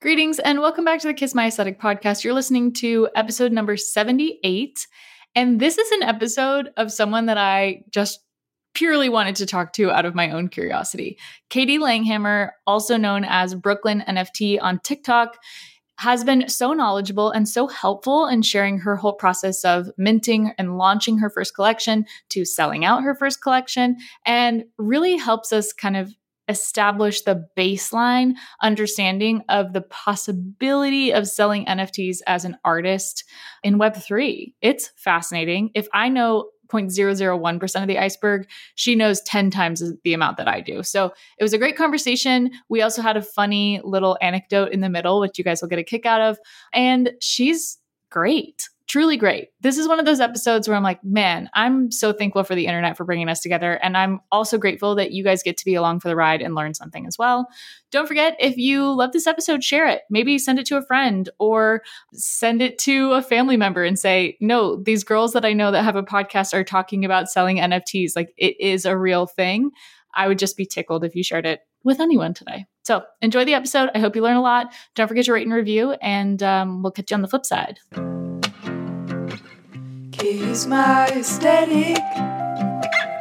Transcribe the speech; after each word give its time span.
Greetings 0.00 0.38
and 0.38 0.60
welcome 0.60 0.84
back 0.84 1.00
to 1.00 1.08
the 1.08 1.12
Kiss 1.12 1.34
My 1.34 1.48
Aesthetic 1.48 1.80
podcast. 1.80 2.22
You're 2.22 2.32
listening 2.32 2.72
to 2.74 3.08
episode 3.16 3.50
number 3.50 3.76
78. 3.76 4.86
And 5.34 5.58
this 5.58 5.76
is 5.76 5.90
an 5.90 6.04
episode 6.04 6.70
of 6.76 6.92
someone 6.92 7.26
that 7.26 7.36
I 7.36 7.82
just 7.90 8.20
purely 8.74 9.08
wanted 9.08 9.34
to 9.34 9.46
talk 9.46 9.72
to 9.72 9.90
out 9.90 10.04
of 10.04 10.14
my 10.14 10.30
own 10.30 10.50
curiosity. 10.50 11.18
Katie 11.50 11.80
Langhammer, 11.80 12.50
also 12.64 12.96
known 12.96 13.24
as 13.24 13.56
Brooklyn 13.56 14.04
NFT 14.06 14.62
on 14.62 14.78
TikTok, 14.78 15.36
has 15.98 16.22
been 16.22 16.48
so 16.48 16.72
knowledgeable 16.72 17.32
and 17.32 17.48
so 17.48 17.66
helpful 17.66 18.26
in 18.26 18.42
sharing 18.42 18.78
her 18.78 18.94
whole 18.94 19.14
process 19.14 19.64
of 19.64 19.90
minting 19.98 20.52
and 20.58 20.78
launching 20.78 21.18
her 21.18 21.28
first 21.28 21.56
collection 21.56 22.06
to 22.28 22.44
selling 22.44 22.84
out 22.84 23.02
her 23.02 23.16
first 23.16 23.42
collection 23.42 23.96
and 24.24 24.62
really 24.78 25.16
helps 25.16 25.52
us 25.52 25.72
kind 25.72 25.96
of 25.96 26.14
establish 26.48 27.22
the 27.22 27.46
baseline 27.56 28.32
understanding 28.62 29.42
of 29.48 29.72
the 29.72 29.82
possibility 29.82 31.12
of 31.12 31.28
selling 31.28 31.66
NFTs 31.66 32.18
as 32.26 32.44
an 32.44 32.56
artist 32.64 33.24
in 33.62 33.78
Web3. 33.78 34.54
It's 34.60 34.90
fascinating. 34.96 35.70
If 35.74 35.88
I 35.92 36.08
know 36.08 36.50
0.001% 36.68 37.82
of 37.82 37.88
the 37.88 37.98
iceberg, 37.98 38.46
she 38.74 38.94
knows 38.94 39.20
10 39.22 39.50
times 39.50 39.82
the 40.04 40.12
amount 40.12 40.36
that 40.36 40.48
I 40.48 40.60
do. 40.60 40.82
So 40.82 41.12
it 41.38 41.42
was 41.42 41.52
a 41.52 41.58
great 41.58 41.76
conversation. 41.76 42.50
We 42.68 42.82
also 42.82 43.02
had 43.02 43.16
a 43.16 43.22
funny 43.22 43.80
little 43.82 44.18
anecdote 44.20 44.72
in 44.72 44.80
the 44.80 44.90
middle, 44.90 45.20
which 45.20 45.38
you 45.38 45.44
guys 45.44 45.62
will 45.62 45.68
get 45.68 45.78
a 45.78 45.84
kick 45.84 46.04
out 46.04 46.20
of. 46.20 46.38
And 46.72 47.12
she's 47.20 47.77
great 48.10 48.68
truly 48.88 49.18
great. 49.18 49.50
This 49.60 49.76
is 49.76 49.86
one 49.86 50.00
of 50.00 50.06
those 50.06 50.18
episodes 50.18 50.66
where 50.66 50.76
I'm 50.76 50.82
like, 50.82 51.04
man, 51.04 51.50
I'm 51.52 51.92
so 51.92 52.12
thankful 52.12 52.42
for 52.42 52.54
the 52.54 52.66
internet 52.66 52.96
for 52.96 53.04
bringing 53.04 53.28
us 53.28 53.40
together. 53.40 53.74
And 53.74 53.96
I'm 53.96 54.20
also 54.32 54.56
grateful 54.56 54.94
that 54.94 55.12
you 55.12 55.22
guys 55.22 55.42
get 55.42 55.58
to 55.58 55.64
be 55.66 55.74
along 55.74 56.00
for 56.00 56.08
the 56.08 56.16
ride 56.16 56.40
and 56.40 56.54
learn 56.54 56.72
something 56.72 57.06
as 57.06 57.18
well. 57.18 57.48
Don't 57.90 58.08
forget, 58.08 58.34
if 58.40 58.56
you 58.56 58.90
love 58.90 59.12
this 59.12 59.26
episode, 59.26 59.62
share 59.62 59.86
it. 59.86 60.02
Maybe 60.08 60.38
send 60.38 60.58
it 60.58 60.66
to 60.66 60.78
a 60.78 60.82
friend 60.82 61.28
or 61.38 61.82
send 62.14 62.62
it 62.62 62.78
to 62.80 63.12
a 63.12 63.22
family 63.22 63.58
member 63.58 63.84
and 63.84 63.98
say, 63.98 64.38
no, 64.40 64.82
these 64.82 65.04
girls 65.04 65.34
that 65.34 65.44
I 65.44 65.52
know 65.52 65.70
that 65.70 65.84
have 65.84 65.96
a 65.96 66.02
podcast 66.02 66.54
are 66.54 66.64
talking 66.64 67.04
about 67.04 67.30
selling 67.30 67.58
NFTs. 67.58 68.16
Like 68.16 68.32
it 68.38 68.58
is 68.58 68.86
a 68.86 68.96
real 68.96 69.26
thing. 69.26 69.70
I 70.14 70.28
would 70.28 70.38
just 70.38 70.56
be 70.56 70.64
tickled 70.64 71.04
if 71.04 71.14
you 71.14 71.22
shared 71.22 71.44
it 71.44 71.60
with 71.84 72.00
anyone 72.00 72.32
today. 72.32 72.64
So 72.88 73.04
enjoy 73.20 73.44
the 73.44 73.52
episode. 73.52 73.90
I 73.94 73.98
hope 73.98 74.16
you 74.16 74.22
learn 74.22 74.38
a 74.38 74.40
lot. 74.40 74.72
Don't 74.94 75.08
forget 75.08 75.26
to 75.26 75.32
rate 75.34 75.46
and 75.46 75.54
review, 75.54 75.92
and 76.00 76.42
um, 76.42 76.82
we'll 76.82 76.90
catch 76.90 77.10
you 77.10 77.16
on 77.16 77.20
the 77.20 77.28
flip 77.28 77.44
side. 77.44 77.80
Kiss 80.10 80.64
My 80.64 81.06
Aesthetic. 81.08 82.47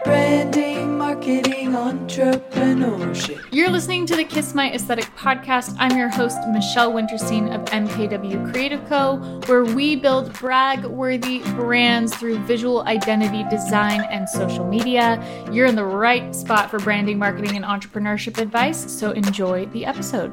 Branding, 0.08 0.98
marketing, 0.98 1.72
entrepreneurship. 1.72 3.46
You're 3.52 3.70
listening 3.70 4.06
to 4.06 4.16
the 4.16 4.24
Kiss 4.24 4.56
My 4.56 4.72
Aesthetic 4.72 5.04
podcast. 5.18 5.76
I'm 5.80 5.98
your 5.98 6.08
host, 6.08 6.38
Michelle 6.48 6.94
Winterstein 6.94 7.54
of 7.54 7.66
MKW 7.66 8.50
Creative 8.54 8.80
Co., 8.88 9.18
where 9.48 9.66
we 9.66 9.98
build 9.98 10.32
brag 10.32 10.86
worthy 10.86 11.40
brands 11.56 12.16
through 12.16 12.40
visual 12.46 12.84
identity 12.84 13.44
design 13.50 14.00
and 14.10 14.30
social 14.30 14.66
media. 14.66 15.22
You're 15.52 15.66
in 15.66 15.76
the 15.76 15.84
right 15.84 16.34
spot 16.34 16.72
for 16.72 16.80
branding, 16.80 17.20
marketing, 17.20 17.58
and 17.58 17.66
entrepreneurship 17.66 18.38
advice, 18.38 18.90
so 18.90 19.12
enjoy 19.12 19.66
the 19.66 19.86
episode. 19.86 20.32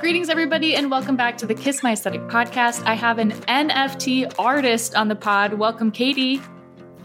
Greetings, 0.00 0.28
everybody, 0.28 0.76
and 0.76 0.90
welcome 0.90 1.16
back 1.16 1.38
to 1.38 1.46
the 1.46 1.54
Kiss 1.54 1.82
My 1.82 1.92
Aesthetic 1.92 2.20
podcast. 2.28 2.84
I 2.84 2.92
have 2.92 3.18
an 3.18 3.32
NFT 3.48 4.34
artist 4.38 4.94
on 4.94 5.08
the 5.08 5.16
pod. 5.16 5.54
Welcome, 5.54 5.90
Katie. 5.90 6.42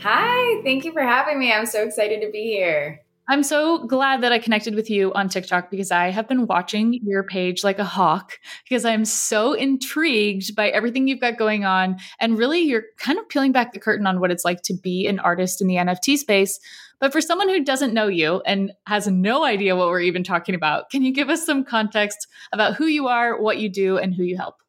Hi, 0.05 0.61
thank 0.63 0.83
you 0.83 0.91
for 0.91 1.01
having 1.01 1.39
me. 1.39 1.53
I'm 1.53 1.65
so 1.65 1.81
excited 1.81 2.19
to 2.25 2.29
be 2.29 2.43
here. 2.43 2.99
I'm 3.29 3.41
so 3.41 3.87
glad 3.87 4.21
that 4.21 4.33
I 4.33 4.39
connected 4.39 4.75
with 4.75 4.89
you 4.89 5.13
on 5.13 5.29
TikTok 5.29 5.71
because 5.71 5.91
I 5.91 6.09
have 6.09 6.27
been 6.27 6.45
watching 6.45 6.99
your 7.05 7.23
page 7.23 7.63
like 7.63 7.79
a 7.79 7.85
hawk 7.85 8.33
because 8.67 8.83
I'm 8.83 9.05
so 9.05 9.53
intrigued 9.53 10.57
by 10.57 10.67
everything 10.67 11.07
you've 11.07 11.21
got 11.21 11.37
going 11.37 11.63
on. 11.63 11.99
And 12.19 12.37
really, 12.37 12.59
you're 12.59 12.83
kind 12.97 13.17
of 13.17 13.29
peeling 13.29 13.53
back 13.53 13.71
the 13.71 13.79
curtain 13.79 14.05
on 14.05 14.19
what 14.19 14.29
it's 14.29 14.43
like 14.43 14.61
to 14.63 14.73
be 14.73 15.07
an 15.07 15.19
artist 15.19 15.61
in 15.61 15.67
the 15.67 15.75
NFT 15.75 16.17
space. 16.17 16.59
But 16.99 17.13
for 17.13 17.21
someone 17.21 17.47
who 17.47 17.63
doesn't 17.63 17.93
know 17.93 18.07
you 18.07 18.41
and 18.45 18.73
has 18.87 19.07
no 19.07 19.45
idea 19.45 19.77
what 19.77 19.87
we're 19.87 20.01
even 20.01 20.25
talking 20.25 20.53
about, 20.53 20.89
can 20.89 21.03
you 21.03 21.13
give 21.13 21.29
us 21.29 21.45
some 21.45 21.63
context 21.63 22.27
about 22.51 22.75
who 22.75 22.87
you 22.87 23.07
are, 23.07 23.41
what 23.41 23.57
you 23.57 23.69
do, 23.69 23.97
and 23.97 24.13
who 24.13 24.23
you 24.23 24.35
help? 24.35 24.62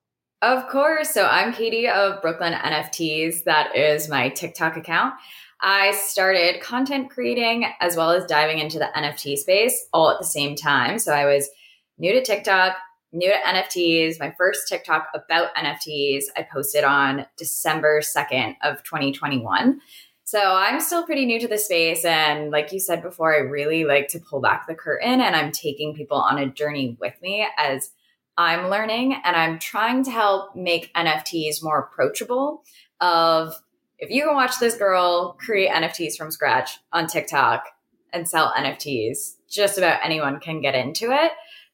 Of 0.44 0.68
course. 0.68 1.08
So 1.08 1.24
I'm 1.24 1.54
Katie 1.54 1.88
of 1.88 2.20
Brooklyn 2.20 2.52
NFTs. 2.52 3.44
That 3.44 3.74
is 3.74 4.10
my 4.10 4.28
TikTok 4.28 4.76
account. 4.76 5.14
I 5.62 5.92
started 5.92 6.60
content 6.60 7.08
creating 7.08 7.64
as 7.80 7.96
well 7.96 8.10
as 8.10 8.26
diving 8.26 8.58
into 8.58 8.78
the 8.78 8.90
NFT 8.94 9.38
space 9.38 9.86
all 9.94 10.10
at 10.10 10.18
the 10.18 10.26
same 10.26 10.54
time. 10.54 10.98
So 10.98 11.14
I 11.14 11.24
was 11.24 11.48
new 11.96 12.12
to 12.12 12.22
TikTok, 12.22 12.76
new 13.10 13.32
to 13.32 13.38
NFTs. 13.38 14.20
My 14.20 14.34
first 14.36 14.68
TikTok 14.68 15.06
about 15.14 15.54
NFTs 15.54 16.24
I 16.36 16.46
posted 16.52 16.84
on 16.84 17.24
December 17.38 18.02
2nd 18.02 18.56
of 18.62 18.82
2021. 18.82 19.80
So 20.24 20.38
I'm 20.38 20.78
still 20.80 21.06
pretty 21.06 21.24
new 21.24 21.40
to 21.40 21.48
the 21.48 21.56
space. 21.56 22.04
And 22.04 22.50
like 22.50 22.70
you 22.70 22.80
said 22.80 23.02
before, 23.02 23.34
I 23.34 23.38
really 23.38 23.86
like 23.86 24.08
to 24.08 24.20
pull 24.20 24.42
back 24.42 24.66
the 24.66 24.74
curtain 24.74 25.22
and 25.22 25.34
I'm 25.34 25.52
taking 25.52 25.94
people 25.94 26.18
on 26.18 26.36
a 26.36 26.50
journey 26.50 26.98
with 27.00 27.14
me 27.22 27.48
as 27.56 27.92
I'm 28.36 28.68
learning 28.68 29.16
and 29.24 29.36
I'm 29.36 29.58
trying 29.58 30.04
to 30.04 30.10
help 30.10 30.56
make 30.56 30.92
NFTs 30.94 31.62
more 31.62 31.78
approachable 31.78 32.64
of 33.00 33.54
if 33.98 34.10
you 34.10 34.24
can 34.24 34.34
watch 34.34 34.58
this 34.58 34.76
girl 34.76 35.36
create 35.38 35.70
NFTs 35.70 36.16
from 36.16 36.30
scratch 36.30 36.78
on 36.92 37.06
TikTok 37.06 37.64
and 38.12 38.28
sell 38.28 38.52
NFTs, 38.56 39.36
just 39.48 39.78
about 39.78 40.00
anyone 40.02 40.40
can 40.40 40.60
get 40.60 40.74
into 40.74 41.10
it. 41.10 41.32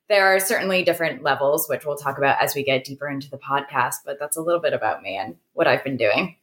There 0.08 0.34
are 0.34 0.40
certainly 0.40 0.82
different 0.82 1.22
levels, 1.22 1.68
which 1.68 1.84
we'll 1.86 1.96
talk 1.96 2.18
about 2.18 2.42
as 2.42 2.54
we 2.54 2.64
get 2.64 2.84
deeper 2.84 3.08
into 3.08 3.30
the 3.30 3.38
podcast, 3.38 3.96
but 4.04 4.18
that's 4.18 4.36
a 4.36 4.42
little 4.42 4.60
bit 4.60 4.72
about 4.72 5.02
me 5.02 5.16
and 5.16 5.36
what 5.52 5.68
I've 5.68 5.84
been 5.84 5.96
doing. 5.96 6.36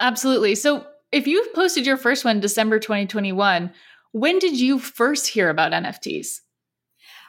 Absolutely. 0.00 0.54
So, 0.54 0.86
if 1.12 1.26
you've 1.26 1.52
posted 1.54 1.86
your 1.86 1.98
first 1.98 2.24
one 2.24 2.40
December 2.40 2.78
2021, 2.78 3.70
when 4.12 4.38
did 4.38 4.58
you 4.58 4.78
first 4.78 5.28
hear 5.28 5.50
about 5.50 5.72
NFTs? 5.72 6.40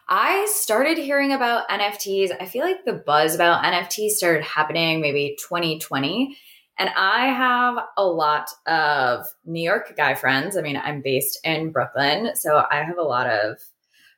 I 0.10 0.48
started 0.52 0.98
hearing 0.98 1.32
about 1.32 1.68
NFTs. 1.70 2.32
I 2.40 2.46
feel 2.46 2.64
like 2.64 2.86
the 2.86 2.94
buzz 2.94 3.36
about 3.36 3.64
NFTs 3.64 4.12
started 4.12 4.44
happening 4.44 5.02
maybe 5.02 5.38
2020. 5.40 6.38
And 6.78 6.90
I 6.98 7.28
have 7.28 7.78
a 7.98 8.06
lot 8.06 8.50
of 8.66 9.28
New 9.46 9.62
York 9.62 9.94
guy 9.96 10.16
friends. 10.16 10.58
I 10.58 10.62
mean, 10.62 10.78
I'm 10.78 11.02
based 11.02 11.40
in 11.44 11.72
Brooklyn. 11.72 12.36
So 12.36 12.64
I 12.70 12.84
have 12.84 12.98
a 12.98 13.04
lot 13.04 13.30
of 13.30 13.58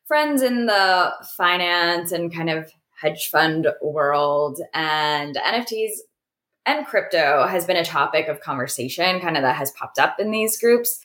friends 0.05 0.41
in 0.41 0.65
the 0.65 1.13
finance 1.35 2.11
and 2.11 2.33
kind 2.33 2.49
of 2.49 2.71
hedge 2.99 3.29
fund 3.29 3.67
world. 3.81 4.59
And 4.73 5.35
NFTs 5.35 5.91
and 6.65 6.85
crypto 6.85 7.45
has 7.47 7.65
been 7.65 7.77
a 7.77 7.85
topic 7.85 8.27
of 8.27 8.39
conversation 8.39 9.19
kind 9.19 9.37
of 9.37 9.43
that 9.43 9.57
has 9.57 9.71
popped 9.71 9.99
up 9.99 10.19
in 10.19 10.31
these 10.31 10.59
groups 10.59 10.99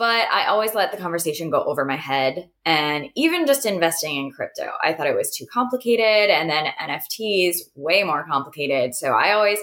but 0.00 0.32
I 0.32 0.46
always 0.46 0.72
let 0.72 0.92
the 0.92 0.96
conversation 0.96 1.50
go 1.50 1.62
over 1.62 1.84
my 1.84 1.96
head. 1.96 2.48
And 2.64 3.10
even 3.16 3.46
just 3.46 3.66
investing 3.66 4.16
in 4.16 4.32
crypto, 4.32 4.70
I 4.82 4.94
thought 4.94 5.06
it 5.06 5.14
was 5.14 5.30
too 5.30 5.44
complicated. 5.52 6.30
And 6.30 6.48
then 6.48 6.72
NFTs, 6.80 7.56
way 7.74 8.02
more 8.02 8.24
complicated. 8.26 8.94
So 8.94 9.08
I 9.08 9.32
always 9.32 9.58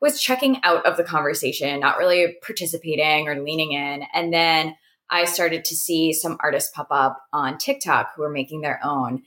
was 0.00 0.20
checking 0.20 0.60
out 0.64 0.84
of 0.86 0.96
the 0.96 1.04
conversation, 1.04 1.78
not 1.78 1.98
really 1.98 2.34
participating 2.44 3.28
or 3.28 3.40
leaning 3.40 3.74
in. 3.74 4.02
And 4.12 4.32
then 4.32 4.74
I 5.08 5.24
started 5.24 5.64
to 5.66 5.76
see 5.76 6.12
some 6.12 6.36
artists 6.42 6.72
pop 6.74 6.88
up 6.90 7.22
on 7.32 7.56
TikTok 7.56 8.08
who 8.16 8.22
were 8.22 8.28
making 8.28 8.62
their 8.62 8.80
own 8.82 9.22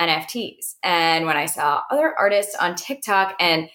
NFTs. 0.00 0.76
And 0.84 1.26
when 1.26 1.36
I 1.36 1.46
saw 1.46 1.82
other 1.90 2.14
artists 2.16 2.54
on 2.54 2.76
TikTok, 2.76 3.34
and 3.40 3.68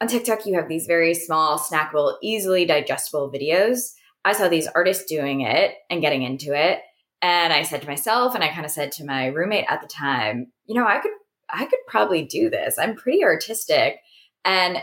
on 0.00 0.08
TikTok, 0.08 0.46
you 0.46 0.54
have 0.54 0.66
these 0.70 0.86
very 0.86 1.12
small, 1.12 1.58
snackable, 1.58 2.14
easily 2.22 2.64
digestible 2.64 3.30
videos 3.30 3.90
I 4.24 4.32
saw 4.32 4.48
these 4.48 4.68
artists 4.74 5.04
doing 5.04 5.42
it 5.42 5.74
and 5.90 6.00
getting 6.00 6.22
into 6.22 6.54
it. 6.54 6.80
And 7.22 7.52
I 7.52 7.62
said 7.62 7.82
to 7.82 7.88
myself, 7.88 8.34
and 8.34 8.44
I 8.44 8.48
kind 8.48 8.64
of 8.64 8.70
said 8.70 8.92
to 8.92 9.04
my 9.04 9.26
roommate 9.26 9.66
at 9.68 9.80
the 9.80 9.88
time, 9.88 10.52
you 10.66 10.74
know, 10.74 10.86
I 10.86 10.98
could, 10.98 11.12
I 11.50 11.64
could 11.64 11.78
probably 11.86 12.24
do 12.24 12.50
this. 12.50 12.78
I'm 12.78 12.96
pretty 12.96 13.24
artistic. 13.24 13.96
And 14.44 14.78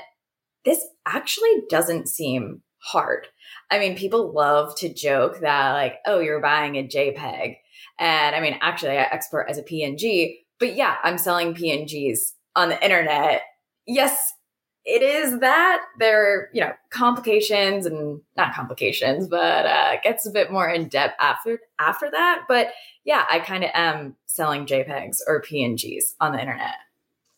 this 0.65 0.83
actually 1.05 1.63
doesn't 1.69 2.07
seem 2.07 2.61
hard. 2.79 3.27
I 3.69 3.79
mean, 3.79 3.95
people 3.95 4.33
love 4.33 4.75
to 4.77 4.93
joke 4.93 5.39
that, 5.41 5.73
like, 5.73 5.95
oh, 6.05 6.19
you're 6.19 6.41
buying 6.41 6.75
a 6.75 6.87
JPEG. 6.87 7.57
And 7.99 8.35
I 8.35 8.39
mean, 8.39 8.57
actually, 8.61 8.97
I 8.97 9.03
export 9.03 9.49
as 9.49 9.57
a 9.57 9.63
PNG, 9.63 10.37
but 10.59 10.75
yeah, 10.75 10.95
I'm 11.03 11.17
selling 11.17 11.53
PNGs 11.53 12.33
on 12.55 12.69
the 12.69 12.83
internet. 12.83 13.43
Yes, 13.85 14.33
it 14.85 15.01
is 15.01 15.39
that 15.39 15.83
there 15.99 16.23
are 16.23 16.49
you 16.53 16.61
know 16.61 16.71
complications 16.89 17.85
and 17.85 18.21
not 18.35 18.53
complications 18.53 19.27
but 19.27 19.65
uh 19.65 19.95
gets 20.03 20.25
a 20.25 20.31
bit 20.31 20.51
more 20.51 20.69
in 20.69 20.87
depth 20.87 21.15
after 21.19 21.59
after 21.79 22.09
that 22.09 22.43
but 22.47 22.71
yeah 23.03 23.25
i 23.29 23.39
kind 23.39 23.63
of 23.63 23.69
am 23.73 24.15
selling 24.25 24.65
jpegs 24.65 25.17
or 25.27 25.41
pngs 25.41 26.13
on 26.19 26.31
the 26.31 26.39
internet 26.39 26.75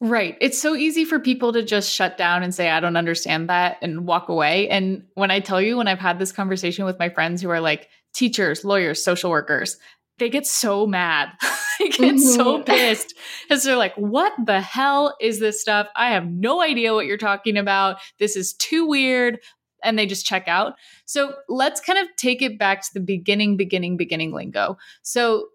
Right. 0.05 0.37
It's 0.41 0.59
so 0.61 0.75
easy 0.75 1.05
for 1.05 1.17
people 1.17 1.53
to 1.53 1.63
just 1.63 1.89
shut 1.89 2.17
down 2.17 2.43
and 2.43 2.53
say, 2.53 2.69
I 2.69 2.81
don't 2.81 2.97
understand 2.97 3.49
that 3.49 3.77
and 3.81 4.05
walk 4.05 4.27
away. 4.27 4.67
And 4.67 5.05
when 5.13 5.31
I 5.31 5.39
tell 5.39 5.61
you, 5.61 5.77
when 5.77 5.87
I've 5.87 5.97
had 5.97 6.19
this 6.19 6.33
conversation 6.33 6.83
with 6.83 6.99
my 6.99 7.07
friends 7.07 7.41
who 7.41 7.49
are 7.49 7.61
like 7.61 7.87
teachers, 8.13 8.65
lawyers, 8.65 9.01
social 9.01 9.29
workers, 9.29 9.77
they 10.19 10.29
get 10.29 10.45
so 10.45 10.85
mad. 10.85 11.29
they 11.79 11.89
get 11.89 12.19
so 12.19 12.59
Mhm. 12.59 12.65
pissed 12.65 13.13
because 13.47 13.63
they're 13.63 13.75
like, 13.75 13.95
what 13.95 14.33
the 14.45 14.61
hell 14.61 15.15
is 15.19 15.39
this 15.39 15.59
stuff? 15.61 15.87
I 15.95 16.11
have 16.11 16.27
no 16.27 16.61
idea 16.61 16.93
what 16.93 17.05
you're 17.05 17.17
talking 17.17 17.57
about. 17.57 17.97
This 18.19 18.35
is 18.35 18.53
too 18.53 18.85
weird. 18.85 19.39
And 19.83 19.99
they 19.99 20.05
just 20.05 20.25
check 20.25 20.47
out. 20.47 20.75
So 21.05 21.33
let's 21.49 21.81
kind 21.81 21.99
of 21.99 22.07
take 22.15 22.41
it 22.41 22.57
back 22.57 22.81
to 22.83 22.89
the 22.93 23.01
beginning, 23.01 23.57
beginning, 23.57 23.97
beginning 23.97 24.31
lingo. 24.31 24.77
So, 25.01 25.47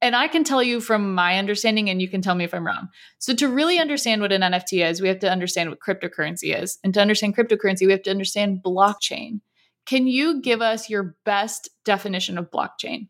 and 0.00 0.14
I 0.14 0.28
can 0.28 0.44
tell 0.44 0.62
you 0.62 0.80
from 0.80 1.12
my 1.14 1.38
understanding, 1.38 1.90
and 1.90 2.00
you 2.00 2.08
can 2.08 2.22
tell 2.22 2.34
me 2.36 2.44
if 2.44 2.54
I'm 2.54 2.64
wrong. 2.66 2.88
So, 3.18 3.34
to 3.34 3.48
really 3.48 3.78
understand 3.80 4.20
what 4.20 4.30
an 4.32 4.42
NFT 4.42 4.88
is, 4.88 5.00
we 5.00 5.08
have 5.08 5.18
to 5.20 5.30
understand 5.30 5.70
what 5.70 5.80
cryptocurrency 5.80 6.54
is. 6.56 6.78
And 6.84 6.92
to 6.94 7.00
understand 7.00 7.36
cryptocurrency, 7.36 7.86
we 7.86 7.92
have 7.92 8.02
to 8.02 8.10
understand 8.10 8.60
blockchain. 8.64 9.40
Can 9.86 10.06
you 10.06 10.40
give 10.40 10.62
us 10.62 10.88
your 10.88 11.16
best 11.24 11.68
definition 11.84 12.38
of 12.38 12.50
blockchain? 12.52 13.08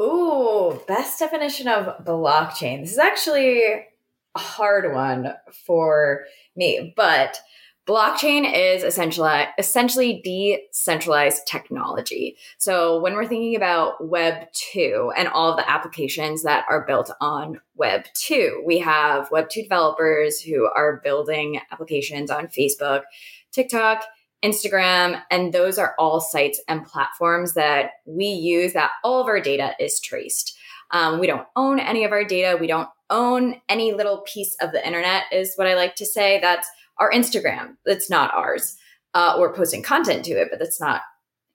Ooh, 0.00 0.80
best 0.86 1.18
definition 1.18 1.66
of 1.66 2.04
blockchain. 2.04 2.82
This 2.82 2.92
is 2.92 2.98
actually 2.98 3.62
a 3.64 4.38
hard 4.38 4.94
one 4.94 5.34
for 5.66 6.24
me, 6.54 6.92
but 6.96 7.40
blockchain 7.88 8.44
is 8.54 8.84
essentially 8.84 9.44
essentially 9.58 10.20
decentralized 10.22 11.48
technology. 11.48 12.36
So 12.58 13.00
when 13.00 13.14
we're 13.14 13.26
thinking 13.26 13.56
about 13.56 14.06
Web 14.06 14.46
2 14.52 15.12
and 15.16 15.26
all 15.26 15.56
the 15.56 15.68
applications 15.68 16.44
that 16.44 16.64
are 16.68 16.86
built 16.86 17.10
on 17.20 17.60
Web 17.74 18.04
2, 18.14 18.62
we 18.64 18.78
have 18.78 19.32
Web 19.32 19.48
2 19.48 19.62
developers 19.62 20.40
who 20.40 20.70
are 20.76 21.00
building 21.02 21.60
applications 21.72 22.30
on 22.30 22.46
Facebook, 22.46 23.02
TikTok, 23.50 24.04
Instagram, 24.44 25.20
and 25.30 25.52
those 25.52 25.78
are 25.78 25.94
all 25.98 26.20
sites 26.20 26.60
and 26.68 26.84
platforms 26.84 27.54
that 27.54 27.90
we 28.06 28.26
use 28.26 28.72
that 28.72 28.92
all 29.02 29.20
of 29.20 29.26
our 29.26 29.40
data 29.40 29.72
is 29.80 30.00
traced. 30.00 30.56
Um, 30.90 31.18
we 31.18 31.26
don't 31.26 31.46
own 31.56 31.78
any 31.78 32.04
of 32.04 32.12
our 32.12 32.24
data. 32.24 32.56
We 32.56 32.66
don't 32.66 32.88
own 33.10 33.60
any 33.68 33.92
little 33.92 34.24
piece 34.32 34.56
of 34.60 34.72
the 34.72 34.86
internet, 34.86 35.24
is 35.32 35.54
what 35.56 35.66
I 35.66 35.74
like 35.74 35.96
to 35.96 36.06
say. 36.06 36.40
That's 36.40 36.68
our 36.98 37.10
Instagram. 37.10 37.76
That's 37.84 38.08
not 38.08 38.32
ours. 38.34 38.76
Uh, 39.14 39.36
we're 39.38 39.54
posting 39.54 39.82
content 39.82 40.24
to 40.26 40.32
it, 40.32 40.48
but 40.50 40.58
that's 40.58 40.80
not 40.80 41.02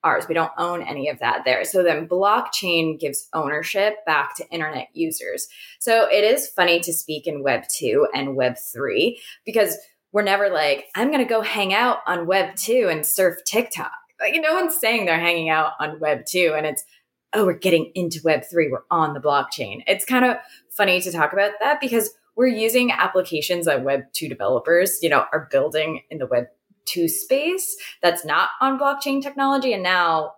ours. 0.02 0.28
We 0.28 0.34
don't 0.34 0.52
own 0.58 0.82
any 0.82 1.08
of 1.08 1.18
that 1.20 1.44
there. 1.44 1.64
So 1.64 1.82
then 1.82 2.06
blockchain 2.06 3.00
gives 3.00 3.28
ownership 3.32 4.04
back 4.04 4.36
to 4.36 4.48
internet 4.50 4.88
users. 4.92 5.48
So 5.80 6.06
it 6.10 6.24
is 6.24 6.48
funny 6.48 6.80
to 6.80 6.92
speak 6.92 7.26
in 7.26 7.42
Web 7.42 7.64
2 7.74 8.08
and 8.14 8.36
Web 8.36 8.56
3 8.72 9.18
because 9.46 9.78
we're 10.14 10.22
never 10.22 10.48
like, 10.48 10.86
I'm 10.94 11.08
going 11.08 11.24
to 11.24 11.28
go 11.28 11.42
hang 11.42 11.74
out 11.74 11.98
on 12.06 12.26
Web 12.26 12.54
2 12.54 12.86
and 12.88 13.04
surf 13.04 13.38
TikTok. 13.44 13.90
Like, 14.20 14.34
no 14.36 14.54
one's 14.54 14.78
saying 14.78 15.04
they're 15.04 15.18
hanging 15.18 15.48
out 15.48 15.72
on 15.80 15.98
Web 15.98 16.24
2 16.24 16.54
and 16.56 16.64
it's, 16.64 16.84
oh, 17.32 17.44
we're 17.44 17.58
getting 17.58 17.90
into 17.96 18.20
Web 18.24 18.44
3. 18.48 18.70
We're 18.70 18.84
on 18.92 19.12
the 19.12 19.20
blockchain. 19.20 19.82
It's 19.88 20.04
kind 20.04 20.24
of 20.24 20.36
funny 20.70 21.00
to 21.00 21.10
talk 21.10 21.32
about 21.32 21.50
that 21.58 21.80
because 21.80 22.14
we're 22.36 22.46
using 22.46 22.92
applications 22.92 23.66
that 23.66 23.82
Web 23.82 24.04
2 24.12 24.28
developers, 24.28 25.00
you 25.02 25.08
know, 25.08 25.24
are 25.32 25.48
building 25.50 26.02
in 26.10 26.18
the 26.18 26.28
Web 26.28 26.46
2 26.84 27.08
space 27.08 27.76
that's 28.00 28.24
not 28.24 28.50
on 28.60 28.78
blockchain 28.78 29.20
technology. 29.20 29.72
And 29.72 29.82
now 29.82 30.34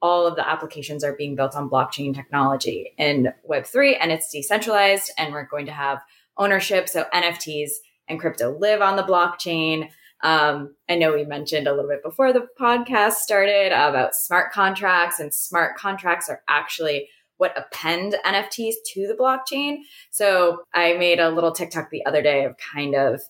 all 0.00 0.26
of 0.26 0.36
the 0.36 0.48
applications 0.48 1.04
are 1.04 1.14
being 1.14 1.36
built 1.36 1.54
on 1.54 1.68
blockchain 1.68 2.14
technology 2.14 2.94
in 2.96 3.34
Web3 3.48 3.98
and 4.00 4.10
it's 4.10 4.30
decentralized 4.30 5.12
and 5.18 5.34
we're 5.34 5.46
going 5.46 5.66
to 5.66 5.72
have 5.72 6.00
ownership. 6.38 6.88
So 6.88 7.04
NFTs 7.12 7.72
and 8.08 8.20
crypto 8.20 8.56
live 8.58 8.80
on 8.80 8.96
the 8.96 9.02
blockchain. 9.02 9.90
Um, 10.22 10.74
I 10.88 10.96
know 10.96 11.14
we 11.14 11.24
mentioned 11.24 11.68
a 11.68 11.74
little 11.74 11.88
bit 11.88 12.02
before 12.02 12.32
the 12.32 12.48
podcast 12.58 13.14
started 13.14 13.68
about 13.68 14.14
smart 14.14 14.52
contracts, 14.52 15.20
and 15.20 15.32
smart 15.32 15.76
contracts 15.76 16.28
are 16.28 16.42
actually 16.48 17.08
what 17.36 17.56
append 17.56 18.16
NFTs 18.24 18.74
to 18.94 19.06
the 19.06 19.14
blockchain. 19.14 19.78
So 20.10 20.62
I 20.74 20.94
made 20.94 21.20
a 21.20 21.30
little 21.30 21.52
TikTok 21.52 21.90
the 21.90 22.04
other 22.04 22.20
day 22.20 22.44
of 22.44 22.56
kind 22.74 22.96
of 22.96 23.20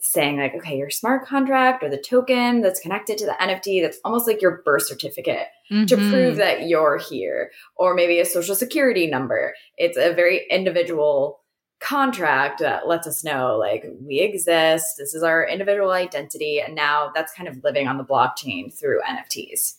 saying 0.00 0.38
like, 0.38 0.54
okay, 0.54 0.76
your 0.76 0.90
smart 0.90 1.26
contract 1.26 1.84
or 1.84 1.90
the 1.90 1.96
token 1.98 2.60
that's 2.62 2.80
connected 2.80 3.18
to 3.18 3.26
the 3.26 3.36
NFT, 3.40 3.82
that's 3.82 4.00
almost 4.04 4.26
like 4.26 4.42
your 4.42 4.62
birth 4.64 4.86
certificate 4.86 5.46
to 5.68 5.96
Mhm. 5.96 6.10
prove 6.10 6.36
that 6.36 6.66
you're 6.66 6.98
here, 6.98 7.52
or 7.76 7.94
maybe 7.94 8.18
a 8.18 8.24
social 8.24 8.54
security 8.54 9.06
number. 9.06 9.54
It's 9.76 9.96
a 9.96 10.12
very 10.12 10.44
individual 10.50 11.41
contract 11.82 12.60
that 12.60 12.86
lets 12.86 13.06
us 13.06 13.24
know 13.24 13.56
like 13.58 13.84
we 14.00 14.20
exist, 14.20 14.96
this 14.98 15.14
is 15.14 15.22
our 15.22 15.46
individual 15.46 15.90
identity, 15.90 16.60
and 16.60 16.74
now 16.74 17.10
that's 17.14 17.32
kind 17.32 17.48
of 17.48 17.62
living 17.64 17.88
on 17.88 17.98
the 17.98 18.04
blockchain 18.04 18.72
through 18.72 19.00
NFTs. 19.02 19.78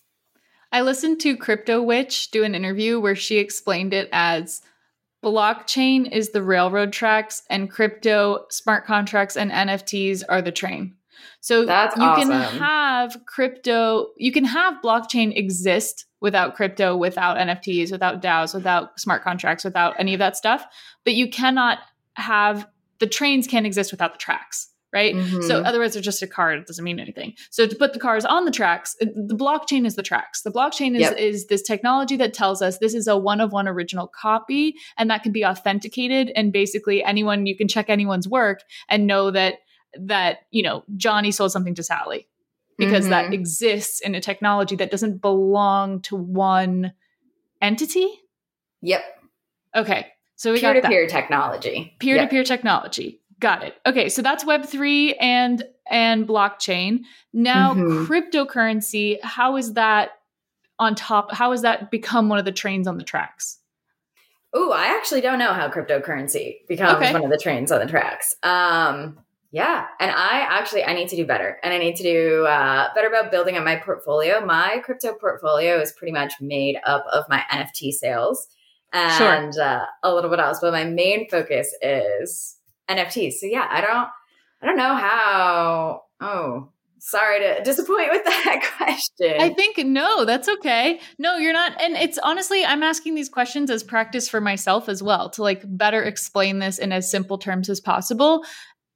I 0.71 0.81
listened 0.81 1.19
to 1.21 1.37
Crypto 1.37 1.81
Witch 1.81 2.31
do 2.31 2.43
an 2.43 2.55
interview 2.55 2.99
where 2.99 3.15
she 3.15 3.37
explained 3.37 3.93
it 3.93 4.09
as 4.11 4.61
blockchain 5.23 6.11
is 6.11 6.31
the 6.31 6.43
railroad 6.43 6.91
tracks 6.91 7.43
and 7.49 7.69
crypto 7.69 8.45
smart 8.49 8.85
contracts 8.85 9.37
and 9.37 9.51
NFTs 9.51 10.23
are 10.27 10.41
the 10.41 10.51
train. 10.51 10.95
So 11.39 11.65
That's 11.65 11.95
you 11.95 12.01
can 12.01 12.31
have 12.31 13.17
crypto, 13.25 14.07
you 14.17 14.31
can 14.31 14.45
have 14.45 14.81
blockchain 14.83 15.35
exist 15.37 16.05
without 16.21 16.55
crypto, 16.55 16.97
without 16.97 17.37
NFTs, 17.37 17.91
without 17.91 18.21
DAOs, 18.21 18.53
without 18.53 18.99
smart 18.99 19.23
contracts, 19.23 19.63
without 19.63 19.93
any 19.99 20.13
of 20.13 20.19
that 20.19 20.35
stuff, 20.35 20.65
but 21.03 21.13
you 21.13 21.29
cannot 21.29 21.79
have 22.15 22.67
the 22.99 23.07
trains 23.07 23.47
can't 23.47 23.65
exist 23.65 23.91
without 23.91 24.13
the 24.13 24.19
tracks 24.19 24.69
right? 24.93 25.15
So 25.15 25.59
Mhm. 25.59 25.65
otherwise, 25.65 25.93
they're 25.93 26.03
just 26.03 26.21
a 26.21 26.27
car. 26.27 26.53
It 26.53 26.67
doesn't 26.67 26.85
mean 26.85 26.99
anything. 26.99 27.33
So 27.49 27.65
to 27.65 27.75
put 27.75 27.93
the 27.93 27.99
cars 27.99 28.25
on 28.25 28.45
the 28.45 28.51
tracks, 28.51 28.95
the 29.01 29.35
blockchain 29.35 29.87
is 29.87 29.95
the 29.95 30.03
tracks. 30.03 30.43
The 30.43 30.51
blockchain 30.51 30.93
is 30.93 31.01
Yep. 31.01 31.17
is 31.17 31.47
this 31.47 31.63
technology 31.63 32.15
that 32.17 32.31
tells 32.35 32.61
us 32.61 32.77
this 32.77 32.93
is 32.93 33.07
a 33.07 33.17
one 33.17 33.41
of 33.41 33.51
one 33.51 33.67
original 33.67 34.05
copy, 34.05 34.75
and 34.95 35.09
that 35.09 35.23
can 35.23 35.31
be 35.31 35.43
authenticated. 35.43 36.31
And 36.35 36.53
basically, 36.53 37.03
anyone 37.03 37.47
you 37.47 37.57
can 37.57 37.67
check 37.67 37.89
anyone's 37.89 38.27
work 38.27 38.61
and 38.87 39.07
know 39.07 39.31
that 39.31 39.61
that 39.99 40.41
you 40.51 40.61
know 40.61 40.83
Johnny 40.95 41.31
sold 41.31 41.51
something 41.51 41.73
to 41.73 41.81
Sally 41.81 42.27
because 42.77 43.09
that 43.09 43.31
Mhm. 43.31 43.33
exists 43.33 43.99
in 43.99 44.13
a 44.13 44.21
technology 44.21 44.75
that 44.75 44.91
doesn't 44.91 45.21
belong 45.23 46.01
to 46.01 46.15
one 46.15 46.93
entity. 47.63 48.07
Yep. 48.83 49.03
Okay, 49.75 50.12
so 50.43 50.51
we 50.51 50.59
Peer 50.59 50.69
got 50.69 50.73
to 50.73 50.81
that 50.81 50.89
peer 50.91 51.07
technology. 51.07 51.95
peer 51.99 52.15
to 52.17 52.21
Yep. 52.23 52.29
peer 52.29 52.43
technology. 52.43 53.21
Got 53.39 53.63
it. 53.63 53.75
Okay, 53.85 54.09
so 54.09 54.21
that's 54.21 54.45
Web 54.45 54.65
three 54.65 55.13
and 55.15 55.63
and 55.89 56.27
blockchain. 56.27 57.01
Now 57.31 57.73
Mhm. 57.75 58.07
cryptocurrency. 58.07 59.21
How 59.23 59.55
is 59.55 59.73
that 59.73 60.11
on 60.79 60.95
top? 60.95 61.31
How 61.31 61.51
has 61.51 61.61
that 61.61 61.89
become 61.91 62.27
one 62.27 62.39
of 62.39 62.45
the 62.45 62.51
trains 62.51 62.87
on 62.87 62.97
the 62.97 63.03
tracks? 63.05 63.59
Oh, 64.53 64.71
I 64.71 64.87
actually 64.97 65.21
don't 65.21 65.39
know 65.39 65.53
how 65.53 65.69
cryptocurrency 65.69 66.67
becomes 66.67 66.97
Okay. 66.97 67.13
one 67.13 67.23
of 67.23 67.31
the 67.31 67.37
trains 67.37 67.71
on 67.71 67.79
the 67.79 67.87
tracks. 67.87 68.35
Um, 68.43 69.17
yeah, 69.51 69.87
and 69.99 70.11
I 70.11 70.41
actually 70.49 70.83
I 70.83 70.93
need 70.93 71.07
to 71.09 71.15
do 71.15 71.25
better, 71.25 71.57
and 71.63 71.73
I 71.73 71.77
need 71.77 71.95
to 71.97 72.03
do 72.03 72.45
uh, 72.45 72.93
better 72.93 73.07
about 73.07 73.31
building 73.31 73.55
up 73.55 73.63
my 73.63 73.77
portfolio. 73.77 74.43
My 74.45 74.79
crypto 74.83 75.13
portfolio 75.13 75.79
is 75.79 75.91
pretty 75.93 76.11
much 76.11 76.33
made 76.41 76.77
up 76.85 77.05
of 77.13 77.23
my 77.29 77.43
NFT 77.49 77.91
sales 77.91 78.47
and 78.93 79.57
uh, 79.57 79.85
a 80.03 80.13
little 80.13 80.29
bit 80.29 80.39
else, 80.39 80.59
but 80.61 80.71
my 80.71 80.85
main 80.85 81.27
focus 81.29 81.73
is 81.81 82.57
NFTs. 82.89 83.33
So 83.33 83.47
yeah, 83.47 83.67
I 83.69 83.81
don't 83.81 84.07
I 84.61 84.65
don't 84.65 84.77
know 84.77 84.95
how. 84.95 86.03
Oh, 86.21 86.69
sorry 86.99 87.39
to 87.39 87.61
disappoint 87.63 88.09
with 88.11 88.23
that 88.25 88.63
question. 88.77 89.41
I 89.41 89.49
think 89.53 89.77
no, 89.79 90.23
that's 90.25 90.47
okay. 90.47 90.99
No, 91.19 91.35
you're 91.35 91.53
not. 91.53 91.79
And 91.81 91.95
it's 91.95 92.17
honestly, 92.19 92.63
I'm 92.63 92.83
asking 92.83 93.15
these 93.15 93.29
questions 93.29 93.69
as 93.69 93.83
practice 93.83 94.29
for 94.29 94.39
myself 94.39 94.87
as 94.87 95.03
well 95.03 95.29
to 95.31 95.43
like 95.43 95.63
better 95.65 96.01
explain 96.01 96.59
this 96.59 96.79
in 96.79 96.91
as 96.91 97.11
simple 97.11 97.37
terms 97.37 97.69
as 97.69 97.81
possible. 97.81 98.45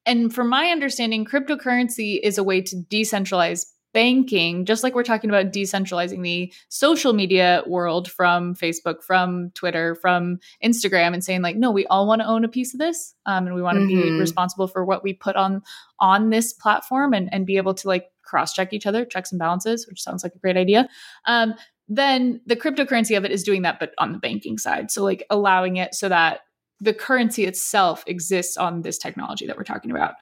And 0.06 0.34
from 0.34 0.48
my 0.48 0.68
understanding, 0.68 1.26
cryptocurrency 1.26 2.18
is 2.24 2.38
a 2.38 2.44
way 2.44 2.62
to 2.62 2.76
decentralize 2.90 3.66
banking, 3.94 4.66
just 4.66 4.84
like 4.84 4.94
we're 4.94 5.04
talking 5.04 5.30
about 5.30 5.52
decentralizing 5.52 6.22
the 6.24 6.54
social 6.70 7.14
media 7.14 7.64
world 7.66 8.10
from 8.12 8.54
Facebook, 8.54 9.04
from 9.04 9.52
Twitter, 9.56 9.96
from 9.96 10.40
Instagram, 10.64 11.14
and 11.14 11.24
saying 11.24 11.42
like, 11.42 11.56
no, 11.56 11.72
we 11.72 11.86
all 11.88 12.08
want 12.08 12.22
to 12.22 12.28
own 12.28 12.44
a 12.44 12.50
piece 12.50 12.74
of 12.74 12.80
this, 12.80 13.16
um, 13.26 13.48
and 13.48 13.56
we 13.56 13.62
want 13.62 13.78
to 13.80 13.88
be 13.88 13.96
Mhm. 13.96 14.20
responsible 14.20 14.68
for 14.68 14.86
what 14.86 15.04
we 15.04 15.14
put 15.14 15.36
on 15.36 15.62
on 16.00 16.30
this 16.30 16.54
platform, 16.54 17.14
and 17.14 17.30
and 17.34 17.46
be 17.46 17.58
able 17.58 17.74
to 17.74 17.88
like 17.88 18.06
cross 18.24 18.54
check 18.54 18.74
each 18.74 18.86
other, 18.86 19.06
checks 19.06 19.32
and 19.32 19.40
balances, 19.40 19.88
which 19.88 20.02
sounds 20.02 20.24
like 20.24 20.36
a 20.36 20.40
great 20.40 20.58
idea. 20.58 20.88
Um, 21.26 21.54
then 21.88 22.42
the 22.46 22.58
cryptocurrency 22.58 23.18
of 23.18 23.24
it 23.24 23.32
is 23.32 23.44
doing 23.44 23.62
that, 23.62 23.80
but 23.80 23.94
on 23.98 24.12
the 24.12 24.20
banking 24.20 24.58
side, 24.58 24.92
so 24.92 25.04
like 25.04 25.24
allowing 25.30 25.78
it 25.78 25.96
so 25.96 26.10
that 26.10 26.42
the 26.80 26.94
currency 26.94 27.46
itself 27.46 28.04
exists 28.06 28.58
on 28.58 28.82
this 28.82 28.98
technology 28.98 29.48
that 29.48 29.58
we're 29.58 29.64
talking 29.64 29.90
about. 29.90 30.14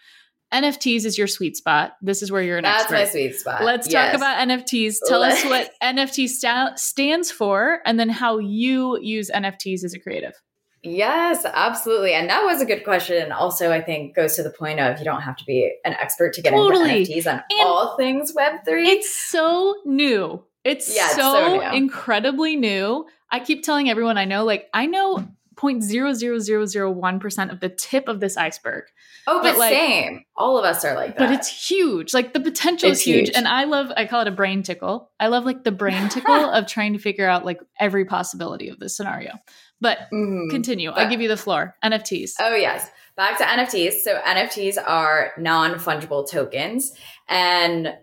NFTs 0.64 1.06
is 1.06 1.18
your 1.18 1.28
sweet 1.28 1.58
spot. 1.58 1.94
This 2.02 2.22
is 2.24 2.32
where 2.32 2.42
you're 2.42 2.58
an 2.58 2.66
expert. 2.66 2.92
That's 2.94 3.02
expert. 3.16 3.18
my 3.18 3.28
sweet 3.28 3.40
spot. 3.40 3.64
Let's 3.64 3.90
Yes. 3.92 4.12
talk 4.12 4.16
about 4.18 4.38
NFTs. 4.48 4.98
Tell 5.08 5.22
us 5.22 5.44
what 5.46 5.72
NFT 5.84 6.28
sta- 6.30 6.76
stands 6.76 7.30
for 7.32 7.82
and 7.86 8.00
then 8.00 8.10
how 8.10 8.38
you 8.40 8.98
use 9.02 9.30
NFTs 9.30 9.84
as 9.84 9.94
a 9.94 10.00
creative. 10.00 10.34
Yes, 10.82 11.44
absolutely. 11.52 12.14
And 12.14 12.30
that 12.30 12.44
was 12.44 12.62
a 12.62 12.66
good 12.66 12.84
question. 12.84 13.22
And 13.22 13.34
also, 13.34 13.72
I 13.72 13.82
think 13.82 14.16
goes 14.16 14.36
to 14.36 14.44
the 14.44 14.52
point 14.52 14.80
of 14.80 15.00
you 15.00 15.04
don't 15.06 15.22
have 15.22 15.36
to 15.38 15.44
be 15.46 15.74
an 15.84 15.94
expert 15.96 16.34
to 16.34 16.42
get 16.44 16.52
Totally. 16.52 17.00
into 17.02 17.12
NFTs 17.12 17.26
on 17.28 17.42
And 17.50 17.62
all 17.68 17.98
things 17.98 18.34
Web3. 18.34 18.86
It's 18.86 19.14
so 19.14 19.76
new. 19.86 20.44
It's 20.64 20.96
Yeah, 20.96 21.06
it's 21.08 21.16
so, 21.16 21.34
so 21.34 21.58
new. 21.72 21.76
incredibly 21.78 22.56
new. 22.56 23.06
I 23.32 23.40
keep 23.40 23.64
telling 23.64 23.90
everyone 23.90 24.18
I 24.20 24.26
know, 24.26 24.46
like, 24.46 24.70
I 24.74 24.86
know 24.86 25.28
0.00001% 25.56 27.52
of 27.52 27.60
the 27.60 27.70
tip 27.70 28.08
of 28.08 28.20
this 28.20 28.38
iceberg. 28.38 28.86
Oh, 29.28 29.42
but, 29.42 29.54
But, 29.54 29.60
like- 29.60 29.74
same. 29.74 30.24
All 30.38 30.58
of 30.58 30.66
us 30.66 30.84
are 30.86 30.96
like 30.96 31.18
that. 31.18 31.30
But 31.30 31.32
it's 31.32 31.70
huge. 31.70 32.14
Like 32.14 32.34
the 32.34 32.40
potential 32.40 32.90
It's 32.92 33.00
is 33.00 33.06
huge. 33.06 33.28
huge. 33.28 33.36
And 33.38 33.48
I 33.48 33.64
love, 33.64 33.92
I 33.96 34.06
call 34.06 34.22
it 34.22 34.28
a 34.28 34.32
brain 34.32 34.64
tickle. 34.64 35.12
I 35.20 35.28
love 35.28 35.46
like 35.46 35.64
the 35.64 35.72
brain 35.72 36.10
tickle 36.10 36.34
of 36.34 36.68
trying 36.68 36.94
to 36.94 37.00
figure 37.00 37.28
out 37.28 37.46
like 37.46 37.60
every 37.80 38.06
possibility 38.06 38.70
of 38.70 38.80
this 38.80 38.96
scenario. 38.96 39.34
But 39.82 40.00
Mhm. 40.14 40.50
continue. 40.50 40.92
I 40.92 41.04
But- 41.06 41.10
give 41.10 41.22
you 41.22 41.28
the 41.28 41.38
floor. 41.38 41.76
NFTs. 41.84 42.34
Oh, 42.40 42.56
yes. 42.56 42.90
Back 43.18 43.38
to 43.38 43.46
NFTs. 43.46 44.04
So, 44.04 44.20
NFTs 44.26 44.78
are 44.86 45.32
non 45.38 45.76
fungible 45.76 46.30
tokens. 46.30 46.92
And 47.30 47.94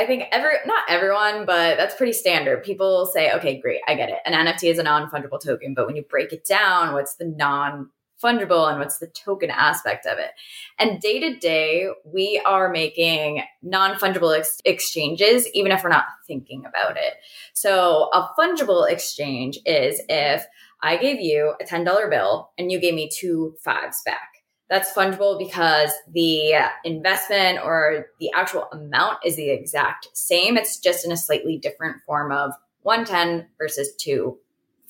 I 0.00 0.06
think 0.06 0.24
every, 0.32 0.54
not 0.64 0.84
everyone, 0.88 1.44
but 1.44 1.76
that's 1.76 1.94
pretty 1.94 2.14
standard. 2.14 2.64
People 2.64 3.04
say, 3.04 3.32
okay, 3.34 3.60
great, 3.60 3.82
I 3.86 3.94
get 3.94 4.08
it. 4.08 4.16
An 4.24 4.32
NFT 4.32 4.70
is 4.70 4.78
a 4.78 4.82
non 4.82 5.10
fungible 5.10 5.38
token. 5.38 5.74
But 5.74 5.86
when 5.86 5.94
you 5.94 6.02
break 6.02 6.32
it 6.32 6.46
down, 6.46 6.94
what's 6.94 7.16
the 7.16 7.26
non 7.26 7.90
fungible 8.22 8.70
and 8.70 8.78
what's 8.78 8.96
the 8.96 9.08
token 9.08 9.50
aspect 9.50 10.06
of 10.06 10.18
it? 10.18 10.30
And 10.78 11.00
day 11.00 11.20
to 11.20 11.38
day, 11.38 11.90
we 12.04 12.40
are 12.46 12.70
making 12.70 13.42
non 13.62 13.96
fungible 13.96 14.34
ex- 14.34 14.62
exchanges, 14.64 15.46
even 15.52 15.70
if 15.70 15.84
we're 15.84 15.90
not 15.90 16.06
thinking 16.26 16.64
about 16.64 16.96
it. 16.96 17.16
So, 17.52 18.08
a 18.14 18.30
fungible 18.38 18.90
exchange 18.90 19.58
is 19.66 20.00
if 20.08 20.46
I 20.82 20.96
gave 20.96 21.20
you 21.20 21.52
a 21.60 21.64
$10 21.64 22.08
bill 22.08 22.52
and 22.56 22.72
you 22.72 22.80
gave 22.80 22.94
me 22.94 23.10
two 23.14 23.54
fives 23.62 24.00
back. 24.06 24.29
That's 24.70 24.92
fungible 24.92 25.36
because 25.36 25.90
the 26.12 26.54
investment 26.84 27.58
or 27.62 28.06
the 28.20 28.30
actual 28.34 28.68
amount 28.72 29.18
is 29.24 29.34
the 29.34 29.50
exact 29.50 30.08
same. 30.14 30.56
It's 30.56 30.78
just 30.78 31.04
in 31.04 31.10
a 31.10 31.16
slightly 31.16 31.58
different 31.58 31.96
form 32.06 32.30
of 32.30 32.52
110 32.82 33.48
versus 33.58 33.94
two 33.96 34.38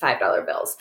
$5 0.01 0.45
bills. 0.45 0.77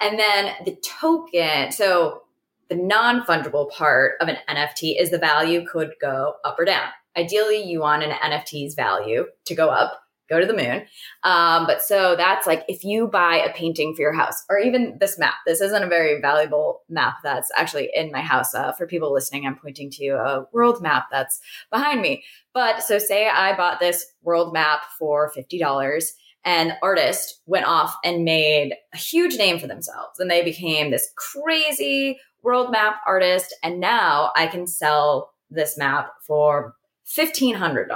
And 0.00 0.18
then 0.18 0.52
the 0.64 0.76
token, 0.76 1.72
so 1.72 2.22
the 2.68 2.76
non 2.76 3.22
fungible 3.22 3.70
part 3.70 4.14
of 4.20 4.28
an 4.28 4.36
NFT 4.48 5.00
is 5.00 5.10
the 5.10 5.18
value 5.18 5.66
could 5.66 5.92
go 6.00 6.34
up 6.44 6.58
or 6.58 6.64
down. 6.64 6.88
Ideally, 7.16 7.62
you 7.62 7.80
want 7.80 8.02
an 8.02 8.10
NFT's 8.10 8.74
value 8.74 9.26
to 9.46 9.54
go 9.54 9.68
up, 9.68 10.00
go 10.28 10.40
to 10.40 10.46
the 10.46 10.54
moon. 10.54 10.86
Um, 11.22 11.66
but 11.66 11.82
so 11.82 12.14
that's 12.16 12.46
like 12.46 12.64
if 12.68 12.84
you 12.84 13.06
buy 13.06 13.36
a 13.36 13.52
painting 13.52 13.94
for 13.94 14.02
your 14.02 14.12
house, 14.12 14.44
or 14.48 14.58
even 14.58 14.98
this 15.00 15.18
map. 15.18 15.34
This 15.46 15.60
isn't 15.60 15.82
a 15.82 15.88
very 15.88 16.20
valuable 16.20 16.82
map 16.88 17.16
that's 17.22 17.50
actually 17.56 17.90
in 17.94 18.12
my 18.12 18.20
house. 18.20 18.54
Uh, 18.54 18.72
for 18.72 18.86
people 18.86 19.12
listening, 19.12 19.46
I'm 19.46 19.56
pointing 19.56 19.90
to 19.92 20.08
a 20.08 20.46
world 20.52 20.82
map 20.82 21.06
that's 21.10 21.40
behind 21.70 22.00
me. 22.00 22.24
But 22.52 22.82
so 22.82 22.98
say 22.98 23.28
I 23.28 23.56
bought 23.56 23.80
this 23.80 24.06
world 24.22 24.52
map 24.52 24.80
for 24.98 25.30
fifty 25.30 25.58
dollars. 25.58 26.12
And 26.44 26.70
the 26.70 26.76
artist 26.82 27.40
went 27.46 27.66
off 27.66 27.96
and 28.04 28.24
made 28.24 28.72
a 28.94 28.96
huge 28.96 29.36
name 29.36 29.58
for 29.58 29.66
themselves, 29.66 30.18
and 30.18 30.30
they 30.30 30.42
became 30.42 30.90
this 30.90 31.10
crazy 31.16 32.20
world 32.42 32.70
map 32.70 33.00
artist. 33.06 33.54
And 33.62 33.80
now 33.80 34.30
I 34.36 34.46
can 34.46 34.66
sell 34.66 35.34
this 35.50 35.76
map 35.76 36.12
for 36.26 36.74
$1500 37.16 37.86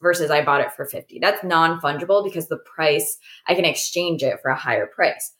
versus 0.00 0.30
I 0.30 0.44
bought 0.44 0.60
it 0.60 0.72
for 0.72 0.84
50. 0.84 1.18
That's 1.20 1.42
non-fungible 1.44 2.24
because 2.24 2.48
the 2.48 2.58
price 2.58 3.18
I 3.46 3.54
can 3.54 3.64
exchange 3.64 4.22
it 4.22 4.40
for 4.42 4.50
a 4.50 4.56
higher 4.56 4.86
price. 4.86 5.32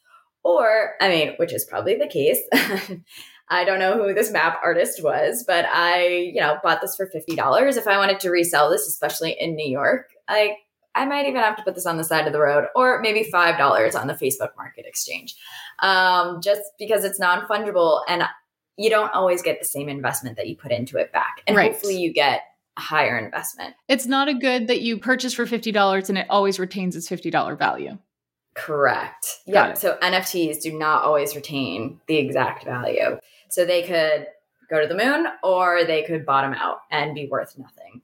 Or, 0.43 0.91
I 1.01 1.09
mean, 1.09 1.33
which 1.37 1.53
is 1.53 1.65
probably 1.65 1.95
the 1.95 2.07
case. 2.07 2.39
I 3.51 3.65
don't 3.65 3.79
know 3.79 3.95
who 4.01 4.13
this 4.13 4.31
map 4.31 4.59
artist 4.63 5.03
was, 5.03 5.43
but 5.45 5.65
I, 5.65 6.07
you 6.07 6.39
know, 6.39 6.57
bought 6.63 6.81
this 6.81 6.95
for 6.95 7.07
$50. 7.09 7.77
If 7.77 7.87
I 7.87 7.97
wanted 7.97 8.19
to 8.21 8.29
resell 8.29 8.69
this, 8.69 8.87
especially 8.87 9.35
in 9.39 9.55
New 9.55 9.69
York, 9.69 10.05
I 10.27 10.55
I 10.95 11.05
might 11.05 11.27
even 11.27 11.41
have 11.41 11.55
to 11.55 11.63
put 11.63 11.75
this 11.75 11.85
on 11.85 11.97
the 11.97 12.03
side 12.03 12.25
of 12.25 12.33
the 12.33 12.39
road 12.41 12.65
or 12.75 12.99
maybe 12.99 13.29
$5 13.31 13.95
on 13.99 14.07
the 14.07 14.13
Facebook 14.15 14.49
market 14.57 14.85
exchange. 14.87 15.35
Um, 15.83 16.41
just 16.41 16.61
because 16.79 17.03
it's 17.05 17.19
non-fungible 17.19 18.01
and 18.07 18.23
you 18.75 18.89
don't 18.89 19.13
always 19.13 19.41
get 19.43 19.59
the 19.59 19.65
same 19.67 19.87
investment 19.87 20.35
that 20.37 20.47
you 20.47 20.55
put 20.57 20.71
into 20.71 20.97
it 20.97 21.13
back. 21.13 21.43
And 21.45 21.55
Right. 21.55 21.71
hopefully 21.71 21.97
you 21.97 22.11
get 22.11 22.41
higher 22.79 23.17
investment. 23.17 23.75
It's 23.87 24.05
not 24.05 24.27
a 24.27 24.33
good 24.33 24.67
that 24.67 24.81
you 24.81 24.97
purchase 24.99 25.33
for 25.33 25.45
$50 25.45 26.09
and 26.09 26.17
it 26.17 26.27
always 26.29 26.59
retains 26.59 26.95
its 26.95 27.09
$50 27.09 27.57
value. 27.57 27.97
Correct. 28.55 29.39
Got 29.51 29.67
Yeah. 29.67 29.71
it. 29.71 29.77
So 29.77 29.97
NFTs 30.01 30.61
do 30.61 30.77
not 30.77 31.03
always 31.03 31.35
retain 31.35 32.01
the 32.07 32.17
exact 32.17 32.65
value. 32.65 33.19
So 33.49 33.65
they 33.65 33.83
could 33.83 34.27
go 34.69 34.81
to 34.81 34.87
the 34.87 34.95
moon 34.95 35.27
or 35.43 35.83
they 35.83 36.03
could 36.03 36.25
bottom 36.25 36.53
out 36.53 36.79
and 36.91 37.15
be 37.15 37.27
worth 37.27 37.57
nothing. 37.57 38.01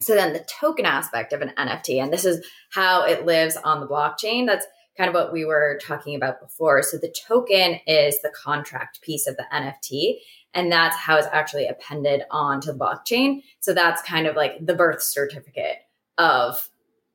So 0.00 0.14
then 0.14 0.32
the 0.32 0.44
token 0.60 0.84
aspect 0.84 1.32
of 1.32 1.40
an 1.40 1.52
NFT, 1.56 2.02
and 2.02 2.12
this 2.12 2.24
is 2.24 2.44
how 2.70 3.04
it 3.04 3.24
lives 3.24 3.56
on 3.56 3.80
the 3.80 3.86
blockchain. 3.86 4.46
That's 4.46 4.66
kind 4.96 5.08
of 5.08 5.14
what 5.14 5.32
we 5.32 5.44
were 5.44 5.78
talking 5.82 6.14
about 6.14 6.40
before. 6.40 6.82
So 6.82 6.98
the 6.98 7.08
token 7.26 7.80
is 7.86 8.20
the 8.22 8.30
contract 8.30 9.00
piece 9.00 9.26
of 9.26 9.36
the 9.36 9.44
NFT, 9.52 10.18
and 10.56 10.72
that's 10.72 10.96
how 10.96 11.16
it's 11.16 11.28
actually 11.30 11.66
appended 11.66 12.22
onto 12.30 12.72
the 12.72 12.78
blockchain. 12.78 13.42
So 13.60 13.74
that's 13.74 14.02
kind 14.02 14.26
of 14.26 14.34
like 14.34 14.64
the 14.64 14.74
birth 14.74 15.02
certificate 15.02 15.76
of 16.18 16.68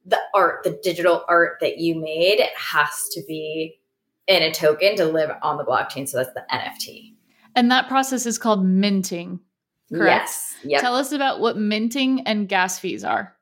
the 0.06 0.20
art, 0.34 0.64
the 0.64 0.80
digital 0.84 1.26
art 1.28 1.58
that 1.60 1.80
you 1.80 1.96
made. 1.96 2.40
It 2.40 2.52
has 2.56 3.10
to 3.14 3.22
be 3.28 3.80
in 4.28 4.44
a 4.44 4.52
token 4.52 4.96
to 4.96 5.06
live 5.06 5.32
on 5.42 5.58
the 5.58 5.66
blockchain. 5.66 6.08
So 6.08 6.18
that's 6.18 6.34
the 6.34 6.46
NFT. 6.54 7.16
And 7.56 7.72
that 7.72 7.90
process 7.90 8.26
is 8.26 8.38
called 8.38 8.64
minting. 8.64 9.40
Correct. 9.92 10.24
Yes. 10.24 10.56
Yep. 10.64 10.82
Tell 10.82 10.96
us 10.96 11.12
about 11.12 11.40
what 11.42 11.58
minting 11.58 12.22
and 12.22 12.48
gas 12.48 12.80
fees 12.80 13.04
are. 13.04 13.36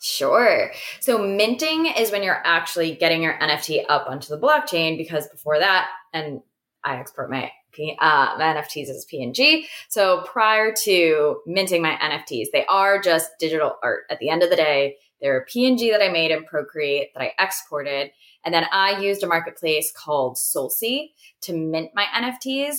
Sure. 0.00 0.72
So 1.00 1.18
minting 1.18 1.86
is 1.86 2.10
when 2.10 2.22
you're 2.22 2.42
actually 2.44 2.94
getting 2.94 3.22
your 3.22 3.38
NFT 3.38 3.84
up 3.88 4.08
onto 4.08 4.28
the 4.28 4.40
blockchain 4.40 4.96
because 4.96 5.28
before 5.28 5.58
that, 5.58 5.88
and 6.12 6.40
I 6.84 6.96
export 6.96 7.30
my 7.30 7.50
P, 7.76 7.96
uh, 8.00 8.38
NFTs 8.38 8.88
as 8.88 9.06
PNG. 9.12 9.66
So 9.88 10.22
prior 10.22 10.72
to 10.84 11.40
minting 11.46 11.82
my 11.82 11.96
NFTs, 12.02 12.46
they 12.52 12.64
are 12.66 13.00
just 13.00 13.30
digital 13.38 13.76
art. 13.82 14.04
At 14.10 14.18
the 14.18 14.30
end 14.30 14.42
of 14.42 14.50
the 14.50 14.56
day, 14.56 14.96
they're 15.20 15.38
a 15.38 15.46
PNG 15.46 15.90
that 15.92 16.02
I 16.02 16.08
made 16.08 16.30
in 16.30 16.44
Procreate 16.44 17.12
that 17.14 17.22
I 17.22 17.32
exported. 17.38 18.10
And 18.44 18.54
then 18.54 18.66
I 18.72 19.00
used 19.00 19.22
a 19.22 19.26
marketplace 19.26 19.92
called 19.92 20.36
Solsea 20.36 21.10
to 21.42 21.56
mint 21.56 21.90
my 21.94 22.04
NFTs. 22.14 22.76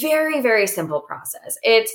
Very, 0.00 0.40
very 0.40 0.66
simple 0.66 1.00
process. 1.00 1.56
It's 1.62 1.94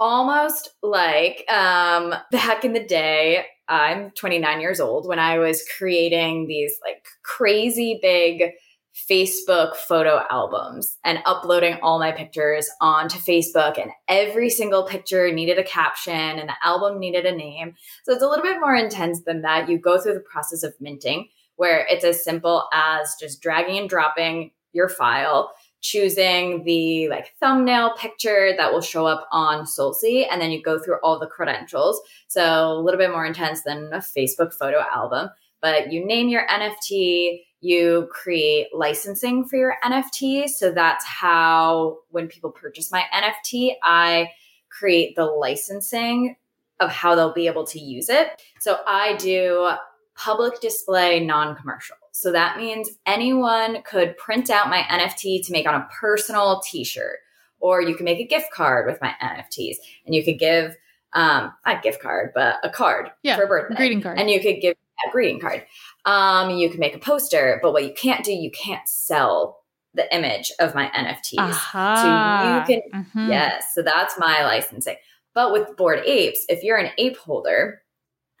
almost 0.00 0.70
like 0.82 1.44
um, 1.50 2.14
back 2.32 2.64
in 2.64 2.72
the 2.72 2.84
day, 2.84 3.46
I'm 3.68 4.10
29 4.10 4.60
years 4.60 4.80
old 4.80 5.06
when 5.06 5.18
I 5.18 5.38
was 5.38 5.64
creating 5.78 6.46
these 6.46 6.78
like 6.84 7.06
crazy 7.22 7.98
big 8.02 8.52
Facebook 8.94 9.76
photo 9.76 10.22
albums 10.30 10.98
and 11.04 11.18
uploading 11.24 11.78
all 11.82 11.98
my 11.98 12.12
pictures 12.12 12.68
onto 12.80 13.18
Facebook. 13.18 13.80
And 13.80 13.90
every 14.08 14.50
single 14.50 14.84
picture 14.84 15.32
needed 15.32 15.58
a 15.58 15.64
caption 15.64 16.12
and 16.14 16.48
the 16.48 16.54
album 16.62 16.98
needed 16.98 17.26
a 17.26 17.34
name. 17.34 17.74
So 18.04 18.12
it's 18.12 18.22
a 18.22 18.28
little 18.28 18.44
bit 18.44 18.60
more 18.60 18.74
intense 18.74 19.22
than 19.22 19.42
that. 19.42 19.68
You 19.68 19.78
go 19.78 20.00
through 20.00 20.14
the 20.14 20.20
process 20.20 20.62
of 20.62 20.74
minting 20.80 21.28
where 21.56 21.86
it's 21.88 22.04
as 22.04 22.24
simple 22.24 22.64
as 22.72 23.14
just 23.20 23.42
dragging 23.42 23.78
and 23.78 23.88
dropping 23.88 24.50
your 24.72 24.88
file 24.88 25.52
choosing 25.82 26.62
the 26.62 27.08
like 27.08 27.34
thumbnail 27.40 27.94
picture 27.96 28.54
that 28.56 28.72
will 28.72 28.80
show 28.80 29.04
up 29.04 29.28
on 29.32 29.64
Solsea, 29.64 30.26
and 30.30 30.40
then 30.40 30.52
you 30.52 30.62
go 30.62 30.78
through 30.78 30.98
all 31.02 31.18
the 31.18 31.26
credentials. 31.26 32.00
So 32.28 32.72
a 32.72 32.80
little 32.80 32.98
bit 32.98 33.10
more 33.10 33.26
intense 33.26 33.62
than 33.62 33.90
a 33.92 33.98
Facebook 33.98 34.54
photo 34.54 34.80
album. 34.80 35.30
But 35.60 35.92
you 35.92 36.04
name 36.04 36.28
your 36.28 36.46
NFT, 36.46 37.40
you 37.62 38.08
create 38.10 38.66
licensing 38.74 39.44
for 39.44 39.56
your 39.56 39.76
NFT. 39.84 40.48
So 40.48 40.72
that's 40.72 41.04
how 41.06 41.98
when 42.10 42.26
people 42.26 42.50
purchase 42.50 42.90
my 42.90 43.04
NFT, 43.14 43.74
I 43.84 44.30
create 44.68 45.14
the 45.14 45.24
licensing 45.24 46.36
of 46.80 46.90
how 46.90 47.14
they'll 47.14 47.32
be 47.32 47.46
able 47.46 47.64
to 47.68 47.78
use 47.78 48.08
it. 48.08 48.42
So 48.58 48.80
I 48.86 49.14
do 49.16 49.70
public 50.16 50.60
display 50.60 51.24
non-commercial. 51.24 51.96
So 52.10 52.32
that 52.32 52.58
means 52.58 52.90
anyone 53.06 53.82
could 53.82 54.16
print 54.18 54.50
out 54.50 54.68
my 54.68 54.82
NFT 54.82 55.46
to 55.46 55.52
make 55.52 55.66
on 55.66 55.74
a 55.74 55.88
personal 56.00 56.60
t-shirt, 56.60 57.18
or 57.60 57.80
you 57.80 57.94
can 57.94 58.04
make 58.04 58.18
a 58.18 58.26
gift 58.26 58.50
card 58.52 58.86
with 58.86 59.00
my 59.00 59.14
NFTs 59.22 59.76
and 60.04 60.14
you 60.16 60.24
could 60.24 60.38
give, 60.38 60.76
um, 61.12 61.52
not 61.64 61.78
a 61.78 61.80
gift 61.80 62.02
card, 62.02 62.32
but 62.34 62.56
a 62.64 62.70
card 62.70 63.10
Yeah, 63.22 63.36
for 63.36 63.44
a 63.44 63.46
birthday. 63.46 63.76
Greeting 63.76 64.02
card. 64.02 64.18
And 64.18 64.28
you 64.28 64.40
could 64.40 64.60
give 64.60 64.74
a 65.06 65.10
greeting 65.10 65.40
card. 65.40 65.64
Um, 66.04 66.50
you 66.50 66.68
can 66.70 66.80
make 66.80 66.94
a 66.94 66.98
poster, 66.98 67.58
but 67.62 67.72
what 67.72 67.84
you 67.84 67.92
can't 67.94 68.24
do, 68.24 68.32
you 68.32 68.50
can't 68.50 68.86
sell 68.88 69.58
the 69.94 70.12
image 70.14 70.50
of 70.58 70.74
my 70.74 70.90
NFTs. 70.94 71.38
Aha. 71.38 72.64
So 72.66 72.74
you 72.74 72.80
Mhm. 72.94 73.28
Yes. 73.28 73.74
So 73.74 73.82
that's 73.82 74.18
my 74.18 74.42
licensing. 74.44 74.96
But 75.34 75.52
with 75.52 75.76
Bored 75.76 76.02
Apes, 76.06 76.44
if 76.48 76.62
you're 76.62 76.78
an 76.78 76.90
ape 76.98 77.16
holder, 77.16 77.82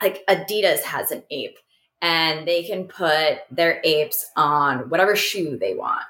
like 0.00 0.24
Adidas 0.28 0.80
has 0.80 1.10
an 1.10 1.22
ape 1.30 1.58
and 2.00 2.48
they 2.48 2.64
can 2.64 2.88
put 2.88 3.38
their 3.50 3.80
apes 3.84 4.30
on 4.36 4.90
whatever 4.90 5.14
shoe 5.14 5.56
they 5.56 5.74
want. 5.74 6.02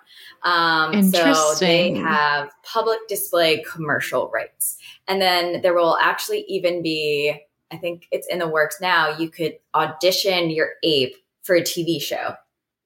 Um, 0.43 0.93
so 1.13 1.55
they 1.61 1.93
have 1.95 2.51
public 2.65 2.99
display 3.09 3.63
commercial 3.63 4.29
rights. 4.31 4.79
And 5.07 5.21
then 5.21 5.61
there 5.61 5.75
will 5.75 5.99
actually 6.01 6.45
even 6.49 6.83
be, 6.83 7.35
I 7.73 7.77
think 7.79 8.07
it's 8.11 8.27
in 8.29 8.39
the 8.39 8.49
works 8.49 8.79
now, 8.81 9.17
you 9.17 9.31
could 9.31 9.59
audition 9.75 10.51
your 10.51 10.71
ape 10.83 11.17
for 11.43 11.57
a 11.57 11.63
TV 11.63 12.01
show. 12.01 12.35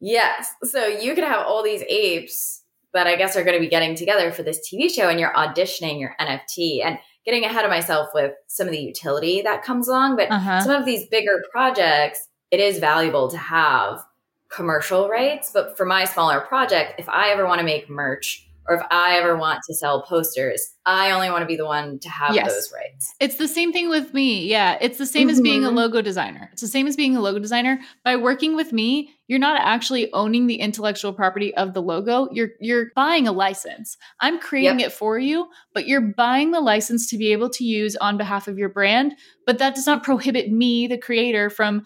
Yes. 0.00 0.50
So 0.64 0.87
you 0.87 1.14
could 1.14 1.25
have 1.25 1.47
all 1.47 1.62
these 1.62 1.83
apes 1.88 2.62
that 2.93 3.07
I 3.07 3.16
guess 3.16 3.37
are 3.37 3.45
going 3.45 3.57
to 3.57 3.61
be 3.61 3.69
getting 3.69 3.95
together 3.95 4.31
for 4.31 4.43
this 4.43 4.61
TV 4.66 4.90
show 4.90 5.09
and 5.09 5.19
you're 5.21 5.35
auditioning 5.35 6.00
your 6.00 6.14
NFT 6.21 6.83
and 6.85 6.99
getting 7.25 7.45
ahead 7.45 7.64
of 7.64 7.71
myself 7.71 8.09
with 8.14 8.33
some 8.47 8.66
of 8.66 8.73
the 8.73 8.78
utility 8.81 9.43
that 9.43 9.62
comes 9.64 9.88
along. 9.88 10.16
But 10.16 10.31
Uh-huh. 10.31 10.61
some 10.62 10.73
of 10.75 10.85
these 10.85 11.07
bigger 11.07 11.43
projects, 11.50 12.28
it 12.50 12.61
is 12.61 12.78
valuable 12.78 13.28
to 13.28 13.37
have 13.37 14.05
commercial 14.49 15.09
rights. 15.09 15.50
But 15.52 15.76
for 15.76 15.85
my 15.85 16.05
smaller 16.05 16.40
project, 16.40 16.95
if 16.99 17.09
I 17.09 17.31
ever 17.31 17.47
want 17.47 17.59
to 17.59 17.64
make 17.64 17.90
merch 17.90 18.46
or 18.68 18.76
if 18.76 18.82
I 18.90 19.16
ever 19.18 19.37
want 19.37 19.61
to 19.66 19.75
sell 19.75 20.02
posters, 20.02 20.75
I 20.85 21.11
only 21.11 21.30
want 21.30 21.42
to 21.42 21.46
be 21.46 21.56
the 21.56 21.66
one 21.66 21.99
to 22.00 22.08
have 22.08 22.35
Yes. 22.35 22.52
those 22.52 22.73
rights. 22.73 23.12
It's 23.20 23.37
the 23.37 23.49
same 23.49 23.73
thing 23.73 23.88
with 23.88 24.12
me. 24.14 24.46
Yeah. 24.46 24.78
It's 24.80 24.99
the 24.99 25.06
same 25.06 25.28
as 25.28 25.40
being 25.40 25.64
a 25.64 25.68
Mhm. 25.70 25.75
logo 25.75 26.00
designer. 26.02 26.49
It's 26.52 26.62
the 26.62 26.68
same 26.68 26.87
as 26.87 26.96
being 26.96 27.16
a 27.16 27.20
logo 27.20 27.38
designer. 27.38 27.80
By 28.04 28.16
working 28.16 28.54
with 28.56 28.73
me, 28.73 29.11
you're 29.28 29.38
not 29.40 29.61
actually 29.61 30.12
owning 30.12 30.46
the 30.46 30.56
intellectual 30.56 31.12
property 31.12 31.54
of 31.56 31.75
the 31.75 31.82
logo. 31.82 32.28
You're 32.32 32.50
you're 32.61 32.92
buying 32.94 33.26
a 33.26 33.32
license. 33.32 33.96
I'm 34.20 34.38
creating 34.38 34.80
it 34.80 34.92
for 34.92 35.18
you, 35.18 35.49
but 35.75 35.88
you're 35.88 36.00
buying 36.00 36.52
the 36.52 36.61
license 36.61 37.08
to 37.11 37.18
be 37.18 37.32
able 37.32 37.50
to 37.50 37.64
use 37.64 37.96
on 37.96 38.16
behalf 38.16 38.46
of 38.49 38.58
your 38.58 38.68
brand. 38.68 39.14
But 39.46 39.58
that 39.58 39.75
does 39.75 39.87
not 39.87 40.02
prohibit 40.04 40.50
me, 40.52 40.87
the 40.87 40.99
creator, 40.99 41.50
from 41.50 41.82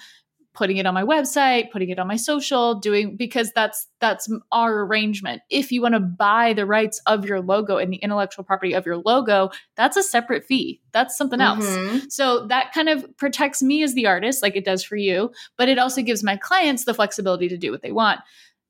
putting 0.52 0.78
it 0.78 0.86
on 0.86 0.94
my 0.94 1.04
website, 1.04 1.70
putting 1.70 1.90
it 1.90 1.98
on 1.98 2.08
my 2.08 2.16
social, 2.16 2.74
doing 2.74 3.16
because 3.16 3.52
that's 3.54 3.86
that's 4.00 4.28
our 4.50 4.80
arrangement. 4.80 5.42
If 5.48 5.70
you 5.70 5.80
want 5.80 5.94
to 5.94 6.00
buy 6.00 6.52
the 6.52 6.66
rights 6.66 7.00
of 7.06 7.24
your 7.24 7.40
logo 7.40 7.76
and 7.76 7.92
the 7.92 7.98
intellectual 7.98 8.44
property 8.44 8.72
of 8.72 8.84
your 8.84 8.96
logo, 8.96 9.50
that's 9.76 9.96
a 9.96 10.02
separate 10.02 10.44
fee. 10.44 10.80
That's 10.92 11.16
something 11.16 11.40
else. 11.40 11.66
Mhm. 11.66 12.10
So 12.10 12.46
that 12.48 12.72
kind 12.72 12.88
of 12.88 13.06
protects 13.16 13.62
me 13.62 13.82
as 13.82 13.94
the 13.94 14.06
artist, 14.06 14.42
like 14.42 14.56
it 14.56 14.64
does 14.64 14.82
for 14.82 14.96
you, 14.96 15.30
but 15.56 15.68
it 15.68 15.78
also 15.78 16.02
gives 16.02 16.24
my 16.24 16.36
clients 16.36 16.84
the 16.84 16.94
flexibility 16.94 17.48
to 17.48 17.56
do 17.56 17.70
what 17.70 17.82
they 17.82 17.92
want. 17.92 18.20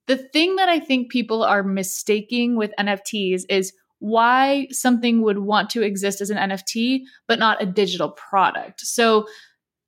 The 0.07 0.17
thing 0.17 0.57
that 0.57 0.69
I 0.69 0.81
think 0.81 1.11
people 1.11 1.43
are 1.43 1.63
mistaking 1.63 2.57
with 2.57 2.73
NFTs 2.79 3.45
is 3.49 3.73
why 4.01 4.67
something 4.71 5.23
would 5.23 5.39
want 5.39 5.71
to 5.71 5.83
exist 5.83 6.21
as 6.21 6.31
an 6.31 6.39
NFT, 6.39 7.03
but 7.29 7.39
not 7.39 7.63
a 7.63 7.67
digital 7.67 8.11
product. 8.11 8.81
So, 8.81 9.27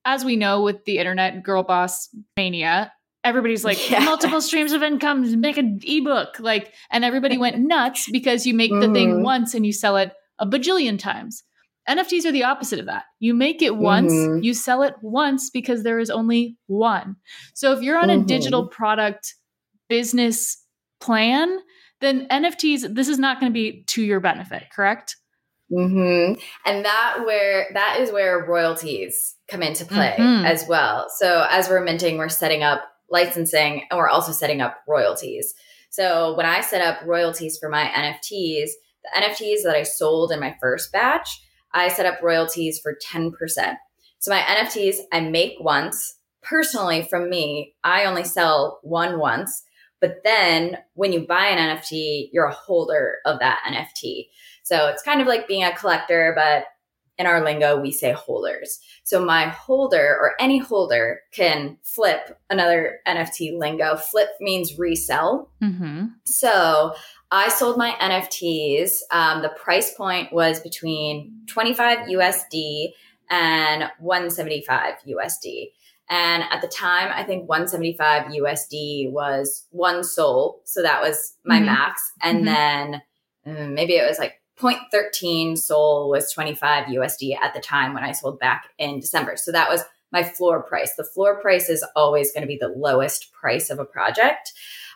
as 0.04 0.24
we 0.24 0.36
know 0.36 0.62
with 0.62 0.84
the 0.84 0.98
internet 0.98 1.42
girl 1.42 1.62
boss 1.62 2.08
mania, 2.36 2.92
everybody's 3.24 3.64
like 3.64 3.90
Yeah. 3.90 4.00
multiple 4.04 4.40
streams 4.40 4.72
of 4.72 4.82
income, 4.82 5.40
make 5.40 5.56
an 5.56 5.80
ebook, 5.84 6.38
like, 6.40 6.72
and 6.90 7.04
everybody 7.04 7.38
went 7.38 7.58
nuts 7.74 8.10
because 8.10 8.46
you 8.46 8.54
make 8.54 8.72
the 8.72 8.92
thing 8.92 9.10
Mhm. 9.16 9.22
once 9.22 9.54
and 9.54 9.64
you 9.64 9.72
sell 9.72 9.96
it 9.96 10.12
a 10.38 10.46
bajillion 10.46 10.98
times. 10.98 11.44
NFTs 11.88 12.24
are 12.24 12.32
the 12.32 12.44
opposite 12.44 12.78
of 12.78 12.86
that. 12.86 13.04
You 13.18 13.34
make 13.34 13.60
it 13.60 13.76
once, 13.76 14.12
Mhm. 14.12 14.44
you 14.44 14.54
sell 14.54 14.82
it 14.82 14.94
once 15.02 15.50
because 15.50 15.82
there 15.82 15.98
is 15.98 16.10
only 16.10 16.56
one. 16.66 17.16
So 17.54 17.72
if 17.72 17.82
you're 17.82 17.98
on 17.98 18.10
a 18.10 18.16
Mhm. 18.18 18.26
digital 18.26 18.66
product 18.68 19.34
business 19.88 20.64
plan, 21.00 21.58
then 22.00 22.26
NFTs, 22.30 22.94
this 22.94 23.08
is 23.08 23.18
not 23.18 23.40
going 23.40 23.50
to 23.50 23.54
be 23.54 23.82
to 23.88 24.02
your 24.02 24.20
benefit, 24.20 24.64
correct? 24.74 25.16
Hmm 25.72 26.34
And 26.66 26.84
that 26.84 27.22
where 27.24 27.68
that 27.74 27.98
is 28.00 28.12
where 28.12 28.44
royalties 28.46 29.36
come 29.48 29.62
into 29.62 29.84
play 29.84 30.14
Mhm. 30.18 30.46
as 30.46 30.66
well. 30.68 31.08
So 31.18 31.46
as 31.50 31.68
we're 31.68 31.80
minting, 31.84 32.18
we're 32.18 32.28
setting 32.28 32.62
up 32.62 32.82
licensing 33.10 33.86
and 33.90 33.98
we're 33.98 34.08
also 34.08 34.32
setting 34.32 34.60
up 34.60 34.78
royalties. 34.86 35.54
So 35.90 36.34
when 36.36 36.46
I 36.46 36.60
set 36.62 36.80
up 36.80 37.00
royalties 37.06 37.58
for 37.58 37.68
my 37.68 37.84
NFTs, 37.84 38.70
the 39.04 39.10
NFTs 39.22 39.62
that 39.64 39.76
I 39.76 39.82
sold 39.82 40.32
in 40.32 40.40
my 40.40 40.56
first 40.60 40.92
batch, 40.92 41.42
I 41.72 41.88
set 41.88 42.06
up 42.06 42.22
royalties 42.22 42.78
for 42.80 42.96
10%. 43.02 43.78
So 44.18 44.30
my 44.30 44.40
NFTs 44.40 44.98
I 45.12 45.20
make 45.20 45.54
once. 45.60 46.16
Personally, 46.42 47.02
from 47.02 47.28
me, 47.30 47.74
I 47.84 48.04
only 48.04 48.24
sell 48.24 48.80
one 48.82 49.18
once. 49.18 49.64
But 50.00 50.24
then 50.24 50.78
when 50.94 51.12
you 51.12 51.26
buy 51.26 51.46
an 51.46 51.58
NFT, 51.58 52.30
you're 52.32 52.46
a 52.46 52.52
holder 52.54 53.18
of 53.24 53.38
that 53.38 53.60
NFT. 53.66 54.30
So 54.62 54.88
it's 54.88 55.02
kind 55.02 55.20
of 55.20 55.26
like 55.26 55.48
being 55.48 55.64
a 55.64 55.74
collector, 55.76 56.32
but 56.36 56.64
in 57.18 57.26
our 57.26 57.44
lingo, 57.44 57.78
we 57.78 57.92
say 57.92 58.12
holders. 58.12 58.78
So 59.04 59.24
my 59.24 59.46
holder 59.48 60.16
or 60.20 60.32
any 60.40 60.58
holder 60.58 61.20
can 61.32 61.76
flip 61.82 62.38
another 62.48 63.00
NFT 63.06 63.58
lingo. 63.58 63.96
Flip 63.96 64.28
means 64.40 64.78
resell. 64.78 65.50
Mm-hmm. 65.62 66.06
So 66.24 66.94
I 67.30 67.48
sold 67.50 67.76
my 67.76 67.90
NFTs. 68.00 69.00
Um, 69.10 69.42
the 69.42 69.50
price 69.50 69.94
point 69.94 70.32
was 70.32 70.60
between 70.60 71.42
25 71.48 72.08
USD 72.08 72.88
and 73.30 73.84
175 74.00 74.94
USD. 75.06 75.66
And 76.10 76.42
at 76.50 76.60
the 76.60 76.68
time, 76.68 77.10
I 77.14 77.24
think 77.24 77.48
175 77.48 78.32
USD 78.32 79.10
was 79.12 79.66
one 79.70 80.02
SOL. 80.04 80.60
So 80.64 80.82
that 80.82 81.00
was 81.00 81.34
my 81.44 81.60
Mhm. 81.60 81.66
max. 81.66 82.12
And 82.22 82.40
Mhm. 82.40 82.44
then 82.44 83.02
um, 83.44 83.74
maybe 83.74 83.94
it 83.94 84.06
was 84.06 84.18
like 84.20 84.34
0.13 84.60 85.56
SOL 85.58 86.10
was 86.10 86.32
25 86.32 86.86
USD 86.86 87.36
at 87.40 87.54
the 87.54 87.60
time 87.60 87.94
when 87.94 88.04
I 88.04 88.12
sold 88.12 88.38
back 88.38 88.66
in 88.78 89.00
December. 89.00 89.36
So 89.36 89.52
that 89.52 89.68
was 89.70 89.82
my 90.12 90.22
floor 90.22 90.62
price. 90.62 90.94
The 90.94 91.04
floor 91.04 91.40
price 91.40 91.68
is 91.68 91.84
always 91.96 92.32
going 92.32 92.42
to 92.42 92.46
be 92.48 92.58
the 92.60 92.68
lowest 92.68 93.32
price 93.32 93.70
of 93.70 93.78
a 93.78 93.84
project. 93.84 94.52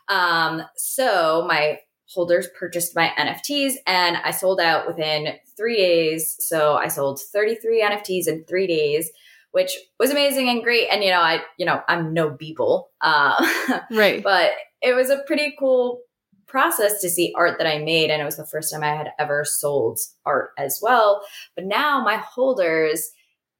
Um, 0.09 0.62
so 0.77 1.45
my 1.49 1.81
holders 2.09 2.49
purchased 2.57 2.95
my 2.95 3.12
NFTs 3.19 3.75
and 3.87 4.16
I 4.19 4.31
sold 4.31 4.61
out 4.61 4.87
within 4.87 5.35
three 5.57 5.77
days. 5.77 6.37
So 6.38 6.75
I 6.75 6.88
sold 6.88 7.21
33 7.21 7.83
NFTs 7.83 8.29
in 8.29 8.45
three 8.45 8.66
days, 8.66 9.11
which 9.51 9.73
was 9.99 10.11
amazing 10.11 10.49
and 10.49 10.62
great. 10.62 10.88
And, 10.90 11.03
you 11.03 11.11
know, 11.11 11.21
I, 11.21 11.42
you 11.59 11.66
know, 11.66 11.81
I'm 11.88 12.12
no 12.12 12.31
Beeple, 12.31 12.85
uh, 13.01 13.81
Right. 13.90 14.23
but 14.23 14.53
it 14.83 14.95
was 14.95 15.11
a 15.11 15.23
pretty 15.27 15.57
cool 15.59 16.01
process 16.46 17.00
to 17.00 17.11
see 17.11 17.32
art 17.37 17.59
that 17.59 17.66
I 17.66 17.78
made. 17.78 18.11
And 18.11 18.22
it 18.22 18.24
was 18.24 18.37
the 18.37 18.46
first 18.46 18.72
time 18.72 18.82
I 18.82 18.94
had 18.94 19.12
ever 19.18 19.44
sold 19.44 19.98
art 20.24 20.50
as 20.59 20.80
well. 20.82 21.22
But 21.54 21.64
now 21.64 22.02
my 22.02 22.16
holders, 22.16 23.11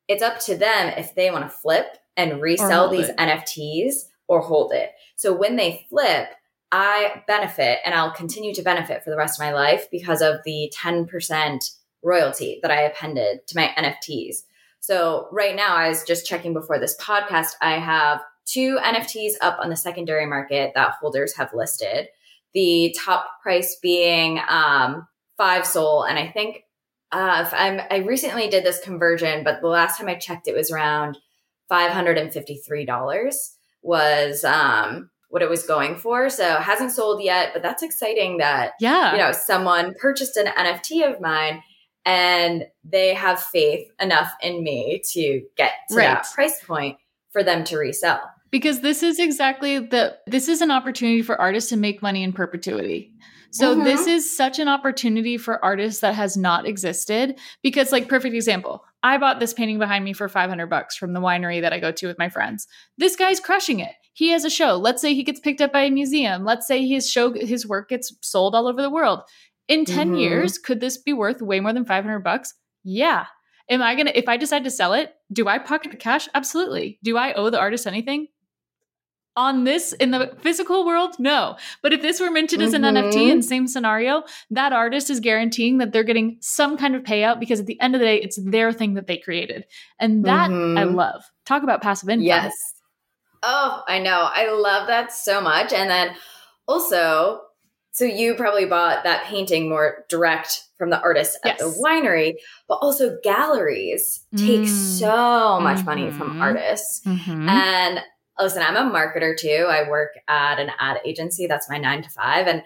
it's 0.09 0.22
up 0.22 0.38
to 0.40 0.57
them 0.57 0.94
if 0.96 1.14
they 1.14 1.31
want 1.31 1.44
to 1.44 1.57
flip 1.57 1.99
and 2.16 2.40
resell 2.40 2.88
these 2.88 3.09
it. 3.09 3.16
NFTs 3.16 3.94
or 4.29 4.40
hold 4.40 4.72
it. 4.72 4.90
So 5.16 5.33
when 5.33 5.57
they 5.57 5.87
flip, 5.88 6.29
I 6.72 7.22
benefit 7.27 7.79
and 7.85 7.94
I'll 7.94 8.12
continue 8.12 8.55
to 8.55 8.62
benefit 8.62 9.05
for 9.05 9.11
the 9.11 9.16
rest 9.16 9.38
of 9.38 9.44
my 9.44 9.53
life 9.53 9.88
because 9.90 10.20
of 10.20 10.37
the 10.44 10.72
10% 10.77 11.70
royalty 12.03 12.59
that 12.62 12.70
I 12.70 12.83
appended 12.83 13.46
to 13.46 13.57
my 13.57 13.72
NFTs. 13.79 14.42
So 14.81 15.29
right 15.33 15.57
now, 15.57 15.75
I 15.75 15.88
was 15.88 16.05
just 16.05 16.27
checking 16.27 16.53
before 16.53 16.79
this 16.79 16.96
podcast, 16.99 17.53
I 17.61 17.79
have 17.79 18.20
two 18.44 18.79
NFTs 18.81 19.33
up 19.40 19.59
on 19.61 19.70
the 19.70 19.77
secondary 19.77 20.27
market 20.27 20.72
that 20.75 20.92
holders 21.01 21.35
have 21.37 21.53
listed. 21.53 22.09
The 22.57 22.97
top 22.99 23.27
price 23.42 23.77
being 23.83 24.40
um, 24.49 25.07
five 25.37 25.66
SOL, 25.66 26.05
and 26.05 26.19
I 26.19 26.27
think 26.29 26.62
uh, 27.12 27.45
if 27.47 27.53
I'm, 27.55 27.81
I 27.90 27.99
recently 27.99 28.49
did 28.49 28.64
this 28.64 28.81
conversion, 28.81 29.45
but 29.45 29.61
the 29.61 29.69
last 29.69 29.99
time 29.99 30.09
I 30.09 30.14
checked, 30.14 30.49
it 30.49 30.57
was 30.57 30.71
around 30.71 31.19
five 31.69 31.92
hundred 31.92 32.16
and 32.19 32.33
fifty-three 32.33 32.85
dollars 32.87 33.53
was 33.83 34.42
um, 34.42 35.11
what 35.29 35.42
it 35.42 35.51
was 35.51 35.64
going 35.66 35.97
for. 35.97 36.31
So 36.31 36.55
it 36.57 36.62
hasn't 36.62 36.92
sold 36.92 37.23
yet, 37.23 37.51
but 37.53 37.62
that's 37.62 37.83
exciting 37.83 38.38
that 38.38 38.73
Yeah. 38.81 39.12
you 39.12 39.19
know 39.19 39.33
someone 39.33 39.95
purchased 40.01 40.37
an 40.37 40.47
NFT 40.47 41.09
of 41.12 41.21
mine 41.21 41.62
and 42.05 42.64
they 42.85 43.14
have 43.14 43.42
faith 43.42 43.87
enough 44.01 44.33
in 44.40 44.62
me 44.64 45.03
to 45.12 45.42
get 45.57 45.73
to 45.90 45.97
Right. 45.97 46.05
that 46.05 46.27
price 46.35 46.64
point 46.64 46.97
for 47.33 47.42
them 47.42 47.64
to 47.64 47.77
resell. 47.77 48.23
Because 48.51 48.81
this 48.81 49.03
is 49.03 49.19
exactly 49.19 49.79
the 49.79 50.17
this 50.27 50.49
is 50.49 50.61
an 50.61 50.71
opportunity 50.71 51.23
for 51.23 51.41
artists 51.41 51.71
to 51.71 51.77
make 51.77 52.03
money 52.03 52.23
in 52.23 52.33
perpetuity. 52.33 53.13
So 53.51 53.75
Mhm. 53.75 53.85
this 53.85 54.07
is 54.07 54.37
such 54.37 54.59
an 54.59 54.69
opportunity 54.69 55.39
for 55.39 55.65
artists 55.65 56.01
that 56.01 56.15
has 56.15 56.37
not 56.37 56.67
existed 56.67 57.39
because 57.63 57.93
like 57.93 58.09
perfect 58.09 58.35
example 58.35 58.85
i 59.03 59.17
bought 59.19 59.39
this 59.41 59.55
painting 59.55 59.79
behind 59.79 60.05
me 60.05 60.13
for 60.13 60.29
500 60.29 60.67
bucks 60.67 60.97
from 60.97 61.13
the 61.13 61.21
winery 61.21 61.61
that 61.61 61.73
i 61.73 61.79
go 61.79 61.93
to 61.93 62.07
with 62.09 62.19
my 62.19 62.29
friends. 62.29 62.67
This 62.99 63.15
guy's 63.17 63.39
crushing 63.41 63.79
it. 63.81 63.93
He 64.15 64.31
has 64.31 64.45
a 64.45 64.51
show. 64.51 64.77
Let's 64.77 65.01
say 65.03 65.15
he 65.15 65.23
gets 65.23 65.41
picked 65.41 65.61
up 65.61 65.73
by 65.73 65.83
a 65.83 65.91
museum. 65.91 66.45
Let's 66.45 66.67
say 66.67 66.87
his 66.87 67.09
show 67.11 67.33
his 67.33 67.67
work 67.67 67.89
gets 67.91 68.13
sold 68.23 68.55
all 68.55 68.67
over 68.67 68.83
the 68.83 68.91
world. 68.91 69.21
In 69.69 69.85
10 69.85 70.13
Mhm. 70.15 70.21
years 70.21 70.59
could 70.59 70.81
this 70.81 70.97
be 70.99 71.13
worth 71.13 71.41
way 71.43 71.61
more 71.61 71.73
than 71.73 71.85
500 71.85 72.21
bucks? 72.21 72.55
Yeah. 72.85 73.27
Am 73.69 73.81
i 73.83 73.95
gonna 73.95 74.13
if 74.15 74.29
i 74.29 74.37
decide 74.37 74.65
to 74.65 74.71
sell 74.71 74.93
it 74.93 75.15
do 75.33 75.47
i 75.49 75.59
pocket 75.59 75.91
the 75.93 75.97
cash? 75.97 76.29
Absolutely. 76.35 76.99
Do 77.03 77.17
i 77.17 77.33
owe 77.35 77.51
the 77.51 77.59
artist 77.61 77.87
anything 77.87 78.29
on 79.37 79.64
this 79.64 79.92
in 79.94 80.11
the 80.12 80.35
physical 80.40 80.87
world 80.87 81.14
no 81.18 81.57
but 81.83 81.92
if 81.92 82.01
this 82.03 82.18
were 82.20 82.31
minted 82.31 82.62
as 82.62 82.72
an 82.72 82.83
Mhm. 82.83 82.96
nft 83.12 83.31
in 83.31 83.37
the 83.38 83.42
same 83.42 83.66
scenario 83.68 84.22
that 84.51 84.72
artist 84.72 85.11
is 85.11 85.20
guaranteeing 85.20 85.79
that 85.79 85.92
they're 85.92 86.03
getting 86.05 86.38
some 86.40 86.77
kind 86.77 86.94
of 86.96 87.03
payout 87.03 87.38
because 87.38 87.61
at 87.61 87.66
the 87.66 87.79
end 87.81 87.94
of 87.94 88.01
the 88.01 88.07
day 88.07 88.16
it's 88.16 88.38
their 88.42 88.72
thing 88.72 88.94
that 88.94 89.07
they 89.07 89.18
created 89.18 89.66
and 90.01 90.25
that 90.25 90.51
i 90.51 90.55
Mhm. 90.55 90.94
love 90.94 91.25
talk 91.44 91.62
about 91.62 91.83
passive 91.83 92.09
income 92.09 92.25
Yes. 92.27 92.53
Oh, 93.42 93.83
I 93.87 93.99
know. 94.01 94.29
I 94.33 94.51
love 94.51 94.88
that 94.88 95.12
so 95.12 95.40
much. 95.40 95.72
And 95.72 95.88
then 95.88 96.16
also, 96.66 97.42
so 97.92 98.05
you 98.05 98.35
probably 98.35 98.64
bought 98.64 99.05
that 99.05 99.25
painting 99.27 99.68
more 99.68 100.05
direct 100.09 100.62
from 100.79 100.90
the 100.90 101.01
artist 101.01 101.38
at 101.44 101.59
the 101.59 101.72
winery, 101.85 102.35
but 102.66 102.77
also 102.77 103.16
galleries 103.22 104.25
take 104.37 104.62
Mm. 104.62 104.99
so 104.99 105.61
much 105.61 105.85
money 105.85 106.11
from 106.11 106.37
Mhm. 106.38 106.42
artists. 106.42 107.07
Mhm. 107.07 107.49
And 107.49 108.01
listen, 108.38 108.62
I'm 108.62 108.77
a 108.77 108.92
marketer 108.92 109.37
too. 109.37 109.66
I 109.68 109.88
work 109.88 110.11
at 110.29 110.59
an 110.59 110.70
ad 110.79 110.99
agency. 111.05 111.46
That's 111.46 111.70
my 111.70 111.79
nine 111.79 112.03
to 112.03 112.11
five. 112.11 112.46
And 112.46 112.62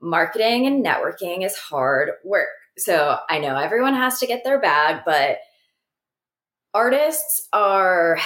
marketing 0.00 0.66
and 0.66 0.84
networking 0.84 1.44
is 1.44 1.56
hard 1.56 2.10
work. 2.24 2.48
So 2.78 3.16
I 3.28 3.38
know 3.38 3.56
everyone 3.56 3.94
has 3.94 4.18
to 4.18 4.26
get 4.26 4.44
their 4.44 4.60
bag, 4.60 5.02
but 5.06 5.38
artists 6.74 7.48
are 7.52 8.18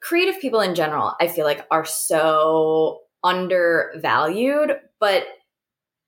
creative 0.00 0.40
people 0.40 0.60
in 0.60 0.74
general, 0.74 1.14
I 1.20 1.28
feel 1.28 1.44
like 1.44 1.66
are 1.70 1.84
so 1.84 3.00
undervalued, 3.22 4.72
but 4.98 5.24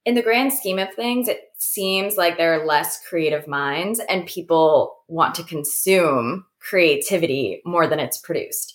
in 0.04 0.14
the 0.14 0.22
grand 0.22 0.52
scheme 0.52 0.78
of 0.78 0.92
things, 0.94 1.28
it 1.28 1.40
seems 1.58 2.16
like 2.16 2.36
there 2.36 2.60
are 2.60 2.66
less 2.66 3.00
creative 3.08 3.46
minds 3.46 4.00
and 4.08 4.26
people 4.26 4.96
want 5.08 5.34
to 5.36 5.44
consume 5.44 6.44
creativity 6.58 7.62
more 7.64 7.86
than 7.86 8.00
it's 8.00 8.18
produced. 8.18 8.71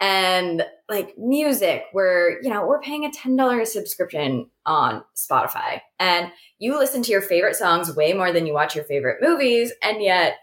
And 0.00 0.62
like 0.88 1.14
music, 1.18 1.84
where, 1.92 2.40
you 2.42 2.50
know, 2.50 2.66
we're 2.66 2.80
paying 2.80 3.04
a 3.04 3.10
$10 3.10 3.66
subscription 3.66 4.48
on 4.64 5.02
Spotify 5.16 5.80
and 5.98 6.30
you 6.58 6.78
listen 6.78 7.02
to 7.02 7.10
your 7.10 7.20
favorite 7.20 7.56
songs 7.56 7.94
way 7.94 8.12
more 8.12 8.32
than 8.32 8.46
you 8.46 8.54
watch 8.54 8.76
your 8.76 8.84
favorite 8.84 9.18
movies. 9.20 9.72
And 9.82 10.00
yet 10.00 10.36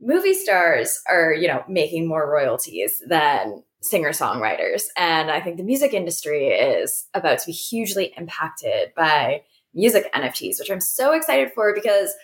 movie 0.00 0.34
stars 0.34 1.00
are, 1.08 1.32
you 1.32 1.46
know, 1.48 1.62
making 1.68 2.08
more 2.08 2.30
royalties 2.30 3.02
than 3.06 3.62
singer 3.82 4.10
songwriters. 4.10 4.84
And 4.96 5.30
I 5.30 5.40
think 5.40 5.58
the 5.58 5.62
music 5.62 5.92
industry 5.94 6.48
is 6.48 7.06
about 7.14 7.38
to 7.40 7.46
be 7.46 7.52
hugely 7.52 8.12
impacted 8.16 8.92
by 8.96 9.42
music 9.74 10.10
NFTs, 10.14 10.58
which 10.58 10.70
I'm 10.70 10.80
so 10.80 11.12
excited 11.12 11.52
for 11.54 11.74
because 11.74 12.14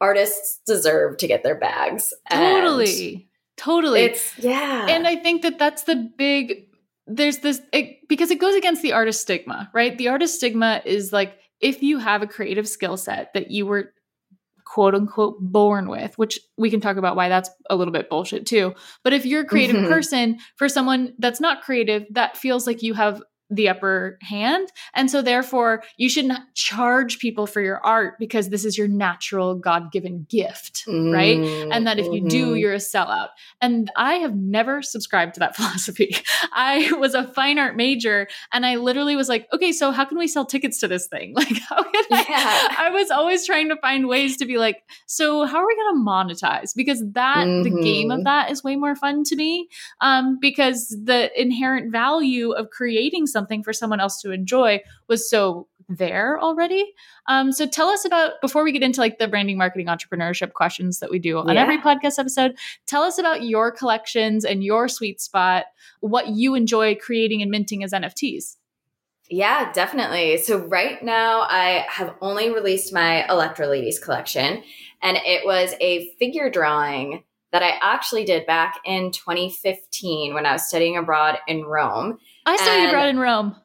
artists 0.00 0.60
deserve 0.66 1.16
to 1.18 1.26
get 1.26 1.42
their 1.42 1.58
bags. 1.58 2.12
Totally. 2.30 3.27
Totally. 3.58 4.00
It's, 4.02 4.38
yeah. 4.38 4.86
And 4.88 5.06
I 5.06 5.16
think 5.16 5.42
that 5.42 5.58
that's 5.58 5.82
the 5.82 5.96
big 6.16 6.64
there's 7.06 7.38
this 7.38 7.60
it, 7.72 8.06
because 8.08 8.30
it 8.30 8.38
goes 8.38 8.54
against 8.54 8.82
the 8.82 8.92
artist 8.92 9.22
stigma, 9.22 9.70
right? 9.72 9.96
The 9.96 10.08
artist 10.08 10.36
stigma 10.36 10.82
is 10.84 11.12
like 11.12 11.38
if 11.60 11.82
you 11.82 11.98
have 11.98 12.22
a 12.22 12.26
creative 12.26 12.68
skill 12.68 12.96
set 12.96 13.32
that 13.32 13.50
you 13.50 13.66
were 13.66 13.92
quote 14.64 14.94
unquote 14.94 15.38
born 15.40 15.88
with, 15.88 16.16
which 16.18 16.38
we 16.58 16.70
can 16.70 16.80
talk 16.80 16.98
about 16.98 17.16
why 17.16 17.30
that's 17.30 17.48
a 17.70 17.76
little 17.76 17.92
bit 17.92 18.10
bullshit 18.10 18.44
too. 18.44 18.74
But 19.02 19.14
if 19.14 19.24
you're 19.24 19.40
a 19.40 19.46
creative 19.46 19.76
Mhm. 19.76 19.88
person, 19.88 20.38
for 20.56 20.68
someone 20.68 21.14
that's 21.18 21.40
not 21.40 21.62
creative, 21.62 22.04
that 22.10 22.36
feels 22.36 22.66
like 22.66 22.82
you 22.82 22.92
have 22.92 23.22
the 23.50 23.68
upper 23.68 24.18
hand. 24.22 24.70
And 24.94 25.10
so 25.10 25.22
therefore, 25.22 25.82
you 25.96 26.08
should 26.08 26.26
not 26.26 26.42
charge 26.54 27.18
people 27.18 27.46
for 27.46 27.60
your 27.60 27.78
art 27.84 28.18
because 28.18 28.50
this 28.50 28.64
is 28.64 28.76
your 28.76 28.88
natural 28.88 29.54
God-given 29.54 30.26
gift, 30.28 30.84
right? 30.86 31.38
Mm, 31.38 31.68
and 31.72 31.86
that 31.86 31.98
if 31.98 32.06
you 32.12 32.28
do, 32.28 32.52
mhm. 32.54 32.60
you're 32.60 32.74
a 32.74 32.76
sellout. 32.76 33.28
And 33.60 33.90
I 33.96 34.14
have 34.16 34.34
never 34.36 34.82
subscribed 34.82 35.34
to 35.34 35.40
that 35.40 35.56
philosophy. 35.56 36.14
I 36.52 36.92
was 36.98 37.14
a 37.14 37.24
fine 37.32 37.58
art 37.58 37.76
major 37.76 38.28
and 38.52 38.66
I 38.66 38.76
literally 38.76 39.16
was 39.16 39.28
like, 39.28 39.48
okay, 39.52 39.72
so 39.72 39.92
how 39.92 40.04
can 40.04 40.18
we 40.18 40.28
sell 40.28 40.44
tickets 40.44 40.78
to 40.80 40.88
this 40.88 41.06
thing? 41.06 41.34
Like, 41.38 41.58
how 41.68 41.82
can 41.82 42.04
I? 42.12 42.26
Yeah. 42.28 42.74
I 42.86 42.90
was 42.90 43.10
always 43.10 43.46
trying 43.46 43.68
to 43.68 43.76
find 43.76 44.08
ways 44.08 44.36
to 44.38 44.44
be 44.44 44.58
like, 44.58 44.82
so 45.06 45.44
how 45.46 45.58
are 45.58 45.66
we 45.66 45.74
going 45.76 45.94
to 45.94 46.00
monetize? 46.04 46.74
Because 46.74 47.02
that, 47.12 47.44
the 47.64 47.70
game 47.82 48.10
of 48.10 48.20
Mhm. 48.20 48.24
that 48.24 48.50
is 48.50 48.64
way 48.64 48.74
more 48.76 48.96
fun 48.96 49.22
to 49.24 49.36
me 49.36 49.68
um, 50.00 50.38
because 50.40 50.88
the 50.88 51.30
inherent 51.40 51.92
value 51.92 52.52
of 52.52 52.70
creating 52.70 53.26
something 53.26 53.37
for 53.62 53.72
someone 53.72 54.00
else 54.00 54.20
to 54.22 54.30
enjoy 54.32 54.80
was 55.08 55.28
so 55.28 55.68
there 55.88 56.38
already. 56.40 56.92
Um, 57.28 57.52
so 57.52 57.66
tell 57.66 57.88
us 57.88 58.04
about 58.04 58.32
before 58.42 58.62
we 58.62 58.72
get 58.72 58.82
into 58.82 59.00
like 59.00 59.18
the 59.18 59.26
branding, 59.28 59.56
marketing, 59.56 59.86
entrepreneurship 59.86 60.52
questions 60.52 60.98
that 61.00 61.10
we 61.10 61.18
do 61.18 61.38
on 61.38 61.54
Yeah. 61.54 61.62
every 61.62 61.78
podcast 61.78 62.18
episode. 62.18 62.56
Tell 62.86 63.02
us 63.02 63.18
about 63.18 63.42
your 63.42 63.70
collections 63.70 64.44
and 64.44 64.62
your 64.62 64.88
sweet 64.88 65.20
spot, 65.20 65.64
what 66.00 66.28
you 66.28 66.54
enjoy 66.54 66.94
creating 66.96 67.40
and 67.42 67.50
minting 67.50 67.82
as 67.82 67.92
NFTs. 67.92 68.56
Yeah, 69.30 69.72
definitely. 69.72 70.38
So 70.38 70.58
right 70.58 71.02
now 71.02 71.40
I 71.42 71.84
have 71.88 72.14
only 72.20 72.50
released 72.50 72.92
my 72.94 73.26
Electro 73.28 73.66
Ladies 73.68 73.98
collection 73.98 74.62
and 75.02 75.18
it 75.24 75.44
was 75.44 75.74
a 75.80 76.10
figure 76.18 76.50
drawing 76.50 77.24
that 77.52 77.62
I 77.62 77.78
actually 77.80 78.24
did 78.24 78.44
back 78.46 78.78
in 78.84 79.10
2015 79.10 80.34
when 80.34 80.44
I 80.46 80.52
was 80.52 80.66
studying 80.68 80.96
abroad 80.96 81.38
in 81.46 81.64
Rome. 81.64 82.18
I 82.48 82.56
studied 82.56 82.80
And 82.84 82.88
abroad 82.88 83.08
in 83.10 83.18
Rome 83.18 83.56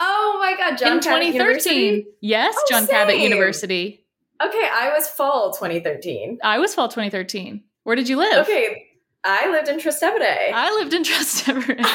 Oh 0.00 0.38
my 0.40 0.56
god, 0.56 0.76
John 0.78 0.94
in 0.96 1.00
Cabot 1.00 1.22
2013. 1.22 1.32
University? 1.34 2.06
Yes, 2.20 2.54
Oh, 2.58 2.64
John 2.68 2.86
Cabot. 2.88 3.18
University. 3.18 4.04
Okay, 4.42 4.68
I 4.72 4.92
was 4.92 5.06
fall 5.06 5.52
2013. 5.52 6.38
I 6.42 6.58
was 6.58 6.74
fall 6.74 6.88
2013. 6.88 7.62
Where 7.84 7.94
did 7.94 8.08
you 8.08 8.16
live? 8.16 8.42
Okay, 8.46 8.86
I 9.22 9.48
lived 9.50 9.68
in 9.68 9.76
Trastevere. 9.78 10.52
I 10.52 10.72
lived 10.74 10.92
in 10.92 11.04
Trastevere. 11.04 11.76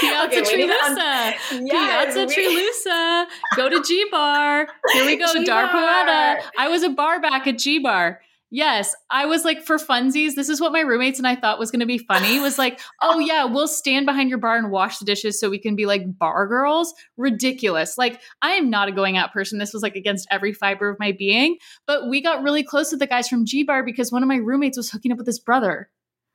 Piazza 0.00 0.26
Okay, 0.26 0.42
we 0.42 0.56
need 0.56 0.66
to 0.66 0.84
un- 0.84 0.96
Trilussa. 0.98 1.34
Yes, 1.64 2.14
Piazza 2.14 2.26
we- 2.26 2.36
Trilussa. 2.36 3.26
Go 3.56 3.68
to 3.70 3.82
G 3.82 4.06
Bar. 4.10 4.68
Here 4.92 5.06
we 5.06 5.16
go. 5.16 5.26
Dar 5.44 5.66
G-Bar. 5.66 5.68
Poeta. 5.72 6.50
I 6.58 6.68
was 6.68 6.82
a 6.82 6.90
bar 6.90 7.20
back 7.20 7.46
at 7.46 7.58
G 7.58 7.78
Bar. 7.78 8.20
Yes, 8.50 8.94
I 9.10 9.26
was 9.26 9.44
like 9.44 9.62
for 9.64 9.76
funsies. 9.76 10.34
This 10.36 10.48
is 10.48 10.60
what 10.60 10.70
my 10.72 10.80
roommates 10.80 11.18
and 11.18 11.26
I 11.26 11.34
thought 11.34 11.58
was 11.58 11.72
going 11.72 11.80
to 11.80 11.86
be 11.86 11.98
funny. 11.98 12.38
Was 12.38 12.58
like, 12.58 12.78
oh 13.02 13.18
yeah, 13.18 13.44
we'll 13.44 13.66
stand 13.66 14.06
behind 14.06 14.28
your 14.30 14.38
bar 14.38 14.56
and 14.56 14.70
wash 14.70 14.98
the 14.98 15.04
dishes 15.04 15.40
so 15.40 15.50
we 15.50 15.58
can 15.58 15.74
be 15.74 15.84
like 15.84 16.16
bar 16.18 16.46
girls. 16.46 16.94
Ridiculous. 17.16 17.98
Like 17.98 18.20
I 18.42 18.52
am 18.52 18.70
not 18.70 18.88
a 18.88 18.92
going 18.92 19.16
out 19.16 19.32
person. 19.32 19.58
This 19.58 19.72
was 19.72 19.82
like 19.82 19.96
against 19.96 20.28
every 20.30 20.52
fiber 20.52 20.88
of 20.88 20.98
my 21.00 21.10
being. 21.10 21.56
But 21.88 22.08
we 22.08 22.20
got 22.22 22.42
really 22.44 22.62
close 22.62 22.92
with 22.92 23.00
the 23.00 23.06
guys 23.08 23.26
from 23.28 23.46
G 23.46 23.64
Bar 23.64 23.82
because 23.84 24.12
one 24.12 24.22
of 24.22 24.28
my 24.28 24.36
roommates 24.36 24.76
was 24.76 24.90
hooking 24.90 25.10
up 25.10 25.18
with 25.18 25.26
his 25.26 25.40
brother 25.40 25.90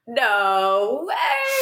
No 0.08 1.06
way. 1.08 1.16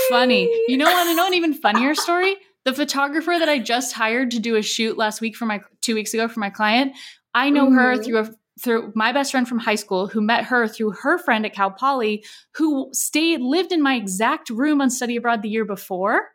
funny. 0.09 0.49
You 0.67 0.77
know 0.77 0.85
what? 0.85 1.07
I 1.07 1.13
know 1.13 1.27
an 1.27 1.33
even 1.35 1.53
funnier 1.53 1.95
story. 1.95 2.35
The 2.65 2.73
photographer 2.73 3.33
that 3.39 3.47
I 3.47 3.57
just 3.59 3.93
hired 3.93 4.31
to 4.31 4.39
do 4.39 4.57
a 4.57 4.62
shoot 4.62 4.97
last 4.97 5.21
week 5.21 5.38
for 5.38 5.45
my 5.45 5.62
two 5.81 5.95
weeks 5.95 6.13
ago 6.13 6.27
for 6.27 6.41
my 6.41 6.49
client. 6.49 6.91
I 7.33 7.49
know 7.49 7.71
her 7.71 7.95
Mhm. 7.95 8.03
through 8.05 8.17
a 8.19 8.29
through 8.60 8.91
my 8.95 9.12
best 9.12 9.32
friend 9.32 9.48
from 9.48 9.60
high 9.60 9.76
school 9.76 10.08
who 10.08 10.22
met 10.22 10.45
her 10.45 10.67
through 10.67 10.91
her 10.91 11.17
friend 11.17 11.45
at 11.45 11.54
Cal 11.54 11.72
Poly 11.72 12.24
who 12.56 12.89
stayed 12.93 13.41
lived 13.41 13.72
in 13.72 13.82
my 13.82 13.95
exact 13.95 14.50
room 14.50 14.82
on 14.82 14.89
study 14.89 15.15
abroad 15.15 15.41
the 15.41 15.50
year 15.50 15.65
before 15.65 16.30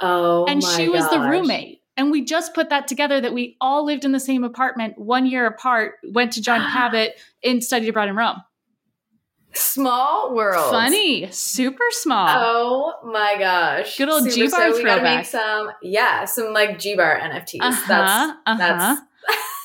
Oh, 0.00 0.46
and 0.46 0.62
she 0.62 0.88
was 0.88 1.08
the 1.10 1.20
roommate 1.20 1.80
and 1.96 2.10
we 2.10 2.24
just 2.24 2.54
put 2.54 2.70
that 2.70 2.88
together 2.88 3.20
that 3.20 3.34
we 3.34 3.56
all 3.60 3.84
lived 3.84 4.04
in 4.04 4.12
the 4.12 4.20
same 4.20 4.42
apartment 4.42 4.94
one 4.98 5.26
year 5.26 5.46
apart 5.46 5.94
went 6.12 6.32
to 6.32 6.42
John 6.42 6.60
Cabot 6.72 7.12
and 7.44 7.62
studied 7.62 7.88
abroad 7.88 8.08
in 8.08 8.16
Rome 8.16 8.42
Small 9.54 10.34
world. 10.34 10.70
funny 10.70 11.28
super 11.30 11.84
small 11.90 12.26
Oh 12.30 12.94
my 13.04 13.36
gosh. 13.38 13.98
Good 13.98 14.08
old 14.08 14.28
G-Bar 14.30 14.50
so 14.50 14.76
we 14.76 14.82
gotta 14.82 15.02
make 15.02 15.26
some, 15.26 15.70
yeah, 15.82 16.24
some 16.24 16.54
like 16.54 16.78
G 16.78 16.96
bar 16.96 17.18
NFTs. 17.20 17.60
Uh-huh, 17.60 17.84
That's 17.86 18.32
uh-huh. 18.46 18.56
that's 18.58 19.00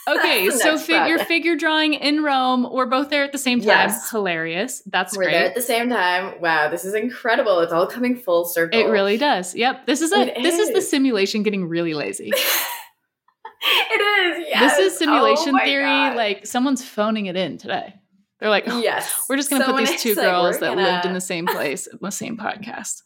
Okay, 0.08 0.50
so 0.52 0.78
fig- 0.78 1.08
your 1.10 1.20
figure 1.20 1.56
drawing 1.56 1.94
in 1.94 2.24
Rome. 2.24 2.68
We're 2.72 2.86
both 2.86 3.10
there 3.10 3.24
at 3.24 3.32
the 3.32 3.38
same 3.38 3.60
time. 3.60 3.68
Yes. 3.68 4.10
Hilarious. 4.10 4.82
That's 4.86 5.16
we're 5.18 5.24
great. 5.24 5.34
there 5.34 5.46
at 5.46 5.56
the 5.56 5.62
same 5.62 5.90
time. 5.90 6.40
Wow, 6.40 6.70
this 6.70 6.86
is 6.86 6.94
incredible. 6.94 7.60
It's 7.60 7.74
all 7.74 7.88
coming 7.88 8.16
full 8.16 8.46
circle. 8.46 8.80
it 8.80 8.86
really 8.90 9.18
does. 9.18 9.54
Yep. 9.56 9.86
This 9.86 10.02
is 10.02 10.12
a 10.14 10.38
It 10.38 10.44
this 10.44 10.60
is 10.60 10.74
the 10.74 10.82
simulation 10.82 11.44
getting 11.44 11.66
really 11.68 11.94
lazy. 11.94 12.32
it 13.62 14.02
is. 14.40 14.46
Yes. 14.50 14.78
This 14.78 14.94
is 14.94 14.94
oh 14.94 15.06
simulation 15.06 15.56
Oh 15.56 15.64
theory. 15.66 15.84
God. 15.86 16.16
Like 16.16 16.46
someone's 16.46 16.84
phoning 16.84 17.26
it 17.26 17.36
in 17.36 17.58
today. 17.58 17.94
They're 18.40 18.50
like, 18.52 18.66
oh, 18.68 18.80
yes, 18.80 19.26
we're 19.28 19.36
just 19.36 19.50
gonna 19.50 19.66
Someone 19.66 19.84
put 19.86 19.92
these 19.94 20.02
two 20.04 20.10
is 20.10 20.18
like, 20.18 20.28
girls 20.28 20.60
that 20.60 20.76
gonna- 20.76 20.84
lived 20.84 21.06
in 21.06 21.14
the 21.14 21.22
same 21.34 21.48
place 21.48 21.88
in 21.88 21.98
the 22.02 22.12
same 22.12 22.38
podcast. 22.38 23.02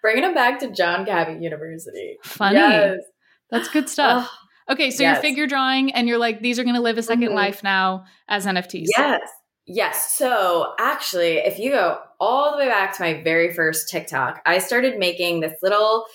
bringing 0.00 0.22
them 0.22 0.32
back 0.34 0.60
to 0.60 0.70
John 0.72 1.04
Cabot 1.04 1.42
University. 1.42 2.16
Funny. 2.22 2.56
Yes. 2.56 3.00
That's 3.50 3.68
good 3.68 3.88
stuff. 3.88 4.28
Oh, 4.32 4.45
okay, 4.70 4.90
so 4.90 5.02
you're 5.02 5.14
figure 5.16 5.46
drawing 5.46 5.92
and 5.92 6.08
you're 6.08 6.18
like, 6.18 6.40
these 6.40 6.58
are 6.58 6.64
gonna 6.64 6.80
live 6.80 6.98
a 6.98 7.02
2nd 7.02 7.30
Mhm. 7.30 7.34
life 7.34 7.62
now 7.62 8.04
as 8.28 8.46
NFTs. 8.46 8.88
Yes. 8.96 9.20
Yes. 9.66 10.14
So 10.14 10.74
actually, 10.78 11.38
if 11.38 11.58
you 11.58 11.72
go 11.72 11.98
all 12.20 12.52
the 12.52 12.58
way 12.58 12.68
back 12.68 12.94
to 12.96 13.02
my 13.02 13.22
very 13.22 13.52
first 13.52 13.88
TikTok, 13.88 14.40
I 14.46 14.58
started 14.58 14.98
making 14.98 15.40
this 15.40 15.54
little 15.62 16.06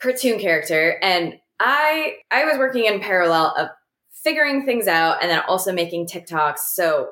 cartoon 0.00 0.38
character 0.38 0.98
and 1.02 1.34
I 1.60 2.14
I 2.30 2.44
was 2.44 2.56
working 2.56 2.84
in 2.86 3.00
parallel 3.00 3.54
of 3.58 3.68
figuring 4.24 4.64
things 4.64 4.86
out 4.88 5.18
and 5.22 5.30
then 5.30 5.40
also 5.48 5.72
making 5.72 6.06
TikToks. 6.06 6.58
So 6.72 7.10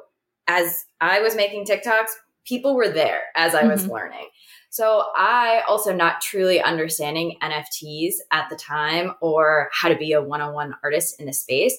as 0.49 0.85
I 1.01 1.21
was 1.21 1.37
making 1.37 1.67
TikToks, 1.67 2.11
people 2.47 2.75
were 2.75 2.89
there 2.89 3.21
as 3.35 3.55
I 3.55 3.65
was 3.65 3.87
Mhm. 3.87 3.91
learning. 3.93 4.29
So 4.77 5.05
I 5.17 5.63
also 5.67 5.95
not 5.95 6.21
truly 6.21 6.61
understanding 6.61 7.39
NFTs 7.41 8.17
at 8.31 8.51
the 8.51 8.57
time 8.57 9.15
or 9.23 9.71
how 9.73 9.89
to 9.89 9.97
be 9.97 10.13
a 10.13 10.21
one-on-one 10.21 10.77
artist 10.85 11.19
in 11.19 11.25
the 11.25 11.33
space. 11.33 11.79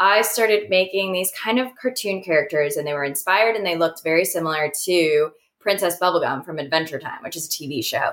I 0.00 0.22
started 0.22 0.70
making 0.70 1.12
these 1.12 1.30
kind 1.32 1.58
of 1.58 1.74
cartoon 1.74 2.22
characters 2.22 2.78
and 2.78 2.86
they 2.86 2.94
were 2.94 3.04
inspired 3.04 3.54
and 3.54 3.66
they 3.66 3.76
looked 3.76 4.02
very 4.02 4.24
similar 4.24 4.72
to 4.84 5.28
Princess 5.60 5.98
Bubblegum 6.00 6.42
from 6.42 6.58
Adventure 6.58 6.98
Time, 6.98 7.22
which 7.22 7.36
is 7.36 7.44
a 7.44 7.50
TV 7.50 7.84
show. 7.84 8.12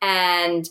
And 0.00 0.68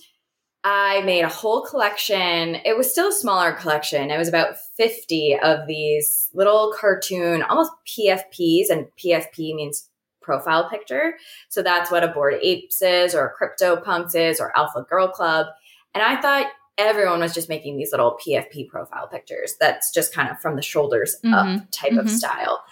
I 0.64 1.02
made 1.02 1.24
a 1.24 1.28
whole 1.28 1.66
collection. 1.66 2.56
It 2.64 2.78
was 2.78 2.90
still 2.90 3.10
a 3.10 3.14
smaller 3.14 3.52
collection. 3.52 4.10
It 4.10 4.18
was 4.18 4.30
about 4.30 4.56
50 4.78 5.38
of 5.44 5.68
these 5.68 6.30
little 6.34 6.74
cartoon, 6.80 7.44
almost 7.44 7.74
PFPs, 7.86 8.70
and 8.70 8.88
PFP 8.98 9.54
means 9.54 9.90
profile 10.22 10.70
picture. 10.70 11.18
So 11.50 11.62
that's 11.62 11.92
what 11.92 12.04
a 12.04 12.08
Bored 12.08 12.36
Apes 12.42 12.82
is, 12.82 13.16
or 13.16 13.34
Crypto 13.36 13.78
Punks 13.78 14.16
is, 14.16 14.40
or 14.40 14.56
Alpha 14.58 14.86
Girl 14.90 15.08
Club. 15.08 15.48
And 15.94 16.04
I 16.04 16.22
thought 16.22 16.52
everyone 16.78 17.20
was 17.20 17.34
just 17.34 17.50
making 17.50 17.78
these 17.78 17.92
little 17.92 18.18
PFP 18.26 18.70
profile 18.70 19.08
pictures. 19.08 19.56
That's 19.60 19.92
just 19.92 20.14
kind 20.14 20.30
of 20.30 20.40
from 20.40 20.56
the 20.56 20.62
shoulders 20.62 21.18
Mhm. 21.24 21.34
up 21.62 21.66
type 21.72 21.92
of 21.94 22.06
Mhm. 22.06 22.10
style. 22.10 22.64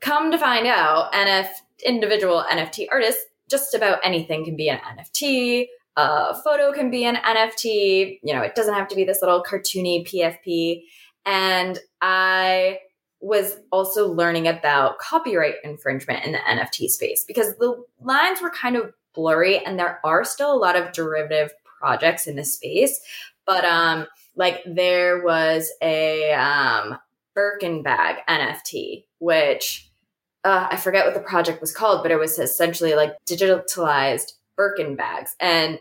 Come 0.00 0.30
to 0.32 0.38
find 0.38 0.66
out, 0.66 1.14
NF 1.14 1.62
individual 1.84 2.44
NFT 2.50 2.88
artists, 2.90 3.24
just 3.48 3.74
about 3.74 4.00
anything 4.02 4.44
can 4.44 4.56
be 4.56 4.68
an 4.68 4.80
NFT. 4.96 5.68
A 5.96 6.34
photo 6.42 6.72
can 6.72 6.90
be 6.90 7.04
an 7.04 7.16
NFT. 7.16 8.18
You 8.22 8.34
know, 8.34 8.40
it 8.42 8.54
doesn't 8.54 8.74
have 8.74 8.88
to 8.88 8.96
be 8.96 9.04
this 9.04 9.20
little 9.20 9.42
cartoony 9.44 10.06
PFP. 10.08 10.84
And 11.26 11.78
I 12.00 12.78
was 13.22 13.56
also 13.70 14.12
learning 14.12 14.48
about 14.48 14.98
copyright 14.98 15.54
infringement 15.62 16.24
in 16.24 16.32
the 16.32 16.38
NFT 16.38 16.88
space 16.88 17.24
because 17.24 17.56
the 17.56 17.82
lines 18.00 18.42
were 18.42 18.50
kind 18.50 18.76
of 18.76 18.92
blurry 19.14 19.64
and 19.64 19.78
there 19.78 20.00
are 20.04 20.24
still 20.24 20.52
a 20.52 20.58
lot 20.58 20.76
of 20.76 20.92
derivative 20.92 21.52
projects 21.78 22.26
in 22.26 22.34
this 22.36 22.54
space. 22.54 23.00
But 23.46 23.64
um 23.64 24.06
like 24.34 24.62
there 24.66 25.22
was 25.22 25.70
a 25.80 26.32
um 26.32 26.98
Birkin 27.34 27.82
bag 27.82 28.16
NFT, 28.28 29.04
which 29.18 29.90
uh, 30.44 30.68
I 30.70 30.76
forget 30.76 31.06
what 31.06 31.14
the 31.14 31.20
project 31.20 31.60
was 31.60 31.72
called, 31.72 32.02
but 32.02 32.10
it 32.10 32.18
was 32.18 32.38
essentially 32.38 32.94
like 32.94 33.14
digitalized 33.26 34.32
Birkin 34.56 34.96
bags. 34.96 35.34
And 35.40 35.78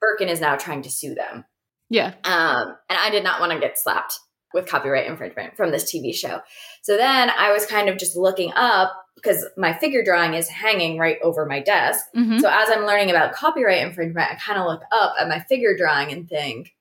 Birkin 0.00 0.28
is 0.28 0.40
now 0.40 0.56
trying 0.56 0.82
to 0.82 0.90
sue 0.90 1.14
them. 1.14 1.44
Yeah. 1.90 2.14
Um, 2.24 2.76
and 2.88 2.98
I 2.98 3.10
did 3.10 3.24
not 3.24 3.40
want 3.40 3.52
to 3.52 3.58
get 3.58 3.78
slapped 3.78 4.18
with 4.54 4.66
copyright 4.66 5.06
infringement 5.06 5.56
from 5.56 5.70
this 5.70 5.92
TV 5.92 6.14
show. 6.14 6.40
So 6.82 6.96
then 6.96 7.30
I 7.30 7.52
was 7.52 7.66
kind 7.66 7.88
of 7.88 7.98
just 7.98 8.16
looking 8.16 8.52
up 8.54 8.92
because 9.16 9.44
my 9.56 9.72
figure 9.74 10.02
drawing 10.04 10.34
is 10.34 10.48
hanging 10.48 10.98
right 10.98 11.18
over 11.22 11.44
my 11.46 11.60
desk. 11.60 12.04
Mhm. 12.14 12.40
So 12.40 12.48
as 12.48 12.68
I'm 12.70 12.86
learning 12.86 13.10
about 13.10 13.34
copyright 13.34 13.82
infringement, 13.82 14.30
I 14.30 14.34
kind 14.36 14.58
of 14.58 14.66
look 14.66 14.82
up 14.92 15.14
at 15.20 15.28
my 15.28 15.40
figure 15.40 15.76
drawing 15.76 16.12
and 16.12 16.28
think, 16.28 16.74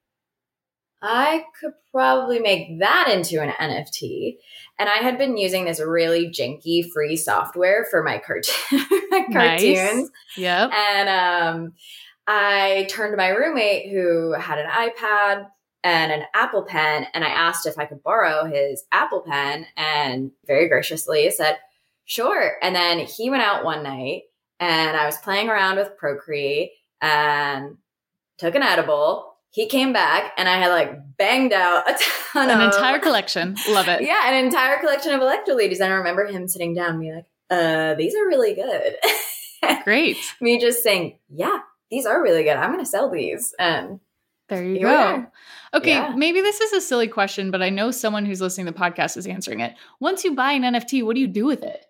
I 1.05 1.43
could 1.59 1.73
probably 1.91 2.39
make 2.39 2.79
that 2.79 3.09
into 3.13 3.41
an 3.41 3.49
NFT. 3.49 4.37
And 4.79 4.87
I 4.87 4.99
had 4.99 5.17
been 5.17 5.35
using 5.37 5.65
this 5.65 5.81
really 5.81 6.29
janky 6.29 6.89
free 6.93 7.17
software 7.17 7.85
for 7.91 8.03
my, 8.03 8.19
cart- 8.19 8.47
my 8.71 9.25
cartoons. 9.31 10.09
Yep. 10.37 10.71
And 10.71 11.09
um, 11.09 11.73
I 12.25 12.87
turned 12.89 13.11
to 13.13 13.17
my 13.17 13.27
roommate 13.29 13.91
who 13.91 14.31
had 14.31 14.59
an 14.59 14.69
iPad 14.69 15.47
and 15.83 16.11
an 16.11 16.23
Apple 16.33 16.63
Pen, 16.63 17.07
and 17.13 17.23
I 17.23 17.29
asked 17.29 17.65
if 17.65 17.77
I 17.77 17.85
could 17.85 18.01
borrow 18.03 18.45
his 18.45 18.83
Apple 18.91 19.21
Pen, 19.21 19.65
and 19.75 20.31
very 20.47 20.67
graciously 20.67 21.29
said, 21.31 21.57
sure. 22.05 22.53
And 22.61 22.75
then 22.75 22.99
he 22.99 23.29
went 23.29 23.43
out 23.43 23.65
one 23.65 23.83
night, 23.83 24.23
and 24.59 24.95
I 24.95 25.05
was 25.05 25.17
playing 25.17 25.49
around 25.49 25.77
with 25.77 25.97
Procreate 25.97 26.71
and 27.01 27.77
took 28.37 28.55
an 28.55 28.63
edible. 28.63 29.35
He 29.49 29.67
came 29.67 29.93
back, 29.93 30.31
and 30.37 30.47
I 30.49 30.57
had 30.57 30.69
like 30.69 31.17
banged 31.17 31.53
out 31.53 31.87
a 31.89 31.95
ton 32.31 32.49
An 32.49 32.61
of 32.61 32.73
entire 32.73 32.99
collection. 32.99 33.55
Love 33.69 33.87
it. 33.87 34.01
yeah, 34.01 34.29
an 34.31 34.45
entire 34.45 34.79
collection 34.79 35.13
of 35.13 35.21
Electro 35.21 35.53
Ladies. 35.55 35.79
And 35.79 35.93
I 35.93 35.97
remember 35.97 36.25
him 36.25 36.47
sitting 36.47 36.73
down 36.73 36.91
and 36.91 36.99
being 37.01 37.15
like, 37.15 37.25
uh, 37.49 37.93
these 37.95 38.15
are 38.15 38.25
really 38.25 38.55
good. 38.55 38.95
Great. 39.83 40.17
Me 40.41 40.59
just 40.59 40.81
saying, 40.81 41.19
yeah, 41.29 41.59
these 41.91 42.05
are 42.07 42.23
really 42.23 42.43
good. 42.43 42.57
I'm 42.57 42.71
going 42.71 42.83
to 42.83 42.89
sell 42.89 43.11
these. 43.11 43.53
And 43.59 43.99
There 44.49 44.63
you 44.63 44.75
Here 44.75 44.87
go. 44.87 45.25
Okay, 45.75 45.91
Yeah. 45.93 46.13
maybe 46.15 46.41
this 46.41 46.59
is 46.61 46.73
a 46.73 46.81
silly 46.81 47.07
question, 47.07 47.49
but 47.49 47.61
I 47.61 47.69
know 47.69 47.91
someone 47.91 48.25
who's 48.25 48.41
listening 48.41 48.67
to 48.67 48.71
the 48.73 48.79
podcast 48.79 49.17
is 49.17 49.25
answering 49.25 49.61
it. 49.61 49.73
Once 49.99 50.23
you 50.23 50.35
buy 50.35 50.51
an 50.51 50.63
NFT, 50.63 51.03
what 51.03 51.15
do 51.15 51.21
you 51.21 51.27
do 51.27 51.45
with 51.45 51.63
it? 51.63 51.85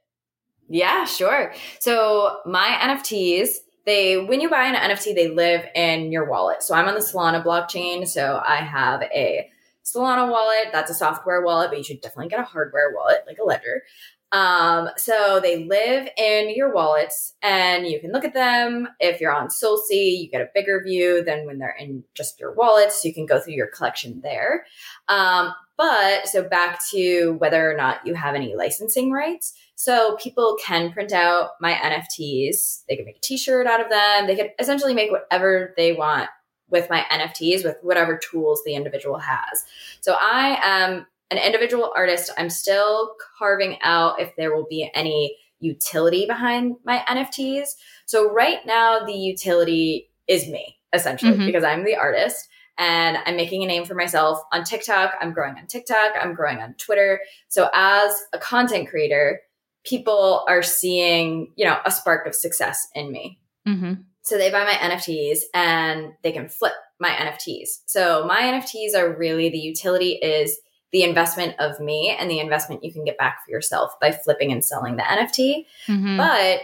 yeah, 0.69 1.03
sure. 1.05 1.53
So 1.79 2.39
my 2.45 2.77
NFTs, 2.81 3.57
they 3.85 4.17
when 4.17 4.39
you 4.39 4.49
buy 4.49 4.65
an 4.65 4.75
NFT, 4.75 5.13
they 5.13 5.29
live 5.29 5.65
in 5.75 6.11
your 6.11 6.29
wallet. 6.29 6.63
So 6.63 6.73
I'm 6.73 6.87
on 6.87 6.93
the 6.95 7.01
Solana 7.01 7.43
blockchain. 7.43 8.07
So 8.07 8.41
I 8.47 8.57
have 8.57 9.01
a 9.13 9.49
Solana 9.83 10.31
wallet. 10.31 10.67
That's 10.71 10.89
a 10.89 10.93
software 10.93 11.41
wallet, 11.43 11.69
but 11.69 11.77
you 11.77 11.83
should 11.83 11.99
definitely 11.99 12.29
get 12.29 12.39
a 12.39 12.43
hardware 12.43 12.93
wallet 12.95 13.25
like 13.27 13.37
a 13.39 13.43
ledger. 13.43 13.83
Um, 14.33 14.89
so 14.97 15.39
they 15.41 15.63
live 15.65 16.09
in 16.17 16.55
your 16.55 16.73
wallets 16.73 17.35
and 17.43 17.85
you 17.85 17.99
can 17.99 18.11
look 18.11 18.25
at 18.25 18.33
them. 18.33 18.87
If 18.99 19.21
you're 19.21 19.33
on 19.33 19.49
SolSea, 19.49 20.19
you 20.19 20.27
get 20.27 20.41
a 20.41 20.49
bigger 20.55 20.81
view 20.83 21.23
than 21.23 21.45
when 21.45 21.59
they're 21.59 21.77
in 21.79 22.03
just 22.15 22.39
your 22.39 22.53
wallets. 22.55 23.01
So 23.01 23.07
you 23.07 23.13
can 23.13 23.27
go 23.27 23.39
through 23.39 23.53
your 23.53 23.67
collection 23.67 24.21
there. 24.21 24.65
Um, 25.07 25.53
but 25.77 26.27
so 26.27 26.43
back 26.43 26.79
to 26.91 27.35
whether 27.37 27.71
or 27.71 27.77
not 27.77 28.05
you 28.07 28.15
have 28.15 28.33
any 28.33 28.55
licensing 28.55 29.11
rights. 29.11 29.53
So 29.75 30.17
people 30.19 30.57
can 30.63 30.91
print 30.91 31.11
out 31.11 31.51
my 31.61 31.73
NFTs. 31.73 32.85
They 32.89 32.95
can 32.95 33.05
make 33.05 33.17
a 33.17 33.21
t-shirt 33.21 33.67
out 33.67 33.81
of 33.81 33.89
them. 33.91 34.25
They 34.25 34.35
can 34.35 34.49
essentially 34.57 34.95
make 34.95 35.11
whatever 35.11 35.75
they 35.77 35.93
want 35.93 36.29
with 36.69 36.89
my 36.89 37.05
NFTs 37.11 37.63
with 37.63 37.77
whatever 37.83 38.17
tools 38.17 38.61
the 38.65 38.73
individual 38.73 39.19
has. 39.19 39.63
So 40.01 40.15
I 40.19 40.57
am 40.63 41.05
an 41.33 41.43
individual 41.43 41.91
artist. 41.95 42.31
I'm 42.37 42.49
still 42.49 43.15
carving 43.37 43.79
out 43.81 44.21
if 44.21 44.35
there 44.35 44.55
will 44.55 44.67
be 44.69 44.89
any 44.93 45.35
utility 45.59 46.25
behind 46.25 46.75
my 46.85 47.03
NFTs. 47.07 47.69
So 48.05 48.31
right 48.31 48.59
now 48.65 49.03
the 49.05 49.13
utility 49.13 50.11
is 50.27 50.47
me 50.47 50.77
essentially 50.93 51.33
Mhm. 51.37 51.45
because 51.47 51.63
I'm 51.63 51.83
the 51.85 51.95
artist 51.95 52.47
and 52.77 53.17
I'm 53.25 53.35
making 53.35 53.63
a 53.63 53.67
name 53.67 53.85
for 53.85 53.95
myself 53.95 54.39
on 54.51 54.63
TikTok. 54.63 55.15
I'm 55.19 55.33
growing 55.33 55.57
on 55.57 55.65
TikTok. 55.67 56.13
I'm 56.19 56.35
growing 56.35 56.59
on 56.59 56.75
Twitter. 56.75 57.19
So 57.47 57.69
as 57.73 58.13
a 58.31 58.37
content 58.37 58.89
creator, 58.89 59.41
people 59.83 60.45
are 60.47 60.61
seeing, 60.61 61.51
you 61.55 61.65
know, 61.65 61.79
a 61.85 61.91
spark 61.91 62.27
of 62.27 62.35
success 62.35 62.87
in 62.93 63.11
me. 63.11 63.39
Mm-hmm. 63.67 63.93
So 64.21 64.37
they 64.37 64.51
buy 64.51 64.63
my 64.63 64.73
NFTs 64.73 65.39
and 65.53 66.13
they 66.21 66.31
can 66.31 66.47
flip 66.47 66.73
my 66.99 67.09
NFTs. 67.09 67.81
So 67.85 68.25
my 68.25 68.41
NFTs 68.41 68.95
are 68.95 69.13
really 69.13 69.49
the 69.49 69.57
utility 69.57 70.13
is 70.13 70.57
the 70.93 71.03
investment 71.03 71.55
of 71.59 71.79
me 71.79 72.15
and 72.17 72.29
the 72.29 72.39
investment 72.39 72.83
you 72.83 72.93
can 72.93 73.03
get 73.03 73.17
back 73.17 73.43
for 73.43 73.51
yourself 73.51 73.99
by 73.99 74.11
flipping 74.11 74.51
and 74.51 74.63
selling 74.63 74.95
the 74.95 75.03
NFT. 75.03 75.65
Mm-hmm. 75.87 76.17
But 76.17 76.61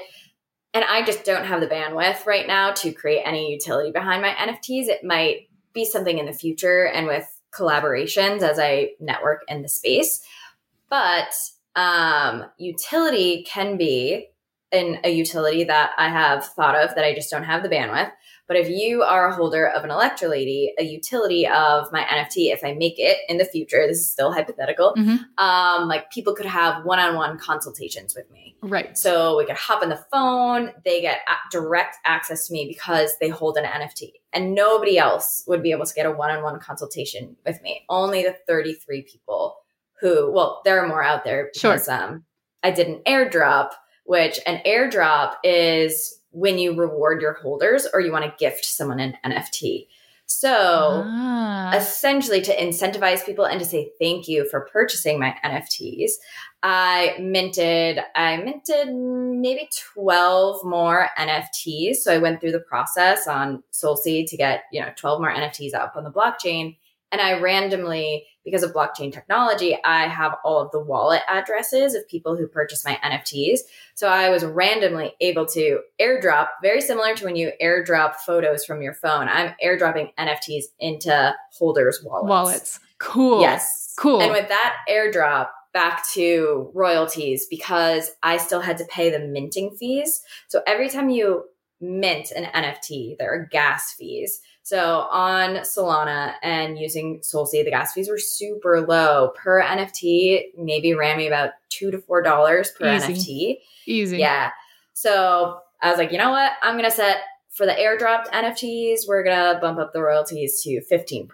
and 0.71 0.85
I 0.85 1.03
just 1.03 1.25
don't 1.25 1.45
have 1.45 1.61
the 1.61 1.67
bandwidth 1.67 2.27
right 2.27 2.45
now 2.45 2.71
to 2.73 2.91
create 2.91 3.23
any 3.25 3.51
utility 3.51 3.91
behind 3.91 4.21
my 4.21 4.29
NFTs. 4.29 4.87
It 4.87 5.03
might 5.03 5.49
be 5.73 5.83
something 5.83 6.19
in 6.19 6.27
the 6.27 6.31
future 6.31 6.85
and 6.85 7.07
with 7.07 7.27
collaborations 7.51 8.43
as 8.43 8.59
I 8.59 8.91
network 8.99 9.43
in 9.47 9.63
the 9.63 9.67
space. 9.67 10.21
But 10.91 11.33
um, 11.75 12.45
utility 12.59 13.43
can 13.49 13.77
be 13.77 14.27
in 14.71 14.99
a 15.03 15.09
utility 15.09 15.63
that 15.63 15.91
I 15.97 16.09
have 16.09 16.45
thought 16.45 16.75
of 16.75 16.93
that 16.93 17.03
I 17.03 17.15
just 17.15 17.31
don't 17.31 17.43
have 17.43 17.63
the 17.63 17.69
bandwidth. 17.69 18.11
But 18.49 18.57
if 18.57 18.67
you 18.67 19.03
are 19.03 19.29
a 19.29 19.33
holder 19.35 19.67
of 19.69 19.83
an 19.85 19.91
Electrolady, 19.91 20.69
a 20.79 20.83
utility 20.83 21.47
of 21.47 21.89
my 21.93 22.01
NFT, 22.01 22.51
if 22.51 22.63
I 22.65 22.73
make 22.73 22.95
it 22.97 23.19
in 23.29 23.38
the 23.38 23.45
future, 23.45 23.85
this 23.88 23.99
is 23.99 24.12
still 24.12 24.33
hypothetical, 24.33 24.95
Mhm. 24.97 25.19
um, 25.38 25.88
like 25.88 26.09
people 26.09 26.33
could 26.33 26.47
have 26.47 26.83
one 26.83 26.97
on 26.99 27.15
one 27.15 27.38
consultations 27.38 28.15
with 28.15 28.29
me. 28.31 28.55
right. 28.62 28.97
So 28.97 29.38
we 29.38 29.45
could 29.45 29.55
hop 29.55 29.81
on 29.83 29.88
the 29.88 30.03
phone. 30.12 30.73
They 30.83 30.99
get 30.99 31.19
a- 31.29 31.49
direct 31.49 31.95
access 32.03 32.45
to 32.47 32.53
me 32.53 32.65
because 32.67 33.17
they 33.19 33.29
hold 33.29 33.55
an 33.55 33.63
NFT. 33.63 34.12
And 34.33 34.53
nobody 34.53 34.97
else 34.97 35.45
would 35.47 35.63
be 35.63 35.71
able 35.71 35.85
to 35.85 35.93
get 35.93 36.05
a 36.05 36.12
one 36.12 36.29
on 36.29 36.43
one 36.43 36.59
consultation 36.59 37.38
with 37.45 37.62
me. 37.62 37.85
Only 37.88 38.23
the 38.23 38.35
33 38.47 39.03
people 39.03 39.59
who, 40.01 40.29
well, 40.31 40.62
there 40.65 40.77
are 40.83 40.88
more 40.88 41.01
out 41.01 41.23
there 41.23 41.51
Sure. 41.55 41.71
because 41.73 41.88
um, 41.88 42.25
I 42.62 42.71
did 42.71 42.88
an 42.88 43.01
airdrop, 43.05 43.69
which 44.03 44.39
an 44.45 44.62
airdrop 44.65 45.35
is 45.45 46.18
when 46.31 46.57
you 46.57 46.75
reward 46.75 47.21
your 47.21 47.33
holders 47.33 47.87
or 47.93 47.99
you 48.01 48.11
want 48.11 48.25
to 48.25 48.33
gift 48.37 48.65
someone 48.65 48.99
an 48.99 49.17
NFT. 49.25 49.87
So 50.25 51.03
Ah. 51.07 51.75
essentially 51.75 52.39
to 52.41 52.55
incentivize 52.55 53.25
people 53.25 53.45
and 53.45 53.59
to 53.59 53.65
say 53.65 53.91
thank 53.99 54.27
you 54.27 54.47
for 54.47 54.61
purchasing 54.71 55.19
my 55.19 55.35
NFTs. 55.43 56.11
I 56.61 57.15
minted, 57.19 57.99
I 58.15 58.37
minted 58.37 58.93
maybe 58.93 59.69
12 59.93 60.63
more 60.63 61.09
NFTs. 61.17 61.95
So 62.03 62.13
I 62.13 62.19
went 62.19 62.41
through 62.41 62.51
the 62.51 62.59
process 62.59 63.27
on 63.27 63.63
SolSea 63.71 64.29
to 64.29 64.37
get, 64.37 64.65
you 64.71 64.81
know, 64.81 64.91
12 64.95 65.19
more 65.19 65.31
NFTs 65.31 65.73
up 65.73 65.95
on 65.95 66.03
the 66.03 66.11
blockchain. 66.11 66.75
And 67.12 67.22
I 67.22 67.39
randomly, 67.39 68.28
because 68.45 68.63
of 68.63 68.74
blockchain 68.74 69.12
technology, 69.12 69.78
I 69.84 70.08
have 70.08 70.36
all 70.43 70.62
of 70.62 70.72
the 70.72 70.80
wallet 70.80 71.22
addresses 71.28 71.95
of 71.95 72.08
people 72.08 72.38
who 72.38 72.48
purchase 72.48 72.86
my 72.86 73.00
NFTs. 73.04 73.60
So 73.95 74.08
I 74.08 74.30
was 74.30 74.43
randomly 74.45 75.13
able 75.19 75.45
to 75.48 75.80
airdrop, 76.00 76.50
very 76.62 76.82
similar 76.82 77.15
to 77.15 77.26
when 77.26 77.36
you 77.36 77.52
airdrop 77.62 78.15
photos 78.15 78.65
from 78.65 78.82
your 78.82 78.93
phone. 78.93 79.28
I'm 79.28 79.54
airdropping 79.63 80.13
NFTs 80.19 80.65
into 80.80 81.36
holders' 81.52 82.04
wallets. 82.04 82.30
Wallets. 82.30 82.80
Cool. 83.00 83.41
Yes. 83.41 83.95
Cool. 83.98 84.22
And 84.22 84.32
with 84.32 84.50
that 84.50 84.76
airdrop, 84.89 85.48
back 85.74 86.08
to 86.13 86.72
royalties 86.74 87.45
because 87.50 88.12
I 88.24 88.38
still 88.38 88.62
had 88.62 88.78
to 88.80 88.86
pay 88.86 89.10
the 89.10 89.19
minting 89.19 89.76
fees. 89.78 90.24
So 90.48 90.62
every 90.65 90.89
time 90.89 91.10
you 91.10 91.45
mint 91.80 92.32
an 92.32 92.45
NFT, 92.45 93.17
there 93.17 93.32
are 93.34 93.48
gas 93.52 93.93
fees. 93.93 94.41
So 94.69 95.08
on 95.10 95.55
Solana 95.62 96.36
and 96.43 96.77
using 96.77 97.21
SolSea, 97.21 97.65
the 97.65 97.71
gas 97.71 97.93
fees 97.93 98.08
were 98.08 98.19
super 98.19 98.82
low 98.82 99.32
per 99.36 99.63
NFT. 99.63 100.41
Maybe 100.60 100.93
ran 100.93 101.17
me 101.17 101.25
about 101.25 101.53
two 101.69 101.89
to 101.89 101.97
four 101.97 102.21
dollars 102.21 102.69
per 102.69 102.93
Easy. 102.93 103.13
NFT. 103.88 103.91
Easy. 103.91 104.17
Yeah. 104.19 104.51
So 104.93 105.58
I 105.82 105.89
was 105.89 105.97
like, 105.97 106.12
you 106.12 106.19
know 106.19 106.29
what? 106.29 106.51
I'm 106.62 106.73
going 106.73 106.84
to 106.84 106.95
set 106.95 107.17
for 107.49 107.65
the 107.65 107.71
airdropped 107.71 108.27
NFTs, 108.27 109.08
we're 109.08 109.23
going 109.23 109.36
to 109.36 109.60
bump 109.60 109.79
up 109.79 109.91
the 109.91 110.03
royalties 110.03 110.62
to 110.62 110.82
15%. 110.91 111.27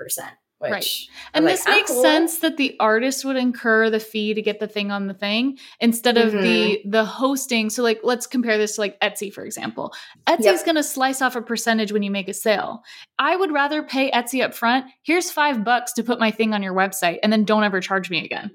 Which 0.60 0.72
Right. 0.72 0.86
And 1.34 1.46
this 1.46 1.65
like, 1.65 1.76
makes 1.76 1.91
cool." 1.91 2.02
sense 2.02 2.38
that 2.38 2.56
the 2.56 2.78
artist 2.80 3.26
would 3.26 3.36
incur 3.36 3.89
the 3.89 4.00
fee 4.00 4.34
to 4.34 4.41
get 4.41 4.60
the 4.62 4.68
thing 4.70 4.89
on 4.89 5.08
the 5.08 5.13
thing 5.13 5.58
instead 5.82 6.18
of 6.18 6.32
the 6.32 6.38
Mm-hmm. 6.78 6.89
the 6.91 7.04
hosting. 7.04 7.70
So 7.70 7.84
like 7.84 8.00
let's 8.04 8.26
compare 8.26 8.58
this 8.58 8.76
to 8.76 8.82
like 8.82 9.00
Etsy 9.02 9.32
for 9.34 9.44
example. 9.44 9.94
Etsy's 10.28 10.46
Yep. 10.46 10.65
going 10.65 10.76
to 10.76 10.84
slice 10.84 11.22
off 11.22 11.36
a 11.36 11.41
percentage 11.41 11.91
when 11.91 12.04
you 12.04 12.10
make 12.12 12.30
a 12.30 12.34
sale. 12.34 12.84
I 13.20 13.36
would 13.36 13.52
rather 13.52 13.84
pay 13.84 14.10
Etsy 14.12 14.41
up 14.44 14.54
front. 14.54 14.86
Here's 15.04 15.30
5 15.30 15.63
bucks 15.65 15.91
to 15.94 16.04
put 16.04 16.20
my 16.22 16.32
thing 16.32 16.54
on 16.54 16.63
your 16.63 16.74
website 16.74 17.20
and 17.22 17.34
then 17.34 17.44
don't 17.44 17.63
ever 17.65 17.82
charge 17.82 18.10
me 18.10 18.24
again. 18.24 18.50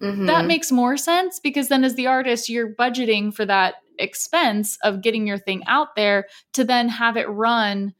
Mhm. 0.00 0.26
That 0.28 0.46
makes 0.46 0.70
more 0.70 0.96
sense 0.96 1.40
because 1.40 1.68
then 1.68 1.82
as 1.82 1.96
the 1.96 2.06
artist 2.06 2.48
you're 2.48 2.72
budgeting 2.74 3.34
for 3.34 3.44
that 3.46 3.74
expense 3.98 4.78
of 4.84 5.02
getting 5.02 5.26
your 5.26 5.38
thing 5.38 5.62
out 5.66 5.96
there 5.96 6.26
to 6.54 6.64
then 6.64 6.88
have 6.88 7.16
it 7.16 7.28
run 7.28 7.94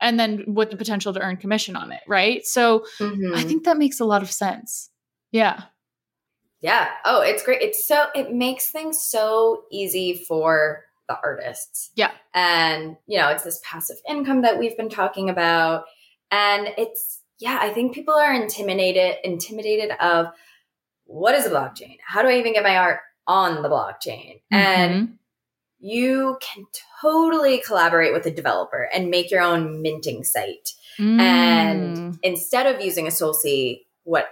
and 0.00 0.18
then 0.18 0.44
with 0.46 0.70
the 0.70 0.76
potential 0.76 1.12
to 1.12 1.20
earn 1.20 1.36
commission 1.36 1.76
on 1.76 1.92
it, 1.92 2.02
right? 2.06 2.44
So 2.46 2.84
I 3.00 3.04
Mhm. 3.04 3.48
think 3.48 3.64
that 3.64 3.76
makes 3.78 4.00
a 4.00 4.04
lot 4.04 4.22
of 4.22 4.30
sense. 4.30 4.90
Yeah. 5.32 5.64
Yeah. 6.60 6.88
Oh, 7.04 7.20
it's 7.20 7.42
great. 7.42 7.62
It's 7.62 7.86
so 7.86 8.06
it 8.14 8.32
makes 8.32 8.70
things 8.70 9.00
so 9.00 9.64
easy 9.70 10.14
for 10.26 10.84
the 11.08 11.18
artists. 11.22 11.90
Yeah. 11.94 12.10
And, 12.34 12.96
you 13.06 13.18
know, 13.18 13.28
it's 13.28 13.44
this 13.44 13.60
passive 13.64 13.96
income 14.08 14.42
that 14.42 14.58
we've 14.58 14.76
been 14.76 14.88
talking 14.90 15.30
about. 15.30 15.84
And 16.30 16.68
it's 16.76 17.20
yeah, 17.38 17.58
I 17.60 17.70
think 17.70 17.94
people 17.94 18.14
are 18.14 18.34
intimidated 18.34 19.16
intimidated 19.24 19.92
of 20.00 20.26
what 21.04 21.34
is 21.36 21.46
a 21.46 21.50
blockchain? 21.50 21.96
How 22.04 22.20
do 22.22 22.28
I 22.28 22.38
even 22.38 22.52
get 22.52 22.64
my 22.64 22.76
art 22.76 23.00
on 23.26 23.62
the 23.62 23.68
blockchain? 23.68 24.40
And 24.50 25.08
Mhm. 25.08 25.18
You 25.78 26.38
can 26.40 26.64
totally 27.00 27.58
collaborate 27.58 28.12
with 28.12 28.26
a 28.26 28.30
developer 28.30 28.88
and 28.92 29.10
make 29.10 29.30
your 29.30 29.42
own 29.42 29.80
minting 29.82 30.24
site. 30.24 30.70
Mm. 30.98 31.20
And 31.20 32.18
instead 32.22 32.66
of 32.66 32.84
using 32.84 33.06
a 33.06 33.10
SolSea, 33.10 33.80
what 34.02 34.26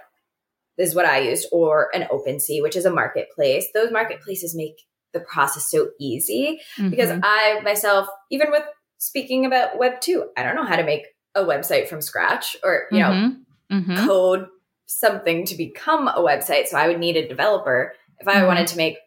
is 0.77 0.93
what 0.93 1.05
I 1.05 1.19
used, 1.19 1.47
or 1.51 1.89
an 1.95 2.07
OpenSea, 2.11 2.61
which 2.61 2.75
is 2.75 2.85
a 2.85 2.93
marketplace, 2.93 3.65
those 3.73 3.91
marketplaces 3.91 4.53
make 4.55 4.81
the 5.13 5.19
process 5.21 5.71
so 5.71 5.89
easy 5.99 6.59
because 6.89 7.09
Mhm. 7.09 7.21
I 7.23 7.61
myself, 7.61 8.07
even 8.29 8.51
with 8.51 8.63
speaking 8.97 9.45
about 9.45 9.77
Web 9.77 10.01
2, 10.01 10.29
I 10.35 10.43
don't 10.43 10.55
know 10.55 10.65
how 10.65 10.75
to 10.75 10.83
make 10.83 11.07
a 11.33 11.43
website 11.43 11.87
from 11.87 12.01
scratch 12.01 12.57
or, 12.63 12.87
you 12.91 12.99
know, 12.99 13.11
Mhm. 13.11 13.45
Mhm. 13.71 14.05
code 14.05 14.47
something 14.85 15.45
to 15.45 15.55
become 15.55 16.07
a 16.07 16.19
website. 16.19 16.67
So 16.67 16.77
I 16.77 16.87
would 16.87 16.99
need 16.99 17.17
a 17.17 17.27
developer. 17.27 17.93
If 18.19 18.27
I 18.27 18.35
Mhm. 18.41 18.47
wanted 18.47 18.67
to 18.67 18.77
make 18.77 18.97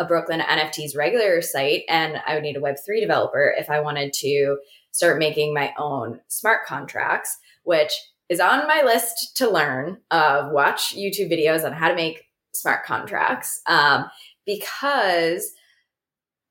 a 0.00 0.04
Brooklyn 0.04 0.40
NFTs 0.40 0.96
regular 0.96 1.40
site, 1.42 1.84
and 1.88 2.20
I 2.26 2.34
would 2.34 2.42
need 2.42 2.56
a 2.56 2.60
Web3 2.60 3.00
developer 3.00 3.54
if 3.56 3.70
I 3.70 3.80
wanted 3.80 4.12
to 4.14 4.58
start 4.90 5.20
making 5.20 5.54
my 5.54 5.72
own 5.78 6.20
smart 6.26 6.66
contracts, 6.66 7.38
which 7.62 7.92
is 8.28 8.40
on 8.40 8.66
my 8.66 8.82
list 8.84 9.36
to 9.36 9.48
learn. 9.48 9.98
Uh, 10.10 10.48
watch 10.52 10.96
YouTube 10.96 11.30
videos 11.30 11.64
on 11.64 11.72
how 11.72 11.88
to 11.88 11.94
make 11.94 12.24
smart 12.52 12.84
contracts 12.84 13.60
um, 13.68 14.10
because 14.44 15.52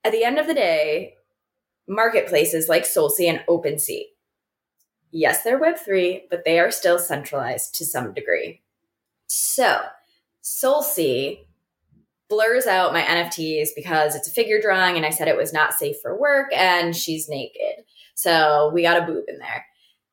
at 0.06 0.14
the 0.14 0.24
end 0.24 0.40
of 0.40 0.48
the 0.48 0.54
day, 0.54 1.16
marketplaces 1.90 2.70
like 2.70 2.84
SolSea 2.84 3.30
and 3.30 3.44
OpenSea 3.50 4.04
yes, 5.12 5.44
they're 5.44 5.60
Web3, 5.60 6.24
but 6.30 6.44
they 6.46 6.60
are 6.60 6.72
still 6.72 7.00
centralized 7.00 7.76
to 7.76 7.86
some 7.86 8.14
degree. 8.14 8.62
So, 9.28 9.82
SolSea 10.44 11.46
blurs 12.30 12.68
out 12.68 12.94
my 12.94 13.02
NFTs 13.02 13.70
because 13.76 14.16
it's 14.16 14.28
a 14.28 14.32
figure 14.32 14.62
drawing 14.62 14.96
and 14.98 15.06
I 15.06 15.10
said 15.10 15.28
it 15.28 15.38
was 15.38 15.52
not 15.54 15.74
safe 15.74 15.96
for 16.02 16.20
work 16.20 16.52
and 16.54 16.96
she's 16.96 17.28
naked. 17.28 17.84
So, 18.16 18.70
we 18.74 18.82
got 18.84 19.02
a 19.02 19.06
boob 19.06 19.24
in 19.28 19.40
there. 19.40 19.66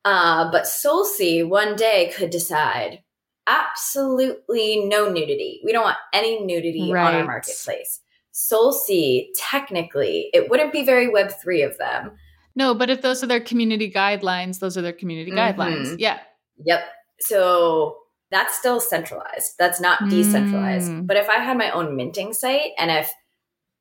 Uh, 0.05 0.49
but 0.51 0.63
SolSea 0.63 1.47
one 1.47 1.75
day 1.75 2.13
could 2.15 2.29
decide 2.29 3.03
absolutely 3.47 4.85
no 4.85 5.09
nudity. 5.09 5.61
We 5.63 5.71
don't 5.71 5.83
want 5.83 5.97
any 6.13 6.43
nudity 6.43 6.89
on 6.91 6.97
our 6.97 7.23
marketplace. 7.25 8.01
SolSea, 8.33 9.27
technically, 9.49 10.29
it 10.33 10.49
wouldn't 10.49 10.71
be 10.71 10.83
very 10.83 11.07
Web3 11.07 11.65
of 11.65 11.77
them. 11.77 12.11
No, 12.55 12.73
but 12.73 12.89
if 12.89 13.01
those 13.01 13.23
are 13.23 13.27
their 13.27 13.39
community 13.39 13.91
guidelines, 13.91 14.59
those 14.59 14.77
are 14.77 14.81
their 14.81 14.93
community 14.93 15.31
Mhm. 15.31 15.55
guidelines. 15.55 15.95
Yeah. 15.99 16.19
Yep. 16.63 16.87
So 17.19 17.97
that's 18.31 18.57
still 18.57 18.79
centralized. 18.79 19.53
That's 19.57 19.79
not 19.79 20.09
decentralized. 20.09 20.91
Mm. 20.91 21.07
But 21.07 21.17
if 21.17 21.29
I 21.29 21.35
had 21.37 21.57
my 21.57 21.71
own 21.71 21.95
minting 21.95 22.33
site 22.33 22.71
and 22.77 22.91
if 22.91 23.11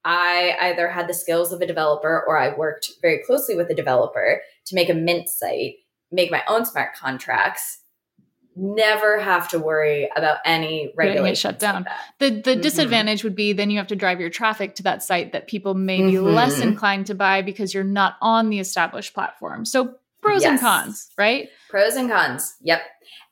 I 0.04 0.56
either 0.60 0.88
had 0.88 1.08
the 1.08 1.14
skills 1.14 1.52
of 1.52 1.60
a 1.60 1.66
developer 1.66 2.22
or 2.28 2.38
I 2.38 2.54
worked 2.56 2.92
very 3.02 3.22
closely 3.26 3.56
with 3.56 3.68
a 3.70 3.74
developer 3.74 4.40
to 4.66 4.74
make 4.74 4.88
a 4.88 4.94
mint 4.94 5.28
site, 5.28 5.74
make 6.12 6.30
my 6.30 6.42
own 6.48 6.64
smart 6.64 6.94
contracts, 6.94 7.80
never 8.54 9.18
have 9.20 9.48
to 9.50 9.58
worry 9.58 10.08
about 10.16 10.38
any 10.46 10.92
regulations 10.96 11.38
shut 11.40 11.58
down. 11.58 11.82
that. 11.84 11.98
The 12.20 12.30
the 12.40 12.56
Mhm. 12.56 12.62
disadvantage 12.62 13.22
would 13.24 13.34
be 13.36 13.52
then 13.52 13.68
you 13.70 13.76
have 13.78 13.88
to 13.88 13.96
drive 13.96 14.18
your 14.20 14.30
traffic 14.30 14.76
to 14.76 14.82
that 14.84 15.02
site 15.02 15.32
that 15.32 15.46
people 15.46 15.74
may 15.74 16.00
be 16.00 16.12
Mhm. 16.12 16.32
less 16.34 16.60
inclined 16.60 17.06
to 17.08 17.14
buy 17.14 17.42
because 17.42 17.74
you're 17.74 17.84
not 17.84 18.16
on 18.22 18.48
the 18.48 18.58
established 18.60 19.12
platform. 19.12 19.64
So 19.66 19.96
pros 20.22 20.42
and 20.44 20.58
cons, 20.58 21.10
right? 21.18 21.50
Pros 21.68 21.96
and 21.96 22.08
cons. 22.10 22.54
Yep. 22.62 22.80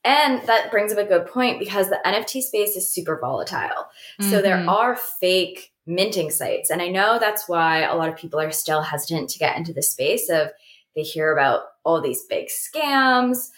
And 0.04 0.42
that 0.46 0.70
brings 0.70 0.92
up 0.92 0.98
a 0.98 1.04
good 1.04 1.26
point 1.26 1.58
because 1.58 1.88
the 1.88 1.98
NFT 2.04 2.42
space 2.42 2.76
is 2.76 2.92
super 2.92 3.18
volatile. 3.18 3.86
So 4.20 4.42
there 4.42 4.56
Mhm. 4.58 4.68
are 4.68 4.96
fake 4.96 5.72
minting 5.86 6.30
sites. 6.30 6.70
And 6.70 6.82
I 6.82 6.88
know 6.88 7.18
that's 7.18 7.48
why 7.48 7.80
a 7.82 7.94
lot 7.94 8.08
of 8.08 8.16
people 8.16 8.38
are 8.40 8.50
still 8.50 8.82
hesitant 8.82 9.30
to 9.30 9.38
get 9.38 9.56
into 9.56 9.72
the 9.72 9.82
space 9.82 10.28
of 10.28 10.50
they 10.94 11.02
hear 11.02 11.32
about 11.32 11.62
all 11.84 12.00
these 12.00 12.24
big 12.26 12.48
scams. 12.48 13.48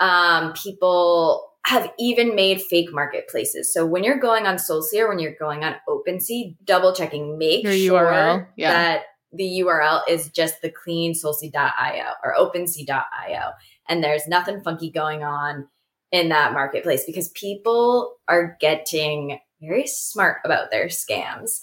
Um, 0.00 0.52
people 0.52 1.50
have 1.66 1.90
even 1.98 2.34
made 2.34 2.60
fake 2.60 2.92
marketplaces. 2.92 3.72
So 3.72 3.86
when 3.86 4.04
you're 4.04 4.18
going 4.18 4.46
on 4.46 4.56
SolSea 4.56 5.00
or 5.00 5.08
when 5.08 5.18
you're 5.18 5.34
going 5.34 5.64
on 5.64 5.76
OpenSea, 5.88 6.56
double 6.64 6.94
checking, 6.94 7.38
make 7.38 7.64
Your 7.64 7.72
sure 7.72 8.04
URL, 8.12 8.46
yeah. 8.56 8.72
that 8.72 9.02
the 9.32 9.60
URL 9.62 10.02
is 10.08 10.28
just 10.28 10.60
the 10.60 10.70
clean 10.70 11.14
solsea.io 11.14 12.04
or 12.22 12.34
OpenSea.io. 12.38 13.50
And 13.88 14.04
there's 14.04 14.26
nothing 14.28 14.60
funky 14.62 14.90
going 14.90 15.22
on 15.24 15.68
in 16.14 16.28
that 16.28 16.52
marketplace 16.52 17.04
because 17.04 17.28
people 17.30 18.14
are 18.28 18.56
getting 18.60 19.40
very 19.60 19.86
smart 19.86 20.38
about 20.44 20.70
their 20.70 20.86
scams. 20.86 21.62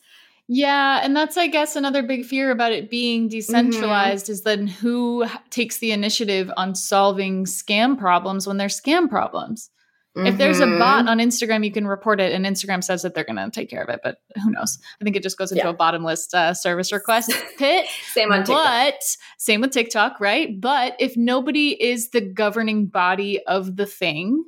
Yeah, 0.49 0.99
and 1.01 1.15
that's 1.15 1.37
I 1.37 1.47
guess 1.47 1.77
another 1.77 2.03
big 2.03 2.25
fear 2.25 2.51
about 2.51 2.73
it 2.73 2.89
being 2.89 3.23
mm-hmm. 3.23 3.29
decentralized 3.29 4.27
is 4.27 4.41
then 4.41 4.67
who 4.67 5.25
takes 5.51 5.77
the 5.77 5.93
initiative 5.93 6.51
on 6.57 6.75
solving 6.75 7.45
scam 7.45 7.97
problems 7.97 8.45
when 8.45 8.57
there's 8.57 8.79
scam 8.79 9.09
problems. 9.09 9.69
If 10.13 10.38
there's 10.38 10.60
a 10.60 10.65
bot 10.65 11.08
on 11.08 11.19
Instagram, 11.19 11.63
you 11.63 11.71
can 11.71 11.88
report 11.88 12.19
it, 12.19 12.34
and 12.34 12.45
Instagram 12.45 12.84
says 12.84 13.02
that 13.04 13.13
they're 13.15 13.24
going 13.24 13.38
to 13.38 13.50
take 13.50 13.69
care 13.69 13.82
of 13.82 13.88
it. 13.88 14.02
But 14.04 14.17
who 14.43 14.52
knows? 14.52 14.78
I 15.00 15.06
think 15.06 15.15
it 15.15 15.24
just 15.24 15.38
goes 15.38 15.54
into 15.54 15.63
Yeah. 15.63 15.69
a 15.69 15.74
bottomless 15.74 16.34
uh, 16.34 16.54
service 16.54 16.91
request 16.91 17.32
pit. 17.58 17.86
same 18.12 18.32
on 18.34 18.39
TikTok. 18.39 18.65
But 18.65 19.02
same 19.38 19.62
with 19.62 19.71
TikTok, 19.71 20.19
right? 20.19 20.60
But 20.60 20.97
if 21.00 21.15
nobody 21.15 21.69
is 21.82 22.10
the 22.10 22.19
governing 22.19 22.88
body 22.88 23.41
of 23.45 23.78
the 23.78 23.86
thing, 23.86 24.43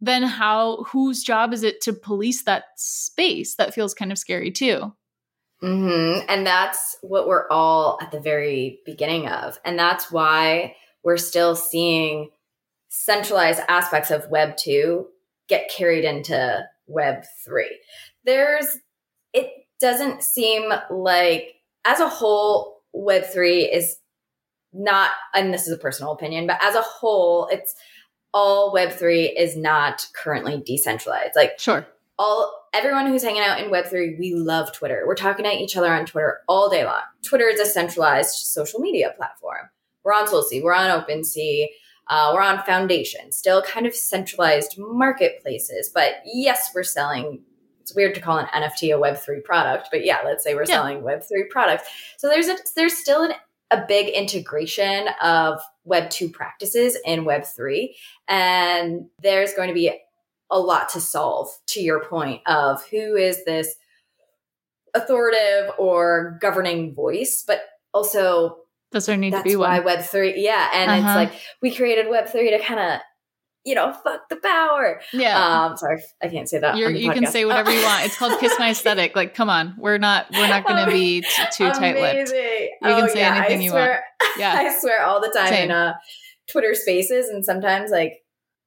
then 0.00 0.22
how? 0.22 0.84
Whose 0.84 1.22
job 1.22 1.52
is 1.52 1.62
it 1.62 1.82
to 1.82 1.92
police 1.92 2.44
that 2.44 2.64
space? 2.76 3.56
That 3.56 3.74
feels 3.74 3.92
kind 3.92 4.10
of 4.10 4.16
scary 4.16 4.50
too. 4.50 4.94
hmm 5.60 6.18
And 6.28 6.46
that's 6.46 6.96
what 7.02 7.28
we're 7.28 7.46
all 7.50 7.98
at 8.00 8.10
the 8.10 8.20
very 8.20 8.80
beginning 8.86 9.28
of. 9.28 9.58
And 9.66 9.78
that's 9.78 10.10
why 10.10 10.76
we're 11.02 11.16
still 11.18 11.56
seeing 11.56 12.30
centralized 13.04 13.60
aspects 13.68 14.10
of 14.10 14.28
Web 14.28 14.56
2 14.56 15.06
get 15.48 15.70
carried 15.74 16.04
into 16.04 16.64
Web 16.86 17.24
3. 17.44 17.78
There's, 18.24 18.78
it 19.32 19.50
doesn't 19.80 20.22
seem 20.22 20.70
like, 20.90 21.54
as 21.84 22.00
a 22.00 22.08
whole, 22.08 22.82
Web 22.92 23.24
3 23.24 23.62
is 23.64 23.96
not, 24.72 25.10
and 25.34 25.54
this 25.54 25.66
is 25.66 25.72
a 25.72 25.78
personal 25.78 26.12
opinion, 26.12 26.46
but 26.46 26.58
as 26.62 26.74
a 26.74 26.82
whole, 26.82 27.48
it's 27.52 27.74
all 28.34 28.72
Web 28.72 28.92
3 28.92 29.26
is 29.26 29.56
not 29.56 30.06
currently 30.14 30.62
decentralized. 30.66 31.32
Like, 31.36 31.58
Sure. 31.58 31.86
all 32.18 32.52
everyone 32.74 33.06
who's 33.06 33.22
hanging 33.22 33.40
out 33.40 33.58
in 33.58 33.70
web3 33.70 34.18
we 34.18 34.34
love 34.34 34.70
twitter 34.74 35.04
we're 35.06 35.14
talking 35.14 35.42
to 35.46 35.50
each 35.50 35.74
other 35.74 35.90
on 35.90 36.04
twitter 36.04 36.40
all 36.48 36.68
day 36.68 36.84
long 36.84 37.00
twitter 37.24 37.48
is 37.48 37.58
a 37.58 37.64
centralized 37.64 38.34
social 38.34 38.78
media 38.78 39.14
platform 39.16 39.70
we're 40.04 40.12
on 40.12 40.26
solsea 40.28 40.62
we're 40.62 40.74
on 40.74 40.90
opensea 40.90 41.66
uh, 42.08 42.30
we're 42.34 42.42
on 42.42 42.62
foundation 42.64 43.30
still 43.32 43.62
kind 43.62 43.86
of 43.86 43.94
centralized 43.94 44.76
marketplaces 44.78 45.88
but 45.88 46.14
yes 46.24 46.70
we're 46.74 46.82
selling 46.82 47.40
it's 47.80 47.94
weird 47.94 48.14
to 48.14 48.20
call 48.20 48.38
an 48.38 48.46
nft 48.54 48.82
a 48.94 48.98
web3 49.00 49.42
product 49.44 49.88
but 49.90 50.04
yeah 50.04 50.18
let's 50.24 50.42
say 50.44 50.54
we're 50.54 50.62
Yeah. 50.62 50.76
selling 50.76 51.02
web3 51.02 51.48
products 51.50 51.88
so 52.16 52.28
there's 52.28 52.48
a 52.48 52.56
there's 52.76 52.96
still 52.96 53.22
an, 53.22 53.32
a 53.70 53.84
big 53.86 54.08
integration 54.08 55.08
of 55.22 55.60
web 55.84 56.08
2 56.10 56.28
practices 56.30 56.96
in 57.04 57.24
web 57.24 57.44
3 57.44 57.94
and 58.28 59.06
there's 59.22 59.52
going 59.54 59.68
to 59.68 59.74
be 59.74 59.92
a 60.50 60.58
lot 60.58 60.88
to 60.90 61.00
solve 61.00 61.48
to 61.66 61.80
your 61.80 62.02
point 62.04 62.40
of 62.46 62.82
who 62.88 63.16
is 63.16 63.44
this 63.44 63.74
authoritative 64.94 65.70
or 65.78 66.38
governing 66.40 66.94
voice, 66.94 67.44
but 67.46 67.60
also 67.92 68.56
Does 68.92 69.06
there 69.06 69.16
need 69.16 69.30
to 69.30 69.36
that's 69.38 69.44
be 69.48 69.56
why 69.56 69.78
one? 69.78 69.84
Web 69.84 70.04
three, 70.04 70.42
yeah, 70.42 70.70
and 70.74 70.90
Uh-huh. 70.90 71.20
it's 71.20 71.32
like 71.32 71.40
we 71.62 71.74
created 71.74 72.08
Web 72.08 72.28
three 72.28 72.50
to 72.50 72.58
kind 72.58 72.80
of, 72.80 73.00
you 73.64 73.74
know, 73.74 73.92
fuck 73.92 74.28
the 74.30 74.36
power. 74.36 75.00
Yeah. 75.12 75.64
Um, 75.66 75.76
sorry, 75.76 76.00
I 76.22 76.28
can't 76.28 76.48
say 76.48 76.58
that. 76.60 76.76
You're, 76.78 76.90
you 76.90 77.12
can 77.12 77.26
say 77.26 77.44
whatever 77.44 77.70
you 77.70 77.82
want. 77.84 78.06
It's 78.06 78.16
called 78.16 78.40
Kiss 78.40 78.54
My 78.58 78.70
Aesthetic. 78.70 79.14
Like, 79.14 79.34
come 79.34 79.50
on, 79.50 79.74
we're 79.78 79.98
not 79.98 80.26
we're 80.32 80.48
not 80.48 80.66
going 80.66 80.84
to 80.86 80.90
be 80.90 81.20
t- 81.20 81.26
too 81.52 81.70
tight 81.72 81.96
lipped. 82.00 82.30
Amazing. 82.30 82.38
You 82.82 82.88
can 82.88 83.04
Oh, 83.04 83.06
say 83.08 83.18
yeah, 83.20 83.36
anything 83.36 83.60
I 83.60 83.64
you 83.64 83.72
want. 83.74 84.00
Yeah, 84.38 84.54
I 84.58 84.78
swear 84.80 85.04
all 85.04 85.20
the 85.20 85.28
time 85.36 85.48
Same. 85.48 85.64
in 85.64 85.70
uh, 85.70 85.94
Twitter 86.50 86.74
Spaces, 86.74 87.28
and 87.28 87.44
sometimes 87.44 87.90
like 87.90 88.14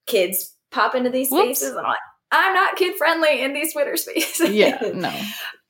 kids 0.08 0.56
pop 0.72 0.94
into 0.96 1.10
these 1.10 1.32
Whoops. 1.32 1.60
spaces, 1.60 1.70
and 1.76 1.80
I'm 1.80 1.90
like, 1.90 2.00
I'm 2.32 2.54
not 2.54 2.76
kid 2.76 2.96
friendly 2.96 3.42
in 3.42 3.54
these 3.54 3.74
Twitter 3.74 3.98
Spaces. 3.98 4.52
yeah, 4.52 4.78
no, 4.94 5.12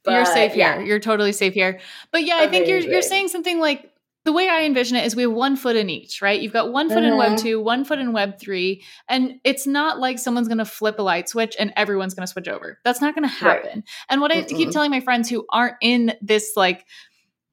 But, 0.03 0.13
you're 0.13 0.25
safe 0.25 0.55
yeah. 0.55 0.77
here. 0.77 0.85
You're 0.85 0.99
totally 0.99 1.31
safe 1.31 1.53
here. 1.53 1.79
But 2.11 2.23
yeah, 2.25 2.37
I 2.37 2.47
think 2.47 2.67
you're 2.67 2.79
you're 2.79 3.01
saying 3.01 3.29
something 3.29 3.59
like 3.59 3.90
the 4.23 4.31
way 4.31 4.47
I 4.47 4.61
envision 4.63 4.97
it 4.97 5.05
is 5.05 5.15
we 5.15 5.23
have 5.23 5.31
one 5.31 5.55
foot 5.55 5.75
in 5.75 5.89
each, 5.89 6.21
right? 6.21 6.39
You've 6.39 6.53
got 6.53 6.71
one 6.71 6.89
foot 6.89 7.03
in 7.03 7.17
Web 7.17 7.33
Mhm. 7.33 7.41
two, 7.41 7.59
one 7.61 7.83
foot 7.83 7.97
in 7.97 8.13
Web 8.13 8.39
three, 8.39 8.83
and 9.09 9.39
it's 9.43 9.65
not 9.65 9.99
like 9.99 10.19
someone's 10.19 10.47
going 10.47 10.59
to 10.59 10.65
flip 10.65 10.99
a 10.99 11.01
light 11.01 11.27
switch 11.27 11.55
and 11.57 11.73
everyone's 11.75 12.13
going 12.13 12.25
to 12.25 12.31
switch 12.31 12.47
over. 12.47 12.77
That's 12.83 13.01
not 13.01 13.15
going 13.15 13.27
to 13.27 13.45
Right. 13.45 13.63
happen. 13.63 13.83
And 14.09 14.21
what 14.21 14.31
I 14.31 14.35
have 14.35 14.45
to 14.47 14.53
keep 14.55 14.69
telling 14.71 14.91
my 14.91 14.99
friends 14.99 15.27
who 15.29 15.45
aren't 15.49 15.75
in 15.81 16.13
this 16.21 16.53
like 16.55 16.85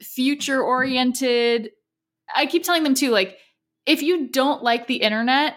future 0.02 0.62
oriented, 0.62 1.70
I 2.34 2.46
keep 2.46 2.64
telling 2.64 2.82
them 2.82 2.94
too, 2.94 3.10
like 3.10 3.38
if 3.86 4.02
you 4.02 4.28
don't 4.28 4.62
like 4.62 4.86
the 4.86 4.96
internet. 4.96 5.54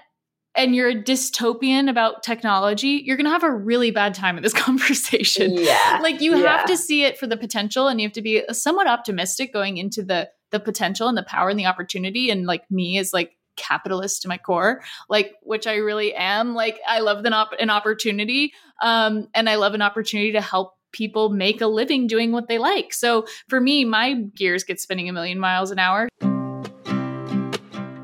And 0.54 0.76
you're 0.76 0.90
a 0.90 0.96
dystopian 1.02 1.90
about 1.90 2.24
technology, 2.24 3.02
you're 3.06 3.16
gonna 3.16 3.30
have 3.30 3.46
a 3.46 3.50
really 3.50 3.90
bad 3.92 4.14
time 4.14 4.36
in 4.36 4.44
this 4.44 4.52
conversation 4.68 5.54
Yeah. 5.54 6.00
like 6.02 6.20
you 6.20 6.36
Yeah. 6.36 6.58
have 6.58 6.66
to 6.66 6.76
see 6.76 7.06
it 7.06 7.18
for 7.18 7.26
the 7.26 7.38
potential 7.38 7.88
and 7.88 8.02
you 8.02 8.08
have 8.08 8.14
to 8.16 8.22
be 8.22 8.44
somewhat 8.52 8.86
optimistic 8.86 9.54
going 9.54 9.78
into 9.78 10.04
the 10.04 10.30
the 10.52 10.60
potential 10.60 11.08
and 11.08 11.18
the 11.18 11.24
power 11.24 11.50
and 11.50 11.60
the 11.60 11.66
opportunity 11.66 12.30
and 12.30 12.46
like 12.46 12.70
me 12.70 12.98
as 12.98 13.14
like 13.14 13.38
capitalist 13.58 14.22
to 14.22 14.28
my 14.28 14.38
core 14.38 14.82
like 15.10 15.34
which 15.44 15.68
i 15.68 15.76
really 15.76 16.14
am 16.14 16.56
like 16.56 16.80
i 16.88 17.00
love 17.00 17.24
an, 17.26 17.34
op- 17.34 17.54
an 17.60 17.70
opportunity 17.70 18.54
um 18.82 19.28
and 19.36 19.50
i 19.50 19.56
love 19.56 19.74
an 19.74 19.82
opportunity 19.82 20.32
to 20.32 20.42
help 20.42 20.74
people 20.92 21.30
make 21.30 21.62
a 21.62 21.68
living 21.68 22.08
doing 22.08 22.32
what 22.32 22.48
they 22.48 22.58
like 22.58 22.94
so 22.94 23.26
for 23.50 23.60
me 23.60 23.84
my 23.86 24.14
gears 24.36 24.64
get 24.64 24.80
spinning 24.80 25.10
a 25.10 25.14
million 25.14 25.38
miles 25.38 25.70
an 25.70 25.80
hour 25.80 26.08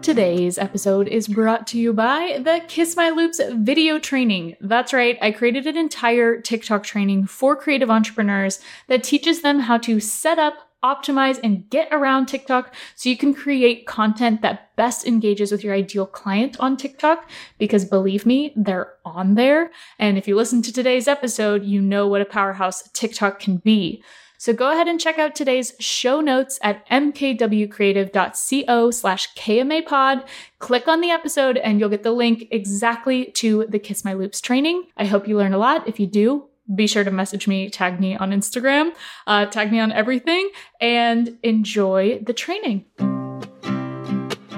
Today's 0.08 0.58
episode 0.58 1.10
is 1.10 1.28
brought 1.28 1.68
to 1.68 1.78
you 1.78 1.92
by 1.92 2.40
the 2.42 2.62
Kiss 2.70 2.96
My 2.96 3.10
Loops 3.10 3.42
video 3.56 4.00
training. 4.00 4.56
That's 4.62 4.94
right, 4.94 5.18
I 5.22 5.32
created 5.32 5.68
an 5.68 5.76
entire 5.76 6.40
TikTok 6.40 6.86
training 6.86 7.26
for 7.26 7.58
creative 7.58 7.90
entrepreneurs 7.90 8.62
that 8.88 9.04
teaches 9.04 9.42
them 9.42 9.60
how 9.60 9.78
to 9.80 10.00
set 10.00 10.40
up, 10.40 10.54
optimize, 10.84 11.40
and 11.44 11.70
get 11.70 11.88
around 11.92 12.28
TikTok 12.28 12.74
so 12.96 13.10
you 13.10 13.18
can 13.18 13.34
create 13.34 13.88
content 13.88 14.42
that 14.42 14.76
best 14.76 15.06
engages 15.06 15.52
with 15.52 15.64
your 15.64 15.74
ideal 15.74 16.06
client 16.06 16.58
on 16.60 16.78
TikTok. 16.78 17.30
Because 17.58 17.86
believe 17.86 18.26
me, 18.26 18.54
they're 18.56 18.94
on 19.06 19.36
there. 19.36 19.72
And 20.00 20.18
if 20.18 20.28
you 20.28 20.36
listen 20.36 20.62
to 20.64 20.74
today's 20.74 21.08
episode, 21.08 21.64
you 21.64 21.82
know 21.82 22.08
what 22.08 22.22
a 22.22 22.26
powerhouse 22.26 22.90
TikTok 22.94 23.40
can 23.40 23.58
be. 23.58 24.04
So 24.40 24.54
go 24.54 24.72
ahead 24.72 24.88
and 24.88 25.00
check 25.00 25.18
out 25.18 25.34
today's 25.34 25.74
show 25.80 26.22
notes 26.22 26.60
at 26.62 26.88
mkwcreative.co 26.90 28.92
slash 28.92 29.34
kmapod. 29.34 30.28
Click 30.60 30.88
on 30.88 31.02
the 31.02 31.10
episode 31.10 31.58
and 31.58 31.80
you'll 31.80 31.90
get 31.90 32.04
the 32.04 32.12
link 32.12 32.48
exactly 32.52 33.32
to 33.32 33.66
the 33.68 33.80
Kiss 33.80 34.06
My 34.06 34.14
Loops 34.14 34.40
training. 34.40 34.84
I 34.96 35.06
hope 35.06 35.28
you 35.28 35.38
learn 35.38 35.54
a 35.54 35.58
lot. 35.58 35.88
If 35.88 36.00
you 36.00 36.06
do, 36.06 36.47
be 36.74 36.88
sure 36.88 37.04
to 37.04 37.12
message 37.12 37.48
me, 37.48 37.70
tag 37.70 38.00
me 38.00 38.16
on 38.18 38.32
Instagram, 38.32 38.92
uh, 39.26 39.46
tag 39.46 39.72
me 39.72 39.80
on 39.80 39.92
everything, 39.92 40.50
and 40.82 41.38
enjoy 41.44 42.20
the 42.20 42.34
training. 42.34 42.86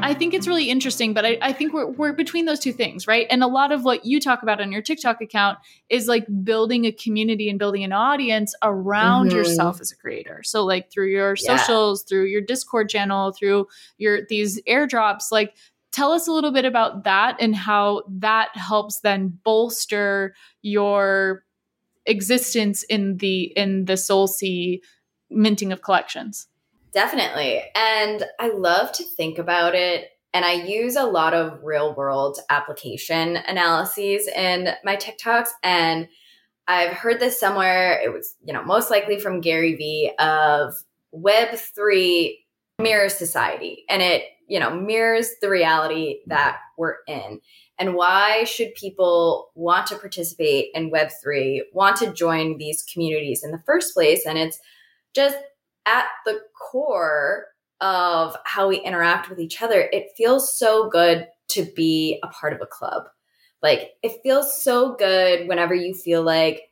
I 0.01 0.13
think 0.13 0.33
it's 0.33 0.47
really 0.47 0.69
interesting, 0.69 1.13
but 1.13 1.25
I, 1.25 1.37
I 1.41 1.51
think 1.53 1.73
we're, 1.73 1.85
we're 1.85 2.13
between 2.13 2.45
those 2.45 2.59
two 2.59 2.71
things, 2.71 3.05
right? 3.05 3.27
And 3.29 3.43
a 3.43 3.47
lot 3.47 3.71
of 3.73 3.83
what 3.83 4.05
you 4.05 4.19
talk 4.21 4.41
about 4.41 4.61
on 4.61 4.71
your 4.71 4.81
TikTok 4.81 5.21
account 5.21 5.59
is 5.89 6.07
like 6.07 6.25
building 6.43 6.85
a 6.85 6.91
community 6.91 7.49
and 7.49 7.59
building 7.59 7.83
an 7.83 7.91
audience 7.91 8.55
around 8.63 9.29
Mhm. 9.29 9.35
yourself 9.35 9.81
as 9.81 9.91
a 9.91 9.97
creator. 9.97 10.41
So, 10.43 10.63
like 10.65 10.89
through 10.89 11.09
your 11.09 11.35
Yeah. 11.37 11.57
socials, 11.57 12.03
through 12.03 12.25
your 12.25 12.41
Discord 12.41 12.89
channel, 12.89 13.33
through 13.33 13.67
your 13.97 14.21
these 14.29 14.61
airdrops, 14.63 15.31
like 15.31 15.53
tell 15.91 16.11
us 16.13 16.27
a 16.27 16.31
little 16.31 16.51
bit 16.51 16.65
about 16.65 17.03
that 17.03 17.35
and 17.39 17.53
how 17.55 18.03
that 18.07 18.55
helps 18.55 19.01
then 19.01 19.37
bolster 19.43 20.33
your 20.61 21.43
existence 22.09 22.83
in 22.83 23.17
the 23.17 23.43
in 23.55 23.85
the 23.85 23.93
SolSea 23.93 24.79
minting 25.29 25.71
of 25.71 25.81
collections. 25.81 26.47
Definitely. 26.91 27.61
And 27.75 28.25
I 28.39 28.49
love 28.49 28.91
to 28.93 29.03
think 29.03 29.37
about 29.37 29.75
it. 29.75 30.09
And 30.33 30.45
I 30.45 30.53
use 30.53 30.95
a 30.95 31.05
lot 31.05 31.33
of 31.33 31.63
real 31.63 31.95
world 31.95 32.39
application 32.49 33.37
analyses 33.37 34.27
in 34.27 34.69
my 34.83 34.95
TikToks. 34.95 35.49
And 35.63 36.07
I've 36.67 36.93
heard 36.93 37.19
this 37.19 37.39
somewhere. 37.39 37.99
It 38.03 38.13
was, 38.13 38.35
you 38.43 38.53
know, 38.53 38.63
most 38.63 38.91
likely 38.91 39.19
from 39.19 39.41
Gary 39.41 39.75
Vee 39.75 40.11
of 40.19 40.73
Web3 41.15 42.37
mirrors 42.79 43.15
society. 43.15 43.85
And 43.89 44.01
it, 44.01 44.23
you 44.47 44.59
know, 44.59 44.69
mirrors 44.69 45.31
the 45.41 45.49
reality 45.49 46.19
that 46.27 46.57
we're 46.77 46.97
in. 47.07 47.39
And 47.79 47.95
why 47.95 48.43
should 48.43 48.75
people 48.75 49.51
want 49.55 49.87
to 49.87 49.95
participate 49.95 50.67
in 50.73 50.91
Web3, 50.91 51.61
want 51.73 51.95
to 51.97 52.13
join 52.13 52.57
these 52.57 52.83
communities 52.83 53.41
in 53.43 53.51
the 53.51 53.63
first 53.65 53.93
place? 53.93 54.25
And 54.25 54.37
it's 54.37 54.59
just 55.15 55.37
at 55.85 56.05
the 56.25 56.41
core 56.59 57.45
of 57.81 58.35
how 58.43 58.67
we 58.67 58.81
interact 58.81 59.29
with 59.29 59.39
each 59.39 59.61
other, 59.61 59.89
it 59.93 60.11
feels 60.17 60.57
so 60.57 60.89
good 60.89 61.27
to 61.49 61.63
be 61.75 62.19
a 62.23 62.27
part 62.27 62.53
of 62.53 62.61
a 62.61 62.67
club. 62.67 63.03
Like, 63.61 63.91
it 64.03 64.21
feels 64.23 64.61
so 64.61 64.95
good 64.95 65.47
whenever 65.47 65.73
you 65.73 65.93
feel 65.93 66.21
like 66.21 66.63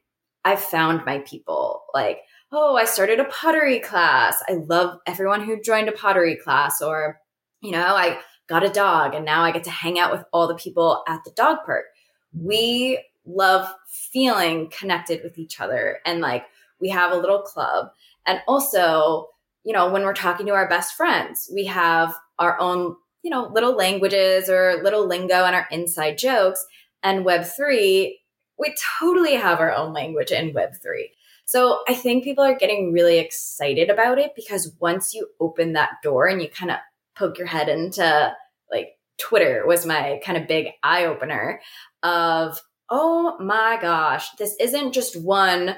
I've 0.45 0.61
found 0.61 1.05
my 1.05 1.19
people. 1.19 1.83
Like, 1.93 2.19
oh, 2.51 2.75
I 2.75 2.85
started 2.85 3.19
a 3.19 3.25
pottery 3.25 3.79
class. 3.79 4.41
I 4.47 4.53
love 4.53 4.99
everyone 5.05 5.43
who 5.43 5.61
joined 5.61 5.89
a 5.89 5.93
pottery 5.93 6.37
class. 6.37 6.81
Or, 6.81 7.19
you 7.61 7.71
know, 7.71 7.95
I 7.95 8.19
got 8.47 8.65
a 8.65 8.69
dog 8.69 9.13
and 9.13 9.25
now 9.25 9.43
I 9.43 9.51
get 9.51 9.63
to 9.65 9.69
hang 9.69 9.99
out 9.99 10.11
with 10.11 10.23
all 10.31 10.47
the 10.47 10.55
people 10.55 11.03
at 11.07 11.23
the 11.23 11.31
dog 11.31 11.59
park. 11.65 11.85
We 12.33 13.03
love 13.25 13.69
feeling 13.87 14.69
connected 14.69 15.21
with 15.23 15.37
each 15.37 15.59
other 15.59 15.99
and 16.05 16.21
like 16.21 16.45
we 16.79 16.89
have 16.89 17.11
a 17.11 17.17
little 17.17 17.41
club. 17.41 17.89
And 18.25 18.41
also, 18.47 19.29
you 19.63 19.73
know, 19.73 19.89
when 19.89 20.03
we're 20.03 20.13
talking 20.13 20.45
to 20.47 20.53
our 20.53 20.69
best 20.69 20.95
friends, 20.95 21.49
we 21.53 21.65
have 21.65 22.15
our 22.39 22.59
own, 22.59 22.95
you 23.23 23.31
know, 23.31 23.47
little 23.47 23.75
languages 23.75 24.49
or 24.49 24.81
little 24.83 25.07
lingo 25.07 25.45
and 25.45 25.55
our 25.55 25.67
inside 25.71 26.17
jokes. 26.17 26.65
And 27.03 27.25
Web3, 27.25 28.13
we 28.59 28.75
totally 28.99 29.35
have 29.35 29.59
our 29.59 29.73
own 29.73 29.93
language 29.93 30.31
in 30.31 30.53
Web3. 30.53 31.09
So 31.45 31.83
I 31.87 31.93
think 31.93 32.23
people 32.23 32.43
are 32.43 32.57
getting 32.57 32.91
really 32.91 33.19
excited 33.19 33.89
about 33.89 34.19
it 34.19 34.35
because 34.35 34.75
once 34.79 35.13
you 35.13 35.29
open 35.39 35.73
that 35.73 35.91
door 36.03 36.27
and 36.27 36.41
you 36.41 36.49
kind 36.49 36.71
of 36.71 36.77
poke 37.17 37.37
your 37.37 37.47
head 37.47 37.69
into 37.69 38.33
like 38.71 38.97
Twitter 39.17 39.65
was 39.65 39.85
my 39.85 40.19
kind 40.23 40.37
of 40.37 40.47
big 40.47 40.67
eye 40.83 41.05
opener 41.05 41.61
of, 42.03 42.59
oh 42.89 43.37
my 43.39 43.77
gosh, 43.81 44.29
this 44.37 44.55
isn't 44.59 44.93
just 44.93 45.21
one 45.21 45.75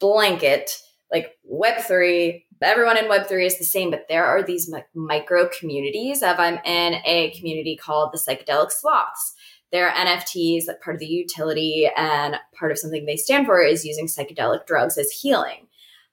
blanket 0.00 0.70
like 1.10 1.32
Web3, 1.50 2.42
everyone 2.60 2.96
in 2.96 3.04
Web3 3.04 3.46
is 3.46 3.58
the 3.58 3.64
same, 3.64 3.90
but 3.90 4.06
there 4.08 4.24
are 4.24 4.42
these 4.42 4.68
mi- 4.70 4.82
micro 4.94 5.48
communities 5.58 6.22
of 6.22 6.38
I'm 6.38 6.58
in 6.64 6.94
a 7.04 7.32
community 7.36 7.76
called 7.76 8.12
the 8.12 8.18
Psychedelic 8.18 8.72
Sloths. 8.72 9.34
They're 9.70 9.90
NFTs, 9.90 10.66
that 10.66 10.80
part 10.82 10.96
of 10.96 11.00
the 11.00 11.06
utility 11.06 11.88
and 11.96 12.36
part 12.58 12.72
of 12.72 12.78
something 12.78 13.06
they 13.06 13.16
stand 13.16 13.46
for 13.46 13.62
is 13.62 13.84
using 13.84 14.06
psychedelic 14.06 14.66
drugs 14.66 14.98
as 14.98 15.10
healing. 15.10 15.68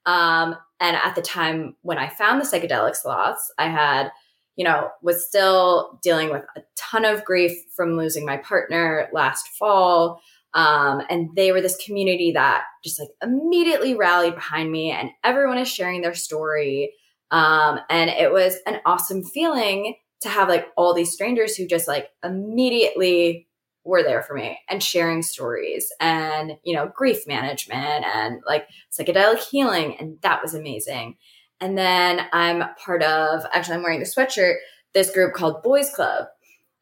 Um, 0.05 0.55
and 0.79 0.95
at 0.95 1.15
the 1.15 1.21
time 1.21 1.75
when 1.81 1.97
I 1.97 2.09
found 2.09 2.41
the 2.41 2.45
psychedelic 2.45 2.95
sloths, 2.95 3.51
I 3.57 3.69
had, 3.69 4.11
you 4.55 4.65
know, 4.65 4.89
was 5.01 5.27
still 5.27 5.99
dealing 6.03 6.29
with 6.29 6.43
a 6.55 6.61
ton 6.75 7.05
of 7.05 7.23
grief 7.25 7.51
from 7.75 7.97
losing 7.97 8.25
my 8.25 8.37
partner 8.37 9.09
last 9.13 9.47
fall. 9.59 10.21
Um, 10.53 11.01
and 11.09 11.29
they 11.35 11.51
were 11.51 11.61
this 11.61 11.77
community 11.85 12.33
that 12.33 12.63
just 12.83 12.99
like 12.99 13.09
immediately 13.23 13.95
rallied 13.95 14.35
behind 14.35 14.71
me, 14.71 14.91
and 14.91 15.09
everyone 15.23 15.57
is 15.57 15.69
sharing 15.69 16.01
their 16.01 16.13
story. 16.13 16.93
Um, 17.31 17.79
and 17.89 18.09
it 18.09 18.31
was 18.33 18.57
an 18.65 18.81
awesome 18.85 19.23
feeling 19.23 19.95
to 20.21 20.29
have 20.29 20.49
like 20.49 20.67
all 20.75 20.93
these 20.93 21.13
strangers 21.13 21.55
who 21.55 21.65
just 21.67 21.87
like 21.87 22.09
immediately 22.23 23.47
were 23.83 24.03
there 24.03 24.21
for 24.21 24.35
me 24.35 24.59
and 24.69 24.83
sharing 24.83 25.23
stories 25.23 25.91
and 25.99 26.57
you 26.63 26.75
know 26.75 26.91
grief 26.95 27.27
management 27.27 28.05
and 28.05 28.41
like 28.45 28.67
psychedelic 28.91 29.39
healing 29.39 29.95
and 29.99 30.19
that 30.21 30.41
was 30.41 30.53
amazing 30.53 31.15
and 31.61 31.77
then 31.77 32.21
i'm 32.33 32.63
part 32.83 33.01
of 33.03 33.45
actually 33.53 33.75
i'm 33.75 33.83
wearing 33.83 33.99
the 33.99 34.05
sweatshirt 34.05 34.55
this 34.93 35.11
group 35.11 35.33
called 35.33 35.63
boys 35.63 35.89
club 35.93 36.25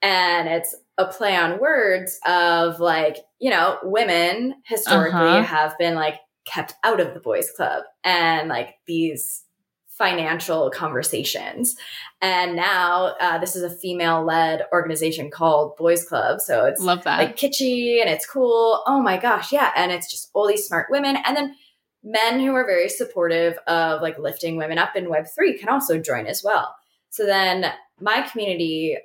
and 0.02 0.48
it's 0.48 0.74
a 0.98 1.06
play 1.06 1.36
on 1.36 1.60
words 1.60 2.20
of 2.26 2.80
like 2.80 3.18
you 3.40 3.50
know 3.52 3.78
women 3.84 4.56
historically 4.66 5.20
Uh-huh. 5.20 5.44
have 5.44 5.78
been 5.78 5.96
like 5.96 6.16
kept 6.46 6.74
out 6.84 7.00
of 7.00 7.14
the 7.14 7.20
boys 7.20 7.52
club 7.52 7.84
and 8.04 8.50
like 8.50 8.70
these 8.88 9.44
financial 9.88 10.70
conversations. 10.72 11.76
And 12.22 12.56
now 12.56 13.16
uh, 13.20 13.38
this 13.38 13.56
is 13.58 13.64
a 13.64 13.70
female 13.70 14.24
led 14.26 14.64
organization 14.72 15.30
called 15.30 15.76
Boys 15.76 16.06
Club. 16.06 16.40
So 16.40 16.64
it's 16.66 16.82
Love 16.82 17.04
that. 17.04 17.18
like 17.20 17.36
kitschy 17.36 18.00
and 18.00 18.10
it's 18.10 18.26
cool. 18.26 18.82
Oh 18.88 19.02
my 19.02 19.18
gosh. 19.18 19.52
Yeah. 19.52 19.72
And 19.76 19.92
it's 19.92 20.10
just 20.10 20.30
all 20.34 20.48
these 20.48 20.66
smart 20.66 20.88
women. 20.90 21.18
And 21.26 21.36
then 21.36 21.56
men 22.04 22.40
who 22.40 22.54
are 22.56 22.66
very 22.66 22.90
supportive 22.90 23.58
of 23.68 24.02
like 24.02 24.18
lifting 24.20 24.56
women 24.58 24.78
up 24.78 24.96
in 24.96 25.06
Web3 25.06 25.60
can 25.60 25.70
also 25.70 25.98
join 26.00 26.26
as 26.28 26.44
well. 26.44 26.76
So 27.10 27.26
then 27.26 27.66
my 28.00 28.22
community, 28.22 28.98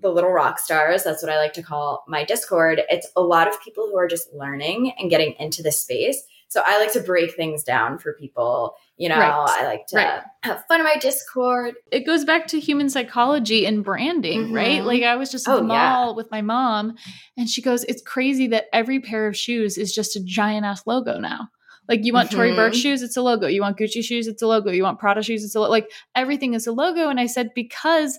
the 0.00 0.08
little 0.10 0.30
rock 0.30 0.58
stars, 0.58 1.02
that's 1.04 1.22
what 1.22 1.32
I 1.32 1.36
like 1.38 1.52
to 1.54 1.62
call 1.62 2.04
my 2.08 2.24
Discord. 2.24 2.82
It's 2.88 3.08
a 3.16 3.20
lot 3.22 3.48
of 3.48 3.60
people 3.62 3.88
who 3.90 3.98
are 3.98 4.06
just 4.08 4.32
learning 4.32 4.92
and 4.98 5.10
getting 5.10 5.34
into 5.38 5.62
this 5.62 5.80
space. 5.82 6.22
So 6.50 6.62
I 6.64 6.78
like 6.78 6.92
to 6.94 7.00
break 7.00 7.34
things 7.34 7.62
down 7.62 7.98
for 7.98 8.14
people. 8.14 8.74
You 8.96 9.10
know, 9.10 9.18
Right. 9.18 9.30
I 9.60 9.64
like 9.66 9.86
to 9.88 9.96
Right. 9.96 10.22
have 10.44 10.64
fun 10.66 10.80
in 10.80 10.84
my 10.84 10.96
Discord. 10.96 11.74
it 11.92 12.06
goes 12.06 12.24
back 12.24 12.46
to 12.48 12.58
human 12.60 12.88
psychology 12.88 13.66
and 13.66 13.84
branding, 13.84 14.50
right? 14.52 14.80
Mhm. 14.80 14.84
Like 14.86 15.02
I 15.02 15.16
was 15.16 15.30
just 15.30 15.46
at 15.46 15.52
Oh, 15.52 15.56
the 15.60 15.62
yeah. 15.66 15.92
mall 15.92 16.14
with 16.14 16.30
my 16.30 16.40
mom 16.40 16.96
and 17.36 17.50
she 17.50 17.60
goes, 17.60 17.84
It's 17.84 18.00
crazy 18.00 18.46
that 18.46 18.66
every 18.72 18.98
pair 19.00 19.26
of 19.26 19.36
shoes 19.36 19.76
is 19.76 19.94
just 19.94 20.16
a 20.16 20.24
giant 20.24 20.64
ass 20.64 20.86
logo 20.86 21.18
now. 21.18 21.48
Like 21.88 22.04
you 22.04 22.12
want 22.12 22.30
Tory 22.30 22.50
Mhm. 22.52 22.56
Burch 22.56 22.76
shoes, 22.76 23.02
it's 23.02 23.16
a 23.16 23.22
logo. 23.22 23.46
You 23.46 23.62
want 23.62 23.78
Gucci 23.78 24.04
shoes, 24.04 24.26
it's 24.26 24.42
a 24.42 24.46
logo. 24.46 24.70
You 24.70 24.82
want 24.82 24.98
Prada 24.98 25.22
shoes, 25.22 25.44
it's 25.44 25.54
a 25.54 25.60
logo. 25.60 25.70
like 25.70 25.90
everything 26.14 26.54
is 26.54 26.66
a 26.66 26.72
logo. 26.72 27.08
And 27.08 27.18
I 27.18 27.26
said, 27.26 27.50
because 27.54 28.18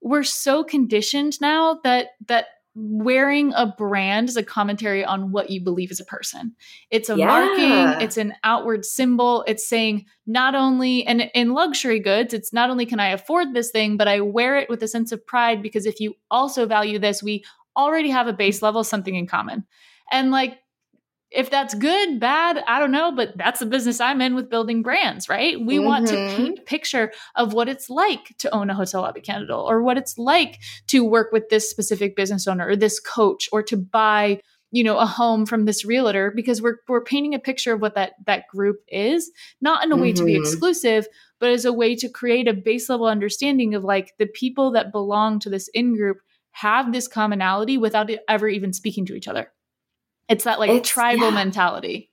we're 0.00 0.22
so 0.22 0.62
conditioned 0.62 1.40
now 1.40 1.80
that 1.84 2.08
that 2.26 2.46
wearing 2.80 3.52
a 3.54 3.66
brand 3.66 4.28
is 4.28 4.36
a 4.36 4.42
commentary 4.42 5.04
on 5.04 5.32
what 5.32 5.50
you 5.50 5.60
believe 5.60 5.90
as 5.90 5.98
a 5.98 6.04
person. 6.04 6.54
It's 6.92 7.10
a 7.10 7.16
Yeah. 7.16 7.26
marking, 7.26 8.02
it's 8.02 8.16
an 8.16 8.34
outward 8.44 8.84
symbol. 8.84 9.42
It's 9.48 9.68
saying 9.68 10.06
not 10.28 10.54
only 10.54 11.04
and 11.04 11.28
in 11.34 11.54
luxury 11.54 11.98
goods, 11.98 12.32
it's 12.32 12.52
not 12.52 12.70
only 12.70 12.86
can 12.86 13.00
I 13.00 13.08
afford 13.08 13.52
this 13.52 13.72
thing, 13.72 13.96
but 13.96 14.06
I 14.06 14.20
wear 14.20 14.56
it 14.58 14.68
with 14.70 14.80
a 14.84 14.86
sense 14.88 15.10
of 15.10 15.26
pride 15.26 15.60
because 15.60 15.86
if 15.86 15.98
you 15.98 16.14
also 16.30 16.66
value 16.66 17.00
this, 17.00 17.20
we 17.20 17.42
already 17.76 18.10
have 18.10 18.28
a 18.28 18.32
base 18.32 18.62
level 18.62 18.84
something 18.84 19.16
in 19.16 19.26
common. 19.26 19.64
And 20.12 20.30
like 20.30 20.58
if 21.30 21.50
that's 21.50 21.74
good, 21.74 22.18
bad, 22.18 22.62
I 22.66 22.78
don't 22.78 22.90
know, 22.90 23.12
but 23.12 23.36
that's 23.36 23.60
the 23.60 23.66
business 23.66 24.00
I'm 24.00 24.20
in 24.20 24.34
with 24.34 24.48
building 24.48 24.82
brands, 24.82 25.28
right? 25.28 25.60
We 25.60 25.78
want 25.78 26.06
to 26.08 26.16
Mhm. 26.16 26.36
paint 26.36 26.58
a 26.58 26.62
picture 26.62 27.12
of 27.34 27.52
what 27.52 27.68
it's 27.68 27.90
like 27.90 28.34
to 28.38 28.54
own 28.54 28.70
a 28.70 28.74
hotel 28.74 29.02
lobby 29.02 29.20
candle 29.20 29.60
or 29.60 29.82
what 29.82 29.98
it's 29.98 30.16
like 30.16 30.58
to 30.88 31.04
work 31.04 31.30
with 31.32 31.48
this 31.50 31.68
specific 31.70 32.16
business 32.16 32.46
owner 32.46 32.66
or 32.66 32.76
this 32.76 32.98
coach 32.98 33.48
or 33.52 33.62
to 33.64 33.76
buy 33.76 34.40
you 34.70 34.84
know 34.84 34.98
a 34.98 35.06
home 35.06 35.46
from 35.46 35.64
this 35.64 35.84
realtor 35.84 36.30
because 36.34 36.60
we're 36.60 36.76
we're 36.88 37.02
painting 37.02 37.34
a 37.34 37.38
picture 37.38 37.72
of 37.72 37.80
what 37.80 37.94
that 37.94 38.12
that 38.26 38.46
group 38.48 38.76
is 38.88 39.30
not 39.62 39.82
in 39.82 39.92
a 39.92 39.96
way 39.96 40.12
to 40.12 40.24
be 40.24 40.34
Mhm. 40.34 40.40
exclusive 40.40 41.06
but 41.40 41.48
as 41.48 41.64
a 41.64 41.72
way 41.72 41.94
to 41.96 42.08
create 42.08 42.46
a 42.46 42.52
base 42.52 42.90
level 42.90 43.06
understanding 43.06 43.74
of 43.74 43.82
like 43.82 44.12
the 44.18 44.26
people 44.26 44.70
that 44.72 44.92
belong 44.92 45.38
to 45.38 45.48
this 45.48 45.68
in 45.68 45.96
group 45.96 46.18
have 46.50 46.92
this 46.92 47.08
commonality 47.08 47.78
without 47.78 48.10
ever 48.28 48.46
even 48.46 48.74
speaking 48.74 49.06
to 49.06 49.14
each 49.14 49.26
other 49.28 49.50
it's 50.28 50.44
that 50.44 50.58
like 50.58 50.70
It's- 50.70 50.88
tribal 50.88 51.28
yeah. 51.28 51.34
mentality 51.34 52.10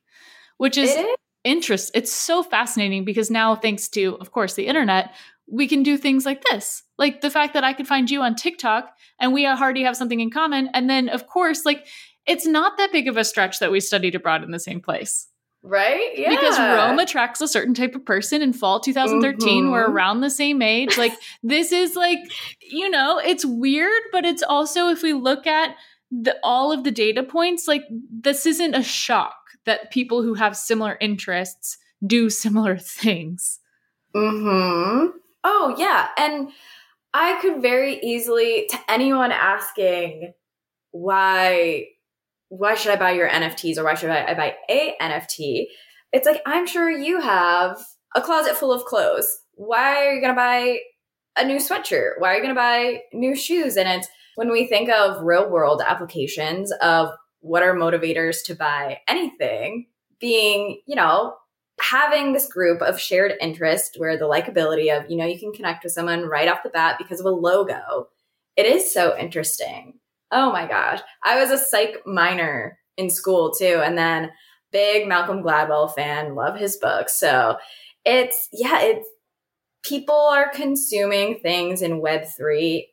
which 0.57 0.77
is 0.77 0.89
is. 0.91 1.05
interest 1.43 1.91
it's 1.93 2.11
so 2.11 2.41
fascinating 2.43 3.03
because 3.05 3.29
now 3.29 3.55
thanks 3.55 3.87
to 3.89 4.15
of 4.21 4.31
course 4.31 4.53
the 4.55 4.67
internet 4.67 5.13
we 5.51 5.67
can 5.67 5.83
do 5.83 5.97
things 5.97 6.25
like 6.25 6.43
this 6.49 6.81
like 6.97 7.21
the 7.21 7.29
fact 7.29 7.53
that 7.53 7.63
i 7.63 7.73
could 7.73 7.87
find 7.87 8.09
you 8.09 8.21
on 8.21 8.35
tiktok 8.35 8.89
and 9.19 9.33
we 9.33 9.45
already 9.45 9.83
have 9.83 9.95
something 9.97 10.19
in 10.19 10.31
common 10.31 10.69
and 10.73 10.89
then 10.89 11.09
of 11.09 11.27
course 11.27 11.65
like 11.65 11.85
it's 12.25 12.47
not 12.47 12.77
that 12.77 12.91
big 12.91 13.07
of 13.07 13.17
a 13.17 13.23
stretch 13.23 13.59
that 13.59 13.71
we 13.71 13.79
studied 13.79 14.15
abroad 14.15 14.43
in 14.43 14.51
the 14.51 14.59
same 14.59 14.81
place 14.81 15.27
Right? 15.67 16.11
Yeah. 16.15 16.29
because 16.29 16.59
rome 16.59 16.99
attracts 16.99 17.41
a 17.41 17.47
certain 17.47 17.73
type 17.73 17.95
of 17.95 18.05
person 18.05 18.43
in 18.43 18.53
fall 18.53 18.79
2013 18.79 19.71
we're 19.71 19.85
Mhm. 19.87 19.89
around 19.93 20.21
the 20.21 20.29
same 20.29 20.61
age 20.61 20.95
like 20.97 21.13
this 21.43 21.71
is 21.71 21.95
like 21.95 22.19
you 22.61 22.87
know 22.89 23.17
it's 23.19 23.43
weird 23.45 24.01
but 24.11 24.25
it's 24.25 24.43
also 24.43 24.89
if 24.89 25.01
we 25.01 25.13
look 25.13 25.47
at 25.47 25.75
the, 26.11 26.35
all 26.43 26.71
of 26.71 26.83
the 26.83 26.91
data 26.91 27.23
points 27.23 27.67
like 27.67 27.83
this 28.11 28.45
isn't 28.45 28.75
a 28.75 28.83
shock 28.83 29.35
that 29.65 29.91
people 29.91 30.21
who 30.23 30.35
have 30.35 30.55
similar 30.55 30.97
interests 31.01 31.77
do 32.05 32.29
similar 32.29 32.77
things 32.77 33.59
Hmm. 34.15 35.07
Oh 35.43 35.75
yeah, 35.77 36.07
and 36.17 36.49
I 37.13 37.37
could 37.41 37.61
very 37.61 37.99
easily 37.99 38.65
to 38.69 38.79
anyone 38.87 39.33
asking 39.33 40.31
why 40.91 41.87
why 42.47 42.75
should 42.75 42.93
I 42.93 42.95
buy 42.95 43.11
your 43.11 43.27
NFTs 43.27 43.77
or 43.77 43.83
why 43.83 43.95
should 43.95 44.09
I, 44.09 44.31
I 44.31 44.33
buy 44.35 44.55
a 44.69 44.95
NFT? 45.01 45.65
It's 46.13 46.25
like 46.25 46.41
I'm 46.45 46.65
sure 46.65 46.89
you 46.89 47.19
have 47.19 47.77
a 48.15 48.21
closet 48.21 48.55
full 48.55 48.71
of 48.71 48.85
clothes. 48.85 49.27
Why 49.55 50.05
are 50.05 50.13
you 50.13 50.21
gonna 50.21 50.33
buy 50.33 50.79
a 51.37 51.43
new 51.43 51.57
sweatshirt? 51.57 52.11
Why 52.19 52.31
are 52.31 52.35
you 52.37 52.41
gonna 52.41 52.55
buy 52.55 53.01
new 53.11 53.35
shoes? 53.35 53.75
And 53.75 53.89
it's 53.89 54.07
when 54.35 54.51
we 54.51 54.67
think 54.67 54.89
of 54.89 55.23
real 55.23 55.49
world 55.49 55.81
applications 55.85 56.71
of 56.81 57.09
what 57.39 57.63
are 57.63 57.75
motivators 57.75 58.43
to 58.45 58.55
buy 58.55 58.99
anything, 59.07 59.87
being, 60.19 60.81
you 60.85 60.95
know, 60.95 61.35
having 61.79 62.33
this 62.33 62.47
group 62.47 62.81
of 62.81 62.99
shared 62.99 63.33
interest 63.41 63.95
where 63.97 64.17
the 64.17 64.25
likability 64.25 64.95
of, 64.95 65.09
you 65.09 65.17
know, 65.17 65.25
you 65.25 65.37
can 65.37 65.51
connect 65.51 65.83
with 65.83 65.93
someone 65.93 66.23
right 66.23 66.47
off 66.47 66.63
the 66.63 66.69
bat 66.69 66.95
because 66.97 67.19
of 67.19 67.25
a 67.25 67.29
logo. 67.29 68.07
It 68.55 68.65
is 68.65 68.93
so 68.93 69.17
interesting. 69.17 69.99
Oh 70.31 70.51
my 70.51 70.67
gosh. 70.67 71.01
I 71.23 71.39
was 71.39 71.51
a 71.51 71.57
psych 71.57 71.97
minor 72.05 72.79
in 72.97 73.09
school 73.09 73.53
too. 73.53 73.81
And 73.83 73.97
then 73.97 74.31
big 74.71 75.07
Malcolm 75.07 75.43
Gladwell 75.43 75.93
fan, 75.93 76.35
love 76.35 76.57
his 76.57 76.77
books. 76.77 77.19
So 77.19 77.57
it's, 78.05 78.47
yeah, 78.51 78.81
it's 78.81 79.07
people 79.83 80.15
are 80.15 80.49
consuming 80.49 81.39
things 81.39 81.81
in 81.81 82.01
Web3 82.01 82.85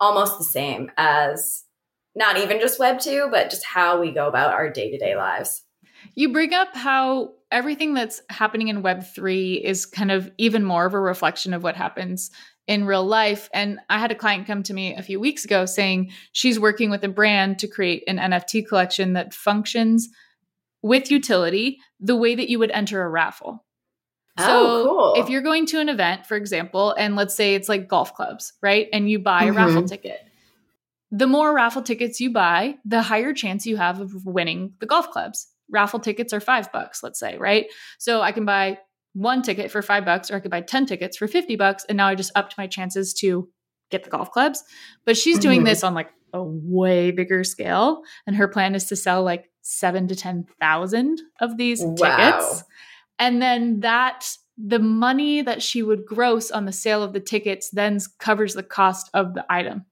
almost 0.00 0.38
the 0.38 0.44
same 0.44 0.90
as 0.96 1.64
not 2.14 2.38
even 2.38 2.60
just 2.60 2.78
Web2, 2.78 3.30
but 3.30 3.50
just 3.50 3.64
how 3.64 4.00
we 4.00 4.12
go 4.12 4.28
about 4.28 4.52
our 4.52 4.70
day 4.70 4.90
to 4.90 4.98
day 4.98 5.16
lives. 5.16 5.62
you 6.14 6.32
bring 6.32 6.52
up 6.52 6.74
how 6.74 7.32
everything 7.50 7.94
that's 7.94 8.20
happening 8.28 8.68
in 8.68 8.82
web3 8.82 9.60
is 9.62 9.86
kind 9.86 10.10
of 10.10 10.30
even 10.38 10.64
more 10.64 10.84
of 10.86 10.92
a 10.94 11.00
reflection 11.00 11.54
of 11.54 11.62
what 11.62 11.76
happens 11.76 12.30
in 12.66 12.84
real 12.84 13.04
life 13.06 13.48
and 13.54 13.78
i 13.88 13.98
had 13.98 14.10
a 14.10 14.14
client 14.14 14.46
come 14.46 14.62
to 14.62 14.74
me 14.74 14.94
a 14.94 15.02
few 15.02 15.20
weeks 15.20 15.44
ago 15.44 15.64
saying 15.64 16.10
she's 16.32 16.58
working 16.58 16.90
with 16.90 17.04
a 17.04 17.08
brand 17.08 17.58
to 17.58 17.68
create 17.68 18.02
an 18.06 18.18
nft 18.18 18.66
collection 18.66 19.12
that 19.14 19.32
functions 19.32 20.08
with 20.82 21.10
utility 21.10 21.78
the 22.00 22.16
way 22.16 22.34
that 22.34 22.50
you 22.50 22.58
would 22.58 22.70
enter 22.72 23.02
a 23.02 23.08
raffle 23.08 23.64
so 24.38 24.46
oh, 24.46 24.84
cool. 25.14 25.22
if 25.22 25.28
you're 25.30 25.42
going 25.42 25.66
to 25.66 25.80
an 25.80 25.88
event, 25.88 26.26
for 26.26 26.36
example, 26.36 26.92
and 26.92 27.16
let's 27.16 27.34
say 27.34 27.54
it's 27.54 27.68
like 27.68 27.88
golf 27.88 28.14
clubs, 28.14 28.52
right? 28.62 28.88
And 28.92 29.08
you 29.10 29.18
buy 29.18 29.44
a 29.44 29.52
Mhm. 29.52 29.56
raffle 29.56 29.84
ticket. 29.84 30.20
The 31.10 31.26
more 31.26 31.54
raffle 31.54 31.82
tickets 31.82 32.20
you 32.20 32.32
buy, 32.32 32.76
the 32.84 33.02
higher 33.02 33.32
chance 33.32 33.66
you 33.66 33.76
have 33.76 34.00
of 34.00 34.24
winning 34.26 34.74
the 34.80 34.86
golf 34.86 35.10
clubs. 35.10 35.46
Raffle 35.70 36.00
tickets 36.00 36.32
are 36.32 36.40
five 36.40 36.72
bucks, 36.72 37.02
let's 37.02 37.20
say, 37.20 37.36
right? 37.38 37.66
So 37.98 38.20
I 38.20 38.32
can 38.32 38.44
buy 38.44 38.78
one 39.12 39.42
ticket 39.42 39.70
for 39.70 39.80
five 39.80 40.04
bucks, 40.04 40.30
or 40.30 40.36
I 40.36 40.40
could 40.40 40.50
buy 40.50 40.60
10 40.60 40.86
tickets 40.86 41.16
for 41.16 41.28
50 41.28 41.54
bucks. 41.54 41.84
And 41.88 41.96
now 41.96 42.08
I 42.08 42.16
just 42.16 42.32
upped 42.34 42.58
my 42.58 42.66
chances 42.66 43.14
to 43.14 43.48
get 43.90 44.02
the 44.02 44.10
golf 44.10 44.32
clubs. 44.32 44.64
But 45.04 45.16
she's 45.16 45.38
doing 45.38 45.60
Mhm. 45.60 45.66
this 45.66 45.84
on 45.84 45.94
like 45.94 46.10
a 46.32 46.42
way 46.42 47.12
bigger 47.12 47.44
scale. 47.44 48.02
And 48.26 48.34
her 48.34 48.48
plan 48.48 48.74
is 48.74 48.86
to 48.86 48.96
sell 48.96 49.22
like 49.22 49.52
seven 49.62 50.08
to 50.08 50.16
10,000 50.16 51.20
of 51.40 51.56
these 51.56 51.80
Wow. 51.80 51.94
tickets. 51.94 52.64
And 53.18 53.40
then 53.40 53.80
that 53.80 54.36
the 54.56 54.78
money 54.78 55.42
that 55.42 55.62
she 55.62 55.82
would 55.82 56.06
gross 56.06 56.50
on 56.50 56.64
the 56.64 56.72
sale 56.72 57.02
of 57.02 57.12
the 57.12 57.20
tickets 57.20 57.70
then 57.70 57.98
covers 58.18 58.54
the 58.54 58.62
cost 58.62 59.10
of 59.14 59.34
the 59.34 59.44
item. 59.50 59.84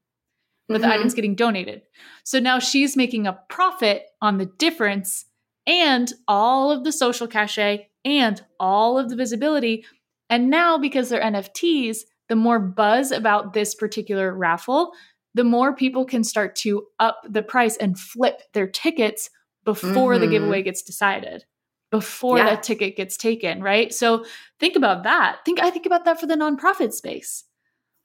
But 0.68 0.80
the 0.80 0.86
Mhm. 0.86 0.92
item's 0.92 1.14
getting 1.14 1.34
donated. 1.34 1.82
So 2.24 2.38
now 2.38 2.58
she's 2.58 2.96
making 2.96 3.26
a 3.26 3.38
profit 3.48 4.04
on 4.20 4.38
the 4.38 4.46
difference 4.46 5.26
and 5.66 6.12
all 6.28 6.70
of 6.70 6.84
the 6.84 6.92
social 6.92 7.26
cachet 7.26 7.88
and 8.04 8.44
all 8.60 8.98
of 8.98 9.08
the 9.08 9.16
visibility. 9.16 9.84
And 10.30 10.48
now 10.48 10.78
because 10.78 11.08
they're 11.08 11.20
NFTs, 11.22 12.04
the 12.28 12.36
more 12.36 12.58
buzz 12.58 13.10
about 13.10 13.52
this 13.52 13.74
particular 13.74 14.32
raffle, 14.34 14.92
the 15.34 15.44
more 15.44 15.74
people 15.74 16.04
can 16.04 16.24
start 16.24 16.54
to 16.56 16.86
up 17.00 17.20
the 17.28 17.42
price 17.42 17.76
and 17.76 17.98
flip 17.98 18.42
their 18.54 18.66
tickets 18.68 19.28
before 19.64 20.18
the 20.18 20.26
Mhm. 20.26 20.30
giveaway 20.30 20.62
gets 20.62 20.82
decided 20.82 21.44
before 21.92 22.38
Yeah. 22.38 22.46
that 22.46 22.64
ticket 22.64 22.96
gets 22.96 23.16
taken, 23.16 23.62
right? 23.62 23.94
So 23.94 24.24
think 24.58 24.74
about 24.74 25.04
that. 25.04 25.38
Think 25.44 25.60
I 25.62 25.70
think 25.70 25.86
about 25.86 26.04
that 26.06 26.18
for 26.18 26.26
the 26.26 26.34
nonprofit 26.34 26.92
space. 26.92 27.44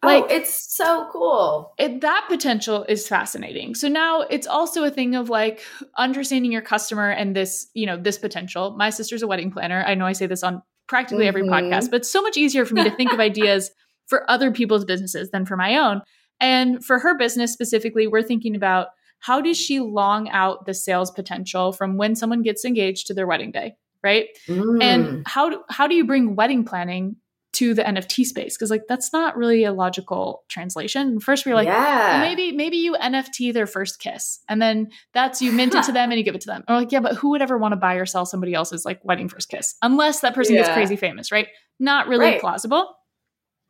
Like 0.04 0.26
oh, 0.26 0.28
it's 0.36 0.76
so 0.76 1.10
cool. 1.12 1.74
it, 1.80 2.02
that 2.02 2.26
potential 2.30 2.86
is 2.88 3.08
fascinating. 3.08 3.74
So 3.74 3.88
now 3.88 4.22
it's 4.22 4.46
also 4.46 4.84
a 4.84 4.92
thing 4.92 5.16
of 5.16 5.32
like 5.32 5.62
understanding 5.98 6.52
your 6.52 6.62
customer 6.62 7.10
and 7.10 7.36
this, 7.36 7.68
you 7.74 7.88
know, 7.88 7.98
this 7.98 8.20
potential. 8.20 8.76
My 8.78 8.92
sister's 8.92 9.24
a 9.24 9.28
wedding 9.28 9.50
planner. 9.50 9.84
I 9.88 9.96
know 9.96 10.06
I 10.06 10.12
say 10.14 10.28
this 10.28 10.44
on 10.44 10.62
practically 10.88 11.26
every 11.28 11.42
Mhm. 11.42 11.50
podcast, 11.50 11.90
but 11.90 12.02
it's 12.02 12.12
so 12.12 12.22
much 12.22 12.38
easier 12.38 12.64
for 12.64 12.76
me 12.76 12.84
to 12.84 12.92
think 12.96 13.12
of 13.12 13.20
ideas 13.32 13.72
for 14.06 14.30
other 14.30 14.52
people's 14.52 14.86
businesses 14.86 15.32
than 15.32 15.46
for 15.48 15.58
my 15.58 15.78
own. 15.78 16.02
And 16.40 16.86
for 16.86 17.00
her 17.00 17.18
business 17.18 17.52
specifically, 17.52 18.06
we're 18.06 18.22
thinking 18.22 18.56
about 18.56 18.90
how 19.20 19.42
does 19.42 19.58
she 19.58 19.80
long 19.80 20.30
out 20.30 20.66
the 20.66 20.74
sales 20.74 21.12
potential 21.12 21.72
from 21.72 21.98
when 21.98 22.16
someone 22.16 22.42
gets 22.44 22.64
engaged 22.66 23.08
to 23.08 23.14
their 23.14 23.28
wedding 23.28 23.52
day? 23.52 23.76
right? 24.04 24.28
Mm. 24.48 24.82
And 24.82 25.24
how 25.28 25.50
do, 25.50 25.64
how 25.70 25.88
do 25.88 25.96
you 25.96 26.06
bring 26.06 26.36
wedding 26.36 26.64
planning 26.64 27.18
to 27.54 27.74
the 27.74 27.82
NFT 27.82 28.26
space? 28.26 28.56
Because 28.56 28.70
like 28.70 28.84
that's 28.88 29.12
not 29.12 29.36
really 29.36 29.64
a 29.64 29.74
logical 29.74 30.44
translation. 30.48 31.20
First, 31.20 31.46
we 31.46 31.52
are 31.52 31.56
like, 31.56 31.68
yeah. 31.68 32.20
well, 32.20 32.30
maybe 32.30 32.56
maybe 32.56 32.78
you 32.78 32.94
NFT 32.94 33.52
their 33.54 33.66
first 33.68 34.00
kiss, 34.00 34.40
and 34.48 34.62
then 34.62 34.90
that's 35.14 35.42
you 35.42 35.52
mint 35.52 35.74
it 35.76 35.84
to 35.86 35.92
them 35.92 36.12
and 36.12 36.18
you 36.18 36.24
give 36.24 36.36
it 36.36 36.42
to 36.42 36.48
them. 36.48 36.64
Or 36.70 36.76
like, 36.76 36.92
yeah, 36.92 37.00
but 37.00 37.16
who 37.16 37.32
would 37.32 37.42
ever 37.42 37.58
want 37.58 37.72
to 37.72 37.78
buy 37.78 37.96
or 37.96 38.06
sell 38.06 38.26
somebody 38.26 38.54
else's 38.54 38.86
like 38.86 39.04
wedding 39.04 39.28
first 39.30 39.50
kiss 39.50 39.76
unless 39.82 40.22
that 40.22 40.36
person 40.36 40.56
gets 40.56 40.70
crazy 40.70 40.96
famous, 40.96 41.32
right? 41.32 41.48
Not 41.80 42.08
really 42.08 42.26
Right. 42.26 42.40
plausible. 42.40 42.94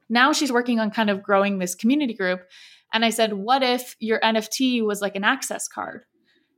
Now 0.09 0.33
she's 0.33 0.51
working 0.51 0.79
on 0.79 0.91
kind 0.91 1.09
of 1.09 1.23
growing 1.23 1.59
this 1.59 1.75
community 1.75 2.13
group, 2.13 2.41
and 2.93 3.03
I 3.05 3.09
said, 3.09 3.33
what 3.33 3.63
if 3.63 3.95
your 3.99 4.19
NFT 4.21 4.83
was 4.85 5.01
like 5.01 5.15
an 5.15 5.23
access 5.23 5.67
card, 5.67 6.03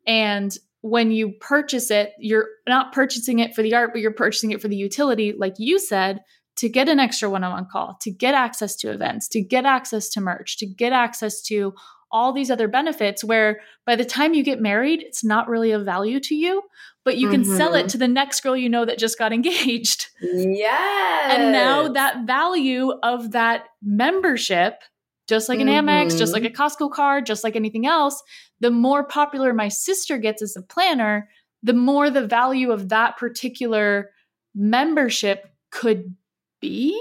and 0.08 0.56
when 0.82 1.12
you 1.12 1.34
purchase 1.42 1.92
it, 1.92 2.14
you're 2.20 2.48
not 2.68 2.94
purchasing 2.94 3.40
it 3.40 3.54
for 3.54 3.62
the 3.62 3.74
art, 3.76 3.92
but 3.94 4.02
you're 4.02 4.12
purchasing 4.14 4.52
it 4.52 4.62
for 4.62 4.68
the 4.70 4.78
utility, 4.78 5.34
like 5.38 5.56
you 5.58 5.78
said, 5.78 6.22
to 6.56 6.70
get 6.70 6.88
an 6.90 7.00
extra 7.00 7.30
one 7.30 7.44
on 7.44 7.52
one 7.52 7.68
call, 7.72 7.98
to 8.02 8.12
get 8.12 8.34
access 8.34 8.76
to 8.78 8.90
events, 8.92 9.28
to 9.30 9.42
get 9.42 9.66
access 9.66 10.08
to 10.10 10.22
merch, 10.22 10.58
to 10.58 10.66
get 10.66 10.94
access 10.94 11.42
to 11.44 11.74
all 12.12 12.34
these 12.34 12.50
other 12.50 12.68
benefits 12.68 13.24
where 13.24 13.60
by 13.86 13.96
the 13.96 14.04
time 14.06 14.34
you 14.34 14.42
get 14.44 14.60
married, 14.62 15.02
it's 15.04 15.24
not 15.24 15.48
really 15.48 15.72
of 15.72 15.86
value 15.86 16.20
to 16.20 16.34
you, 16.34 16.64
but 17.06 17.18
you 17.18 17.30
can 17.30 17.44
sell 17.46 17.76
it 17.76 17.86
Mhm. 17.86 17.90
to 17.92 17.98
the 18.00 18.08
next 18.08 18.42
girl 18.42 18.58
you 18.58 18.68
know 18.70 18.84
that 18.86 18.98
just 18.98 19.20
got 19.20 19.32
engaged. 19.40 20.08
yes. 20.22 21.34
And 21.38 21.52
now 21.52 21.90
that 21.90 22.26
value 22.26 22.92
of 23.04 23.32
that 23.32 23.66
membership, 23.82 24.82
just 25.30 25.48
like 25.48 25.60
an 25.60 25.68
Amex, 25.68 26.18
just 26.18 26.34
like 26.34 26.44
a 26.44 26.50
Costco 26.50 26.92
card, 26.92 27.28
just 27.28 27.44
like 27.44 27.56
anything 27.56 27.86
else, 27.86 28.22
the 28.60 28.72
more 28.72 29.04
popular 29.04 29.54
my 29.54 29.68
sister 29.68 30.18
gets 30.18 30.42
as 30.42 30.58
a 30.58 30.62
planner, 30.64 31.30
the 31.62 31.74
more 31.74 32.10
the 32.10 32.26
value 32.26 32.72
of 32.72 32.90
that 32.90 33.16
particular 33.16 34.10
membership 34.56 35.48
could 35.70 36.16
be. 36.60 37.00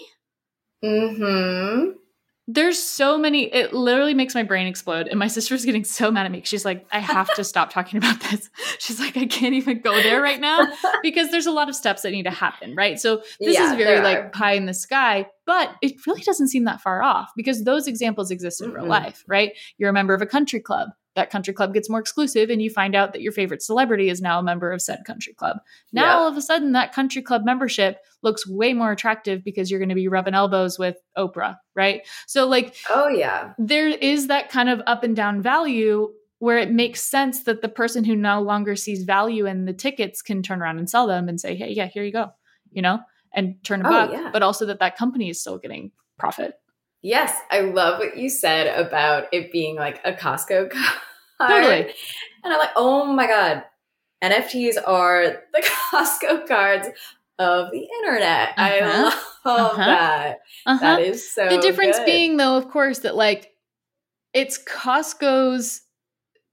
Mm-hmm. 0.85 1.93
There's 2.51 2.83
so 2.83 3.19
many, 3.19 3.45
it 3.53 3.75
literally 3.75 4.15
makes 4.15 4.35
my 4.35 4.43
brain 4.43 4.67
explode. 4.67 5.07
And 5.07 5.19
my 5.19 5.27
sister's 5.29 5.67
getting 5.67 5.85
so 5.85 6.11
mad 6.11 6.25
at 6.25 6.33
me. 6.33 6.41
She's 6.45 6.65
like, 6.65 6.87
I 6.91 6.99
have 6.99 7.33
to 7.35 7.45
stop 7.45 7.71
talking 7.71 7.99
about 7.99 8.19
this. 8.21 8.49
She's 8.79 8.99
like, 8.99 9.19
I 9.19 9.27
can't 9.27 9.55
even 9.55 9.81
go 9.81 9.95
there 10.03 10.23
right 10.23 10.41
now 10.41 10.67
because 11.03 11.31
there's 11.31 11.45
a 11.45 11.51
lot 11.53 11.69
of 11.69 11.75
steps 11.77 12.03
that 12.03 12.11
need 12.11 12.23
to 12.23 12.31
happen, 12.31 12.75
right? 12.75 12.99
So 12.99 13.19
this 13.39 13.55
Yeah, 13.55 13.71
is 13.71 13.77
very 13.77 14.01
like 14.01 14.33
pie 14.33 14.53
in 14.55 14.65
the 14.65 14.73
sky, 14.73 15.27
but 15.45 15.75
it 15.83 16.07
really 16.07 16.23
doesn't 16.23 16.49
seem 16.49 16.65
that 16.65 16.81
far 16.81 17.03
off 17.03 17.31
because 17.37 17.65
those 17.65 17.87
examples 17.87 18.31
exist 18.31 18.63
in 18.63 18.73
real 18.73 18.85
Mm-mm. 18.85 18.89
life, 18.89 19.25
right? 19.27 19.53
You're 19.77 19.91
a 19.91 19.93
member 19.93 20.15
of 20.15 20.23
a 20.23 20.27
country 20.27 20.61
club. 20.61 20.89
That 21.19 21.31
country 21.31 21.53
club 21.53 21.75
gets 21.75 21.91
more 21.91 21.99
exclusive, 22.01 22.49
and 22.49 22.63
you 22.63 22.71
find 22.71 22.95
out 22.95 23.13
that 23.13 23.21
your 23.23 23.33
favorite 23.33 23.61
celebrity 23.63 24.09
is 24.09 24.21
now 24.21 24.39
a 24.39 24.43
member 24.43 24.71
of 24.73 24.81
said 24.81 25.01
country 25.05 25.35
club. 25.35 25.59
Now, 25.93 26.05
Yep. 26.07 26.17
all 26.17 26.29
of 26.29 26.37
a 26.37 26.41
sudden, 26.41 26.73
that 26.73 26.93
country 26.95 27.23
club 27.23 27.45
membership 27.45 27.99
looks 28.23 28.49
way 28.49 28.73
more 28.73 28.93
attractive 28.93 29.43
because 29.45 29.71
you're 29.71 29.81
going 29.81 29.89
to 29.89 29.95
be 29.97 30.09
rubbing 30.09 30.35
elbows 30.35 30.79
with 30.79 30.97
Oprah, 31.17 31.57
right? 31.75 32.07
So, 32.27 32.47
like, 32.47 32.75
Oh 32.89 33.09
yeah. 33.09 33.53
there 33.59 33.89
is 33.89 34.29
that 34.29 34.49
kind 34.49 34.69
of 34.69 34.81
up 34.87 35.03
and 35.03 35.15
down 35.17 35.43
value 35.43 36.11
where 36.39 36.59
it 36.59 36.71
makes 36.71 37.03
sense 37.03 37.43
that 37.45 37.63
the 37.63 37.69
person 37.69 38.05
who 38.05 38.15
no 38.15 38.41
longer 38.41 38.77
sees 38.77 39.03
value 39.03 39.45
in 39.47 39.65
the 39.65 39.73
tickets 39.73 40.23
can 40.23 40.41
turn 40.43 40.63
around 40.63 40.79
and 40.79 40.89
sell 40.89 41.07
them 41.09 41.29
and 41.29 41.41
say, 41.41 41.57
hey, 41.57 41.71
yeah, 41.73 41.87
here 41.87 42.05
you 42.05 42.13
go, 42.13 42.31
you 42.71 42.81
know, 42.81 43.01
and 43.35 43.57
turn 43.65 43.83
a 43.85 43.89
Oh, 43.89 43.91
buck, 43.91 44.13
yeah. 44.13 44.31
but 44.33 44.43
also 44.45 44.65
that 44.67 44.79
that 44.79 44.97
company 44.97 45.29
is 45.31 45.41
still 45.41 45.59
getting 45.59 45.91
profit. 46.17 46.55
Yes, 47.03 47.37
I 47.51 47.61
love 47.61 48.01
what 48.01 48.17
you 48.17 48.29
said 48.29 48.67
about 48.77 49.27
it 49.33 49.53
being 49.53 49.77
like 49.77 50.01
a 50.05 50.13
Costco 50.13 50.73
card. 51.39 51.51
Totally. 51.63 51.95
And 52.45 52.53
I'm 52.53 52.59
like, 52.59 52.71
oh 52.77 53.05
my 53.13 53.27
God, 53.27 53.65
NFTs 54.23 54.77
are 54.87 55.43
the 55.53 55.63
Costco 55.93 56.47
cards 56.49 56.89
of 57.39 57.71
the 57.71 57.87
internet. 58.01 58.51
I 58.57 58.81
Uh-huh. 58.81 59.03
love 59.45 59.73
Uh-huh. 59.73 59.85
that. 59.87 60.39
Uh-huh. 60.67 60.79
That 60.81 61.01
is 61.01 61.33
so 61.33 61.49
the 61.49 61.59
difference 61.59 61.99
good. 61.99 62.07
being, 62.07 62.37
though, 62.37 62.57
of 62.57 62.69
course, 62.69 63.01
that 63.01 63.15
like 63.17 63.53
it's 64.35 64.59
Costco's, 64.63 65.83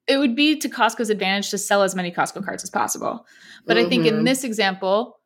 it 0.07 0.17
would 0.17 0.35
be 0.35 0.57
to 0.59 0.69
Costco's 0.69 1.09
advantage 1.09 1.49
to 1.49 1.57
sell 1.57 1.81
as 1.83 1.95
many 1.95 2.11
Costco 2.11 2.45
cards 2.45 2.63
as 2.63 2.69
possible. 2.69 3.25
But 3.65 3.77
I 3.77 3.89
think 3.89 4.05
in 4.05 4.21
Mhm. 4.21 4.25
this 4.25 4.43
example, 4.43 5.19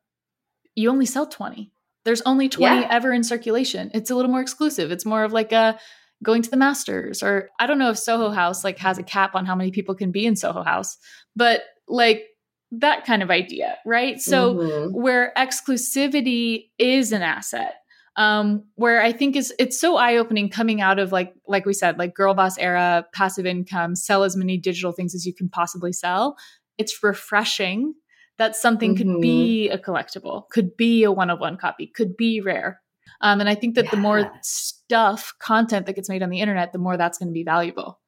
you 0.76 0.90
only 0.90 1.06
sell 1.06 1.26
20. 1.28 1.72
There's 2.06 2.22
only 2.22 2.48
20 2.48 2.82
Yeah. 2.82 2.88
ever 2.90 3.12
in 3.12 3.24
circulation. 3.24 3.92
It's 3.94 4.10
a 4.10 4.16
little 4.16 4.32
more 4.32 4.40
exclusive. 4.42 4.92
It's 4.92 5.06
more 5.06 5.24
of 5.26 5.34
like 5.34 5.52
a 5.52 5.78
going 6.24 6.42
to 6.42 6.50
the 6.50 6.58
masters 6.58 7.24
or 7.24 7.50
I 7.60 7.68
don't 7.68 7.80
know 7.80 7.90
if 7.90 7.98
Soho 7.98 8.30
House 8.30 8.64
like 8.64 8.78
has 8.80 8.98
a 8.98 9.04
cap 9.04 9.36
on 9.36 9.46
how 9.46 9.56
many 9.56 9.72
people 9.72 9.96
can 9.96 10.12
be 10.12 10.26
in 10.26 10.36
Soho 10.36 10.64
House, 10.64 10.98
but 11.36 11.62
like 11.88 12.24
that 12.72 13.06
kind 13.06 13.24
of 13.24 13.32
idea, 13.32 13.78
right? 13.86 14.20
So 14.20 14.56
Mhm. 14.56 14.92
where 14.94 15.34
exclusivity 15.38 16.70
is 16.78 17.12
an 17.12 17.22
asset 17.22 17.76
um 18.16 18.64
where 18.76 19.02
i 19.02 19.12
think 19.12 19.36
is 19.36 19.54
it's 19.60 19.80
so 19.80 19.96
eye-opening 19.96 20.50
coming 20.50 20.82
out 20.82 20.98
of 20.98 21.12
like 21.12 21.32
like 21.48 21.66
we 21.66 21.74
said 21.74 21.98
like 22.00 22.16
girl 22.16 22.34
boss 22.34 22.58
era 22.58 23.06
passive 23.14 23.46
income 23.46 23.96
sell 23.96 24.24
as 24.24 24.36
many 24.36 24.58
digital 24.58 24.92
things 24.92 25.14
as 25.14 25.26
you 25.28 25.34
can 25.34 25.48
possibly 25.48 25.94
sell 25.94 26.36
it's 26.80 27.04
refreshing 27.04 27.94
that 28.40 28.56
something 28.56 28.96
could 28.96 29.08
Mhm. 29.08 29.22
be 29.22 29.70
a 29.70 29.78
collectible 29.78 30.50
could 30.50 30.76
be 30.76 31.04
a 31.04 31.12
one-of-one 31.12 31.56
copy 31.58 31.86
could 31.88 32.18
be 32.18 32.42
rare 32.42 32.82
um, 33.22 33.40
and 33.40 33.50
i 33.50 33.56
think 33.56 33.76
that 33.76 33.90
the 33.92 33.98
more 33.98 34.32
stuff 34.42 35.34
content 35.40 35.86
that 35.86 35.94
gets 35.94 36.10
made 36.10 36.24
on 36.24 36.30
the 36.30 36.40
internet 36.40 36.72
the 36.74 36.80
more 36.80 36.98
that's 36.98 37.18
going 37.18 37.30
to 37.30 37.34
be 37.34 37.44
valuable 37.44 38.00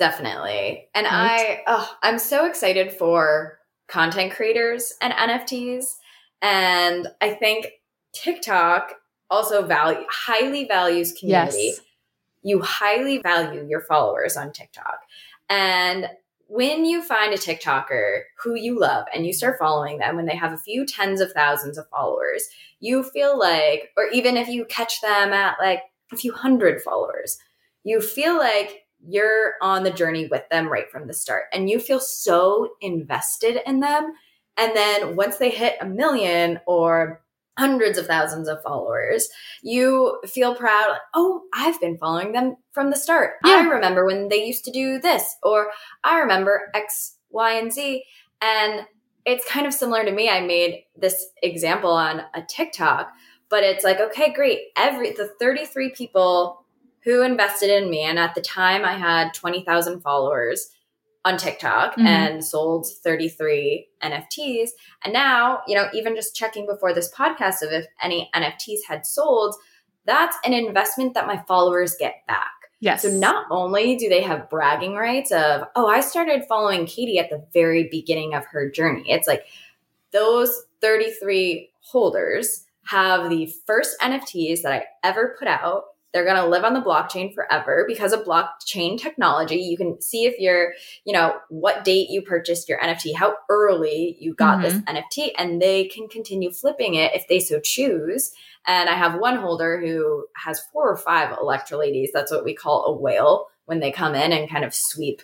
Definitely. 0.00 0.88
And 0.94 1.04
Right? 1.04 1.58
I 1.58 1.62
oh, 1.66 1.96
I'm 2.02 2.18
so 2.18 2.46
excited 2.46 2.90
for 2.90 3.58
content 3.86 4.32
creators 4.32 4.94
and 5.02 5.12
NFTs. 5.12 5.84
And 6.40 7.06
I 7.20 7.34
think 7.34 7.66
TikTok 8.14 8.94
also 9.28 9.66
value 9.66 10.06
highly 10.08 10.64
values 10.64 11.12
community. 11.12 11.58
yes 11.58 11.80
You 12.42 12.62
highly 12.62 13.18
value 13.18 13.66
your 13.68 13.82
followers 13.82 14.38
on 14.38 14.52
TikTok. 14.52 15.00
And 15.50 16.08
when 16.50 16.84
you 16.84 17.00
find 17.00 17.32
a 17.32 17.36
TikToker 17.36 18.22
who 18.42 18.56
you 18.56 18.76
love 18.76 19.06
and 19.14 19.24
you 19.24 19.32
start 19.32 19.56
following 19.56 19.98
them 19.98 20.16
when 20.16 20.26
they 20.26 20.34
have 20.34 20.52
a 20.52 20.58
few 20.58 20.84
tens 20.84 21.20
of 21.20 21.30
thousands 21.30 21.78
of 21.78 21.88
followers, 21.90 22.48
you 22.80 23.04
feel 23.04 23.38
like, 23.38 23.90
or 23.96 24.08
even 24.08 24.36
if 24.36 24.48
you 24.48 24.64
catch 24.64 25.00
them 25.00 25.32
at 25.32 25.54
like 25.60 25.82
a 26.12 26.16
few 26.16 26.32
hundred 26.32 26.82
followers, 26.82 27.38
you 27.84 28.00
feel 28.00 28.36
like 28.36 28.82
you're 28.98 29.54
on 29.62 29.84
the 29.84 29.92
journey 29.92 30.26
with 30.26 30.42
them 30.50 30.66
right 30.66 30.90
from 30.90 31.06
the 31.06 31.14
start 31.14 31.44
and 31.52 31.70
you 31.70 31.78
feel 31.78 32.00
so 32.00 32.70
invested 32.80 33.60
in 33.64 33.78
them. 33.78 34.12
And 34.56 34.74
then 34.74 35.14
once 35.14 35.36
they 35.36 35.50
hit 35.50 35.76
a 35.80 35.86
million 35.86 36.58
or 36.66 37.22
hundreds 37.60 37.98
of 37.98 38.06
thousands 38.06 38.48
of 38.48 38.62
followers, 38.62 39.28
you 39.62 40.18
feel 40.26 40.54
proud, 40.54 40.92
like, 40.92 41.00
oh, 41.14 41.42
I've 41.54 41.78
been 41.78 41.98
following 41.98 42.32
them 42.32 42.56
from 42.72 42.88
the 42.88 42.96
start. 42.96 43.34
I 43.44 43.68
remember 43.68 44.06
when 44.06 44.30
they 44.30 44.42
used 44.46 44.64
to 44.64 44.72
do 44.72 44.98
this, 44.98 45.36
or 45.42 45.68
I 46.02 46.20
remember 46.20 46.70
X, 46.74 47.16
Y, 47.28 47.52
and 47.52 47.70
Z. 47.70 48.02
And 48.40 48.86
it's 49.26 49.46
kind 49.46 49.66
of 49.66 49.74
similar 49.74 50.06
to 50.06 50.10
me. 50.10 50.30
I 50.30 50.40
made 50.40 50.84
this 50.96 51.26
example 51.42 51.90
on 51.90 52.22
a 52.32 52.40
TikTok, 52.40 53.12
but 53.50 53.62
it's 53.62 53.84
like, 53.84 54.00
okay, 54.00 54.32
great. 54.32 54.60
Every 54.74 55.12
the 55.12 55.30
33 55.38 55.90
people 55.90 56.64
who 57.04 57.22
invested 57.22 57.68
in 57.68 57.90
me, 57.90 58.00
and 58.00 58.18
at 58.18 58.34
the 58.34 58.40
time 58.40 58.86
I 58.86 58.94
had 58.94 59.34
20,000 59.34 60.00
followers 60.00 60.70
on 61.24 61.36
TikTok 61.36 61.96
Mhm. 61.96 62.06
and 62.06 62.44
sold 62.44 62.86
33 63.04 63.88
NFTs. 64.02 64.70
And 65.04 65.12
now, 65.12 65.62
you 65.66 65.74
know, 65.74 65.88
even 65.92 66.14
just 66.16 66.34
checking 66.34 66.66
before 66.66 66.94
this 66.94 67.12
podcast 67.12 67.62
of 67.62 67.72
if 67.72 67.86
any 68.02 68.30
NFTs 68.34 68.80
had 68.88 69.04
sold, 69.06 69.54
that's 70.06 70.36
an 70.44 70.54
investment 70.54 71.12
that 71.14 71.26
my 71.26 71.42
followers 71.46 71.94
get 71.98 72.26
back. 72.26 72.50
yes 72.82 73.02
So 73.02 73.10
not 73.10 73.44
only 73.50 73.94
do 73.96 74.08
they 74.08 74.22
have 74.22 74.48
bragging 74.48 74.94
rights 74.94 75.30
of, 75.30 75.64
oh, 75.76 75.86
I 75.86 76.00
started 76.00 76.46
following 76.48 76.86
Katie 76.86 77.18
at 77.18 77.28
the 77.28 77.44
very 77.52 77.84
beginning 77.90 78.32
of 78.32 78.46
her 78.46 78.70
journey. 78.70 79.04
It's 79.10 79.28
like 79.28 79.44
those 80.12 80.64
33 80.80 81.70
holders 81.80 82.64
have 82.86 83.28
the 83.28 83.52
first 83.66 83.96
NFTs 84.00 84.62
that 84.62 84.72
I 84.72 84.84
ever 85.04 85.36
put 85.38 85.46
out. 85.46 85.84
They're 86.12 86.24
going 86.24 86.36
to 86.36 86.48
live 86.48 86.64
on 86.64 86.74
the 86.74 86.80
blockchain 86.80 87.32
forever 87.32 87.84
because 87.86 88.12
of 88.12 88.24
blockchain 88.24 88.98
technology. 88.98 89.56
You 89.56 89.76
can 89.76 90.00
see 90.00 90.24
if 90.24 90.38
you're, 90.38 90.72
you 91.04 91.12
know, 91.12 91.36
what 91.48 91.84
date 91.84 92.10
you 92.10 92.22
purchased 92.22 92.68
your 92.68 92.80
NFT, 92.80 93.14
how 93.14 93.36
early 93.48 94.16
you 94.18 94.34
got 94.34 94.60
this 94.60 94.74
mm-hmm. 94.74 94.96
NFT, 94.96 95.30
and 95.38 95.62
they 95.62 95.84
can 95.84 96.08
continue 96.08 96.50
flipping 96.50 96.94
it 96.94 97.14
if 97.14 97.28
they 97.28 97.38
so 97.38 97.60
choose. 97.60 98.32
And 98.66 98.88
I 98.88 98.94
have 98.94 99.20
one 99.20 99.36
holder 99.36 99.80
who 99.80 100.26
has 100.36 100.60
four 100.72 100.90
or 100.90 100.96
five 100.96 101.36
Electra 101.40 101.78
ladies. 101.78 102.10
That's 102.12 102.32
what 102.32 102.44
we 102.44 102.54
call 102.54 102.84
a 102.86 102.92
whale 102.92 103.46
when 103.66 103.80
they 103.80 103.92
come 103.92 104.14
in 104.14 104.32
and 104.32 104.50
kind 104.50 104.64
of 104.64 104.74
sweep, 104.74 105.22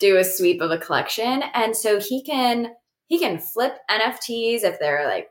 do 0.00 0.16
a 0.16 0.24
sweep 0.24 0.60
of 0.60 0.70
a 0.70 0.78
collection. 0.78 1.44
And 1.54 1.76
so 1.76 2.00
he 2.00 2.22
can 2.22 2.72
he 3.06 3.18
can 3.18 3.38
flip 3.38 3.76
NFTs 3.90 4.64
if 4.64 4.78
they're 4.78 5.06
like 5.06 5.30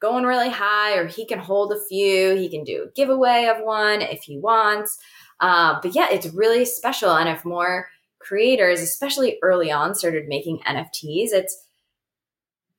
going 0.00 0.24
really 0.24 0.48
high, 0.50 0.96
or 0.96 1.06
he 1.06 1.26
can 1.26 1.38
hold 1.38 1.72
a 1.72 1.80
few. 1.88 2.34
He 2.36 2.48
can 2.48 2.64
do 2.64 2.84
a 2.84 2.92
giveaway 2.92 3.46
of 3.46 3.64
one 3.64 4.00
if 4.02 4.22
he 4.22 4.38
wants. 4.38 4.98
Uh, 5.40 5.78
but 5.82 5.94
yeah, 5.94 6.08
it's 6.10 6.26
really 6.28 6.64
special. 6.64 7.10
And 7.16 7.28
if 7.28 7.44
more 7.44 7.88
creators, 8.18 8.80
especially 8.80 9.38
early 9.42 9.70
on, 9.70 9.94
started 9.94 10.28
making 10.28 10.60
NFTs, 10.66 11.32
it's 11.32 11.66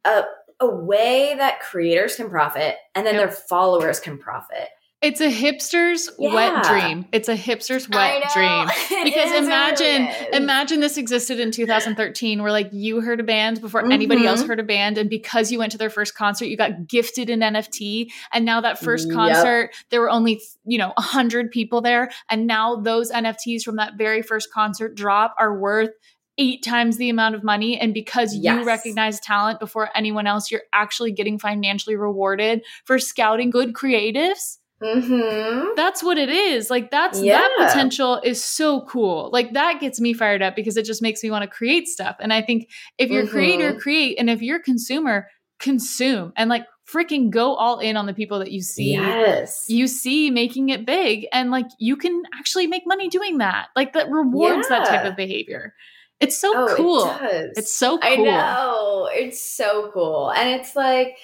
a 0.06 0.24
a 0.60 0.68
way 0.68 1.34
that 1.36 1.60
creators 1.60 2.16
can 2.16 2.30
profit 2.30 2.76
and 2.94 3.06
then 3.06 3.16
Yep. 3.16 3.24
their 3.24 3.32
followers 3.32 4.00
can 4.00 4.20
profit. 4.20 4.70
It's 5.02 5.20
a 5.20 5.32
hipster's 5.32 6.12
Yeah. 6.20 6.34
wet 6.34 6.64
dream. 6.64 7.06
It's 7.12 7.28
a 7.28 7.36
hipster's 7.36 7.90
wet 7.90 8.24
dream. 8.34 8.68
Because 9.04 9.32
is, 9.32 9.32
it 9.32 9.42
really 9.42 9.46
imagine, 9.48 10.08
imagine 10.34 10.80
this 10.80 10.96
existed 10.98 11.40
in 11.40 11.50
2013, 11.50 12.44
where 12.44 12.52
like 12.52 12.70
you 12.72 13.02
heard 13.02 13.20
a 13.20 13.24
band 13.24 13.62
before 13.62 13.92
anybody 13.92 14.22
Mhm. 14.22 14.28
else 14.28 14.44
heard 14.44 14.60
a 14.60 14.64
band, 14.64 15.00
and 15.00 15.10
because 15.10 15.52
you 15.52 15.58
went 15.58 15.72
to 15.72 15.78
their 15.80 15.90
first 15.90 16.14
concert, 16.16 16.46
you 16.46 16.56
got 16.56 16.88
gifted 16.88 17.32
an 17.32 17.42
NFT, 17.42 18.12
and 18.32 18.46
now 18.46 18.62
that 18.62 18.78
first 18.80 19.08
Yep. 19.08 19.16
concert, 19.16 19.72
there 19.90 20.02
were 20.02 20.10
only 20.10 20.40
you 20.66 20.78
know 20.78 20.94
a 20.96 21.02
hundred 21.02 21.50
people 21.50 21.82
there, 21.82 22.12
and 22.30 22.46
now 22.46 22.76
those 22.76 23.12
NFTs 23.12 23.64
from 23.64 23.78
that 23.78 23.94
very 23.98 24.22
first 24.22 24.54
concert 24.54 24.94
drop 24.94 25.34
are 25.40 25.60
worth 25.60 25.90
eight 26.38 26.64
times 26.64 26.98
the 26.98 27.10
amount 27.10 27.34
of 27.36 27.44
money, 27.44 27.80
and 27.80 27.94
because 27.94 28.36
you 28.36 28.64
recognize 28.64 29.20
talent 29.20 29.60
before 29.60 29.90
anyone 29.96 30.28
else, 30.28 30.52
you're 30.52 30.64
actually 30.74 31.12
getting 31.12 31.40
financially 31.40 31.96
rewarded 31.96 32.62
for 32.86 33.00
scouting 33.00 33.50
good 33.50 33.74
creatives 33.74 34.58
Mhm. 34.82 35.76
that's 35.76 36.04
what 36.04 36.18
it 36.18 36.30
is. 36.30 36.70
Like 36.70 36.92
that's 36.92 37.22
that 37.22 37.52
potential 37.58 38.20
is 38.24 38.44
so 38.44 38.82
cool. 38.82 39.30
Like 39.32 39.54
that 39.54 39.80
gets 39.80 40.00
me 40.00 40.14
fired 40.14 40.42
up 40.42 40.56
because 40.56 40.78
it 40.78 40.86
just 40.86 41.02
makes 41.02 41.24
me 41.24 41.30
want 41.30 41.44
to 41.44 41.48
create 41.48 41.88
stuff. 41.88 42.16
And 42.20 42.34
i 42.34 42.42
think 42.42 42.70
if 42.98 43.10
you're 43.10 43.24
a 43.24 43.28
creator 43.28 43.80
create. 43.80 44.18
And 44.20 44.30
if 44.30 44.42
you're 44.42 44.60
consumer 44.60 45.28
consume. 45.60 46.34
And 46.36 46.50
like 46.50 46.66
freaking 46.92 47.30
go 47.30 47.56
all 47.56 47.80
in 47.80 47.96
on 47.96 48.06
the 48.06 48.14
people 48.14 48.40
that 48.40 48.52
you 48.52 48.62
see. 48.62 48.94
Yes. 48.94 49.66
you 49.70 49.88
see 49.88 50.30
making 50.30 50.70
it 50.70 50.86
big. 50.86 51.28
And 51.32 51.52
like 51.52 51.68
you 51.80 51.96
can 51.96 52.24
actually 52.34 52.68
make 52.68 52.84
money 52.86 53.08
doing 53.08 53.38
that. 53.38 53.68
Like 53.76 53.94
that 53.94 54.10
rewards 54.10 54.68
that 54.68 54.88
type 54.88 55.06
of 55.06 55.16
behavior. 55.16 55.74
It's 56.20 56.38
so 56.38 56.54
oh, 56.56 56.76
cool. 56.76 57.06
It 57.06 57.20
does. 57.20 57.52
it's 57.58 57.76
so 57.76 57.98
cool. 57.98 58.12
I 58.12 58.16
know. 58.16 59.10
It's 59.12 59.44
so 59.44 59.90
cool. 59.94 60.32
And 60.32 60.50
it's 60.50 60.76
like 60.76 61.18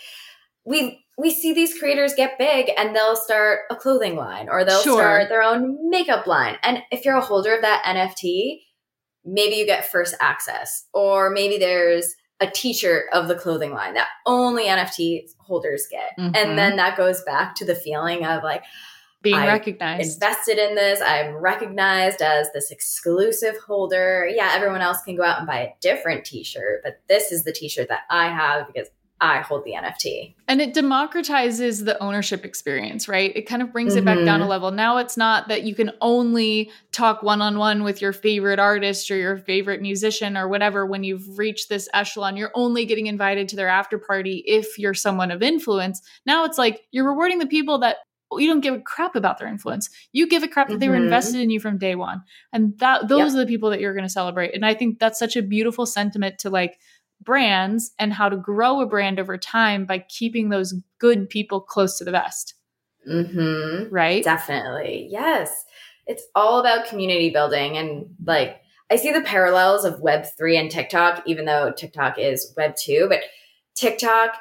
we 0.66 1.06
we 1.18 1.32
see 1.32 1.52
these 1.54 1.78
creators 1.78 2.14
get 2.14 2.38
big 2.38 2.70
and 2.78 2.96
they'll 2.96 3.16
start 3.16 3.62
a 3.72 3.76
clothing 3.76 4.16
line 4.16 4.50
or 4.50 4.64
they'll 4.64 4.82
Sure. 4.84 4.98
start 5.00 5.30
their 5.30 5.42
own 5.42 5.90
makeup 5.90 6.28
line. 6.28 6.58
And 6.62 6.84
if 6.92 7.04
you're 7.06 7.18
a 7.18 7.22
holder 7.22 7.56
of 7.56 7.62
that 7.62 7.84
NFT, 7.86 8.62
maybe 9.26 9.56
you 9.56 9.66
get 9.66 9.90
first 9.92 10.16
access 10.22 10.86
or 10.94 11.30
maybe 11.32 11.58
there's 11.58 12.16
a 12.40 12.48
t-shirt 12.48 13.06
of 13.14 13.28
the 13.28 13.34
clothing 13.36 13.72
line 13.74 13.96
that 13.96 14.10
only 14.28 14.66
NFT 14.66 15.28
holders 15.40 15.88
get. 15.90 16.12
Mhm. 16.20 16.38
And 16.38 16.58
then 16.58 16.76
that 16.76 16.96
goes 16.96 17.24
back 17.24 17.56
to 17.56 17.66
the 17.66 17.74
feeling 17.74 18.24
of 18.24 18.44
like 18.44 18.64
being 19.24 19.36
I 19.36 19.48
recognized 19.48 20.14
invested 20.14 20.60
in 20.60 20.76
this. 20.76 21.02
I'm 21.02 21.36
recognized 21.36 22.22
as 22.22 22.52
this 22.54 22.70
exclusive 22.70 23.58
holder. 23.66 24.30
Yeah, 24.32 24.52
everyone 24.54 24.82
else 24.82 25.02
can 25.02 25.16
go 25.16 25.24
out 25.24 25.40
and 25.40 25.48
buy 25.48 25.62
a 25.62 25.74
different 25.82 26.26
t-shirt, 26.26 26.82
but 26.84 27.00
this 27.10 27.32
is 27.32 27.44
the 27.44 27.52
t-shirt 27.52 27.88
that 27.90 28.02
I 28.12 28.28
have 28.30 28.68
because 28.68 28.88
I 29.20 29.42
hold 29.42 29.64
the 29.66 29.72
NFT. 29.74 30.36
And 30.48 30.62
it 30.62 30.76
democratizes 30.76 31.84
the 31.86 32.02
ownership 32.02 32.46
experience, 32.46 33.08
right? 33.08 33.36
It 33.36 33.48
kind 33.48 33.62
of 33.62 33.74
brings 33.74 33.96
it 33.96 34.06
back 34.06 34.24
down 34.26 34.42
a 34.42 34.46
Mhm. 34.46 34.50
level. 34.50 34.72
Now 34.72 34.98
it's 34.98 35.18
not 35.18 35.48
that 35.48 35.64
you 35.64 35.74
can 35.74 35.92
only 36.02 36.72
talk 36.92 37.24
one 37.24 37.42
on 37.42 37.58
one 37.58 37.84
with 37.84 38.02
your 38.02 38.14
favorite 38.14 38.60
artist 38.60 39.10
or 39.10 39.16
your 39.16 39.38
favorite 39.38 39.82
musician 39.82 40.38
or 40.38 40.48
whatever 40.48 40.86
when 40.86 41.04
you've 41.04 41.38
reached 41.38 41.68
this 41.68 41.90
echelon. 41.94 42.38
You're 42.38 42.52
only 42.54 42.86
getting 42.86 43.08
invited 43.08 43.50
to 43.50 43.56
their 43.56 43.70
after 43.70 43.98
party 43.98 44.44
if 44.46 44.78
you're 44.78 44.94
someone 44.94 45.32
of 45.32 45.42
influence. 45.42 46.02
Now 46.26 46.46
it's 46.46 46.58
like 46.60 46.82
you're 46.92 47.08
rewarding 47.08 47.40
the 47.40 47.48
people 47.48 47.80
that 47.80 47.98
you 48.38 48.48
don't 48.48 48.60
give 48.60 48.74
a 48.76 48.82
crap 48.82 49.16
about 49.16 49.38
their 49.40 49.48
influence. 49.48 49.90
You 50.12 50.28
give 50.28 50.44
a 50.44 50.50
crap 50.50 50.68
that 50.68 50.82
they 50.82 50.90
were 50.90 50.96
Mhm. 50.96 51.04
invested 51.04 51.40
in 51.40 51.50
you 51.50 51.62
from 51.62 51.78
day 51.78 51.96
one. 51.96 52.24
And 52.52 52.78
that 52.80 53.08
those 53.08 53.34
are 53.34 53.38
the 53.38 53.46
people 53.46 53.70
that 53.70 53.80
you're 53.80 53.94
going 53.94 54.04
to 54.04 54.10
celebrate. 54.10 54.54
And 54.54 54.66
I 54.66 54.74
think 54.74 55.00
that's 55.00 55.18
such 55.18 55.38
a 55.38 55.42
beautiful 55.42 55.86
sentiment 55.86 56.38
to 56.40 56.50
like 56.50 56.78
brands 57.22 57.92
and 58.00 58.14
how 58.14 58.30
to 58.30 58.38
grow 58.38 58.80
a 58.82 58.86
brand 58.86 59.20
over 59.20 59.38
time 59.38 59.86
by 59.86 60.00
keeping 60.00 60.50
those 60.50 60.74
good 61.00 61.30
people 61.30 61.60
close 61.62 61.98
to 61.98 62.04
the 62.06 62.12
vest, 62.12 62.54
Mm-hmm. 63.10 63.94
right? 63.94 64.24
Definitely. 64.24 65.08
Yes. 65.10 65.64
It's 66.08 66.24
all 66.36 66.60
about 66.60 66.88
community 66.88 67.30
building. 67.30 67.78
And 67.78 68.08
like, 68.26 68.58
I 68.92 68.96
see 68.98 69.12
the 69.12 69.22
parallels 69.22 69.86
of 69.86 70.02
Web3 70.02 70.60
and 70.60 70.72
TikTok, 70.72 71.24
even 71.26 71.46
though 71.46 71.72
TikTok 71.72 72.18
is 72.20 72.54
Web2, 72.58 73.10
but 73.10 73.20
TikTok 73.76 74.36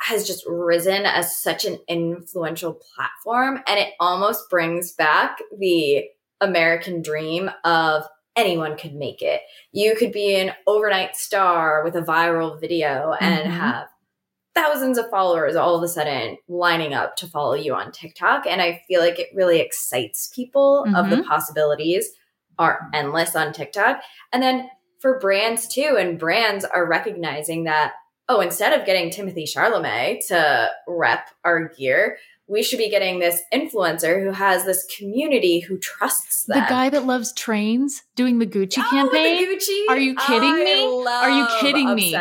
has 0.00 0.26
just 0.26 0.44
risen 0.46 1.06
as 1.06 1.40
such 1.40 1.64
an 1.64 1.78
influential 1.88 2.74
platform. 2.94 3.62
And 3.66 3.78
it 3.78 3.94
almost 3.98 4.50
brings 4.50 4.92
back 4.92 5.38
the 5.58 6.04
American 6.40 7.00
dream 7.02 7.50
of 7.64 8.04
anyone 8.36 8.76
could 8.76 8.94
make 8.94 9.22
it. 9.22 9.40
You 9.72 9.96
could 9.96 10.12
be 10.12 10.36
an 10.36 10.52
overnight 10.66 11.16
star 11.16 11.82
with 11.84 11.96
a 11.96 12.02
viral 12.02 12.60
video 12.60 13.14
and 13.20 13.50
Mhm. 13.50 13.56
have 13.56 13.88
thousands 14.54 14.96
of 14.98 15.10
followers 15.10 15.54
all 15.56 15.76
of 15.76 15.82
a 15.82 15.88
sudden 15.88 16.38
lining 16.48 16.94
up 16.94 17.16
to 17.16 17.26
follow 17.26 17.54
you 17.54 17.74
on 17.74 17.92
TikTok. 17.92 18.46
And 18.46 18.62
I 18.62 18.82
feel 18.88 19.00
like 19.00 19.18
it 19.18 19.28
really 19.34 19.60
excites 19.60 20.28
people 20.28 20.86
of 20.94 21.10
the 21.10 21.22
possibilities 21.24 22.10
are 22.58 22.88
endless 22.94 23.36
on 23.36 23.52
TikTok. 23.52 24.02
And 24.32 24.42
then 24.42 24.70
for 25.00 25.18
brands 25.18 25.68
too, 25.68 25.96
and 25.98 26.18
brands 26.18 26.64
are 26.64 26.86
recognizing 26.86 27.64
that, 27.64 27.92
oh, 28.30 28.40
instead 28.40 28.72
of 28.78 28.86
getting 28.86 29.10
Timothée 29.10 29.44
Chalamet 29.44 30.26
to 30.28 30.70
rep 30.88 31.28
our 31.44 31.68
gear, 31.68 32.16
we 32.48 32.62
should 32.62 32.78
be 32.78 32.88
getting 32.88 33.18
this 33.18 33.42
influencer 33.52 34.22
who 34.22 34.30
has 34.30 34.64
this 34.64 34.86
community 34.96 35.60
who 35.60 35.76
trusts 35.78 36.44
them. 36.44 36.60
the 36.60 36.66
guy 36.68 36.88
that 36.88 37.04
loves 37.04 37.32
trains 37.32 38.02
doing 38.14 38.38
the 38.38 38.46
Gucci 38.46 38.78
Oh, 38.78 39.02
with 39.04 39.12
the 39.12 39.18
campaign. 39.18 39.58
Gucci? 39.58 39.84
Are 39.88 39.98
you 39.98 40.14
kidding 40.14 40.50
I 40.50 40.64
me? 40.64 41.06
Are 41.06 41.30
you 41.30 41.46
kidding 41.60 41.94
me? 41.94 42.16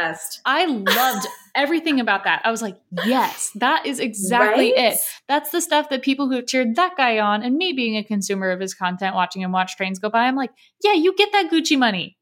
I 0.46 0.66
loved 0.66 1.28
everything 1.54 2.00
about 2.00 2.24
that. 2.24 2.42
I 2.44 2.50
was 2.52 2.62
like, 2.64 2.76
yes, 3.06 3.52
that 3.56 3.86
is 3.86 4.00
exactly 4.00 4.74
Right? 4.76 4.94
it. 4.94 5.00
That's 5.28 5.52
the 5.52 5.62
stuff 5.62 5.90
that 5.90 6.02
people 6.02 6.28
who 6.30 6.42
cheered 6.42 6.76
that 6.76 6.98
guy 6.98 7.20
on, 7.20 7.44
and 7.44 7.56
me 7.56 7.74
being 7.74 7.96
a 7.96 8.04
consumer 8.04 8.50
of 8.52 8.60
his 8.60 8.74
content, 8.74 9.16
watching 9.16 9.42
him 9.44 9.52
watch 9.52 9.78
trains 9.78 10.00
go 10.00 10.10
by, 10.10 10.26
I'm 10.26 10.36
like, 10.36 10.52
yeah, 10.84 10.94
you 10.94 11.16
get 11.16 11.32
that 11.34 11.52
Gucci 11.52 11.78
money. 11.78 12.18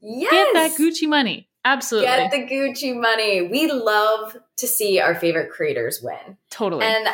Yes. 0.00 0.30
Get 0.32 0.54
that 0.54 0.78
Gucci 0.78 1.08
money. 1.08 1.48
Absolutely. 1.66 2.08
Get 2.08 2.30
the 2.30 2.38
Gucci 2.38 2.98
money. 2.98 3.42
We 3.42 3.70
love 3.70 4.36
to 4.58 4.66
see 4.66 4.98
our 4.98 5.14
favorite 5.14 5.50
creators 5.50 6.00
win. 6.02 6.36
totally. 6.50 6.84
And 6.84 7.06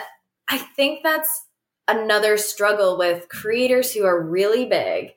I 0.51 0.59
think 0.59 1.05
that's 1.05 1.47
another 1.87 2.37
struggle 2.37 2.99
with 2.99 3.29
creators 3.29 3.95
who 3.95 4.05
are 4.05 4.21
really 4.21 4.67
big 4.67 5.13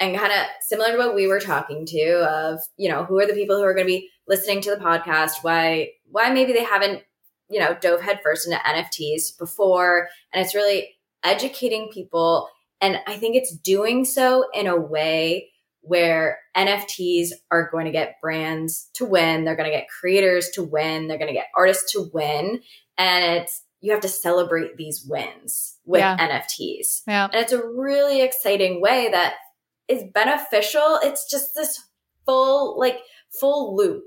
and 0.00 0.16
kind 0.16 0.32
of 0.32 0.46
similar 0.62 0.92
to 0.92 0.98
what 0.98 1.14
we 1.14 1.26
were 1.26 1.40
talking 1.40 1.84
to 1.86 2.26
of, 2.28 2.60
you 2.78 2.88
know, 2.88 3.04
who 3.04 3.18
are 3.18 3.26
the 3.26 3.34
people 3.34 3.56
who 3.56 3.64
are 3.64 3.74
going 3.74 3.86
to 3.86 3.92
be 3.92 4.08
listening 4.26 4.62
to 4.62 4.70
the 4.70 4.82
podcast, 4.82 5.42
why 5.42 5.90
why 6.10 6.30
maybe 6.30 6.54
they 6.54 6.64
haven't, 6.64 7.02
you 7.50 7.60
know, 7.60 7.76
dove 7.80 8.00
headfirst 8.00 8.46
into 8.46 8.58
NFTs 8.58 9.36
before? 9.38 10.08
And 10.32 10.42
it's 10.42 10.54
really 10.54 10.96
educating 11.22 11.90
people. 11.92 12.48
And 12.80 12.98
I 13.06 13.16
think 13.16 13.36
it's 13.36 13.56
doing 13.56 14.06
so 14.06 14.46
in 14.54 14.66
a 14.66 14.80
way 14.80 15.50
where 15.80 16.38
NFTs 16.56 17.30
are 17.50 17.70
going 17.70 17.86
to 17.86 17.92
get 17.92 18.20
brands 18.22 18.88
to 18.94 19.04
win, 19.04 19.44
they're 19.44 19.56
going 19.56 19.70
to 19.70 19.76
get 19.76 19.88
creators 19.88 20.48
to 20.50 20.62
win, 20.62 21.08
they're 21.08 21.18
going 21.18 21.28
to 21.28 21.34
get 21.34 21.48
artists 21.54 21.92
to 21.92 22.08
win. 22.12 22.60
And 22.96 23.42
it's 23.42 23.62
you 23.80 23.92
have 23.92 24.00
to 24.00 24.08
celebrate 24.08 24.76
these 24.76 25.04
wins 25.08 25.76
with 25.84 26.00
Yeah. 26.00 26.16
NFTs. 26.18 27.02
yeah. 27.06 27.24
And 27.32 27.34
it's 27.42 27.52
a 27.52 27.62
really 27.64 28.22
exciting 28.22 28.80
way 28.80 29.08
that 29.10 29.34
is 29.86 30.02
beneficial. 30.12 30.98
It's 31.02 31.30
just 31.30 31.54
this 31.54 31.82
full, 32.26 32.78
like, 32.78 32.98
full 33.40 33.76
loop 33.76 34.02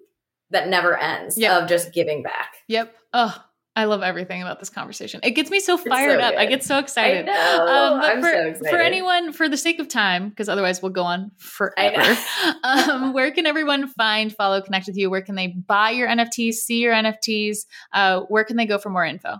that 0.50 0.68
never 0.68 0.98
ends 0.98 1.38
Yeah. 1.38 1.58
of 1.60 1.70
just 1.70 1.94
giving 1.94 2.22
back. 2.24 2.56
Yep. 2.68 2.94
Oh, 3.14 3.44
I 3.74 3.86
love 3.86 4.04
everything 4.04 4.42
about 4.42 4.60
this 4.60 4.70
conversation. 4.70 5.22
It 5.24 5.32
gets 5.32 5.50
me 5.50 5.62
so 5.62 5.78
so 5.78 5.86
fired 5.90 6.20
up. 6.20 6.36
I 6.36 6.46
get 6.46 6.62
so 6.62 6.78
excited. 6.78 7.30
I 7.30 7.58
know. 7.58 7.66
but 8.02 8.06
I'm 8.12 8.22
for, 8.22 8.28
so 8.30 8.46
excited. 8.48 8.70
for 8.70 8.82
anyone, 8.82 9.32
for 9.32 9.48
the 9.48 9.56
sake 9.56 9.80
of 9.80 9.88
time, 9.88 10.28
because 10.28 10.50
otherwise 10.50 10.82
we'll 10.82 10.92
go 10.92 11.04
on 11.04 11.32
forever. 11.38 12.18
um, 12.64 13.14
where 13.14 13.32
can 13.32 13.46
everyone 13.46 13.88
find, 13.88 14.36
follow, 14.36 14.62
connect 14.62 14.88
with 14.88 14.98
you? 14.98 15.10
Where 15.10 15.22
can 15.22 15.36
they 15.36 15.48
buy 15.48 15.92
your 15.92 16.10
NFTs, 16.10 16.56
see 16.56 16.80
your 16.80 16.94
NFTs? 16.94 17.60
Uh, 17.94 18.22
where 18.28 18.44
can 18.44 18.58
they 18.58 18.66
go 18.66 18.78
for 18.78 18.90
more 18.90 19.06
info? 19.06 19.38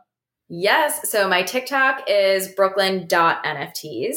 Yes. 0.54 1.10
So 1.10 1.30
my 1.30 1.44
TikTok 1.44 2.10
is 2.10 2.50
brooklyn.nfts. 2.50 4.16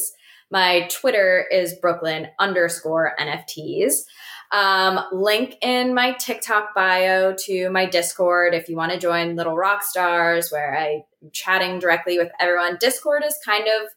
My 0.51 0.89
Twitter 0.91 1.47
is 1.49 1.75
brooklyn 1.75 2.27
underscore 2.41 3.13
NFTs. 3.21 4.03
Um, 4.51 4.99
link 5.13 5.55
in 5.63 5.95
my 5.95 6.11
TikTok 6.15 6.75
bio 6.75 7.37
to 7.45 7.71
my 7.71 7.87
Discord 7.87 8.53
if 8.53 8.69
you 8.69 8.75
want 8.75 8.91
to 8.91 8.99
join 8.99 9.37
Little 9.37 9.55
Rock 9.55 9.85
Stars, 9.85 10.51
where 10.51 10.77
I'm 10.77 11.31
chatting 11.31 11.79
directly 11.79 12.19
with 12.19 12.33
everyone. 12.41 12.79
Discord 12.81 13.23
is 13.25 13.39
kind 13.45 13.69
of 13.69 13.91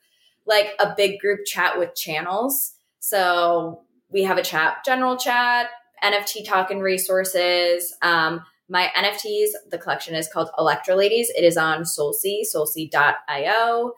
like 0.46 0.76
a 0.80 0.94
big 0.96 1.20
group 1.20 1.40
chat 1.44 1.80
with 1.80 1.96
channels. 1.96 2.76
So 3.00 3.82
we 4.12 4.22
have 4.24 4.38
a 4.38 4.44
chat, 4.44 4.86
general 4.86 5.18
chat, 5.18 5.70
NFT 6.04 6.46
talk 6.46 6.70
and 6.70 6.84
resources. 6.84 7.96
Um, 8.04 8.44
my 8.70 8.92
NFTs, 8.98 9.50
the 9.70 9.78
collection 9.78 10.16
is 10.16 10.28
called 10.28 10.50
Electro 10.58 10.96
Ladies. 10.96 11.30
It 11.30 11.44
is 11.44 11.58
on 11.58 11.84
Solsea, 11.84 12.42
solsea.io. 12.54 13.94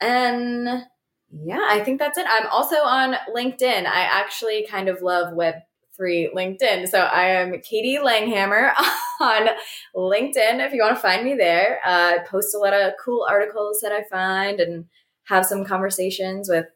And 0.00 0.84
yeah, 1.30 1.66
I 1.68 1.80
think 1.84 1.98
that's 1.98 2.18
it. 2.18 2.26
I'm 2.28 2.46
also 2.48 2.76
on 2.76 3.14
LinkedIn. 3.34 3.86
I 3.86 4.02
actually 4.02 4.66
kind 4.68 4.88
of 4.88 5.02
love 5.02 5.34
Web 5.34 5.56
Web3 5.98 6.34
LinkedIn. 6.34 6.88
So 6.88 7.00
I 7.00 7.26
am 7.26 7.60
Katie 7.60 7.98
Langhammer 7.98 8.72
on 9.20 9.48
LinkedIn 9.96 10.64
if 10.64 10.72
you 10.72 10.82
want 10.82 10.96
to 10.96 11.02
find 11.02 11.24
me 11.24 11.34
there. 11.34 11.80
Uh, 11.84 12.14
I 12.14 12.18
post 12.26 12.54
a 12.54 12.58
lot 12.58 12.74
of 12.74 12.92
cool 13.02 13.26
articles 13.28 13.80
that 13.82 13.92
I 13.92 14.04
find 14.04 14.60
and 14.60 14.86
have 15.24 15.46
some 15.46 15.64
conversations 15.64 16.48
with 16.48 16.66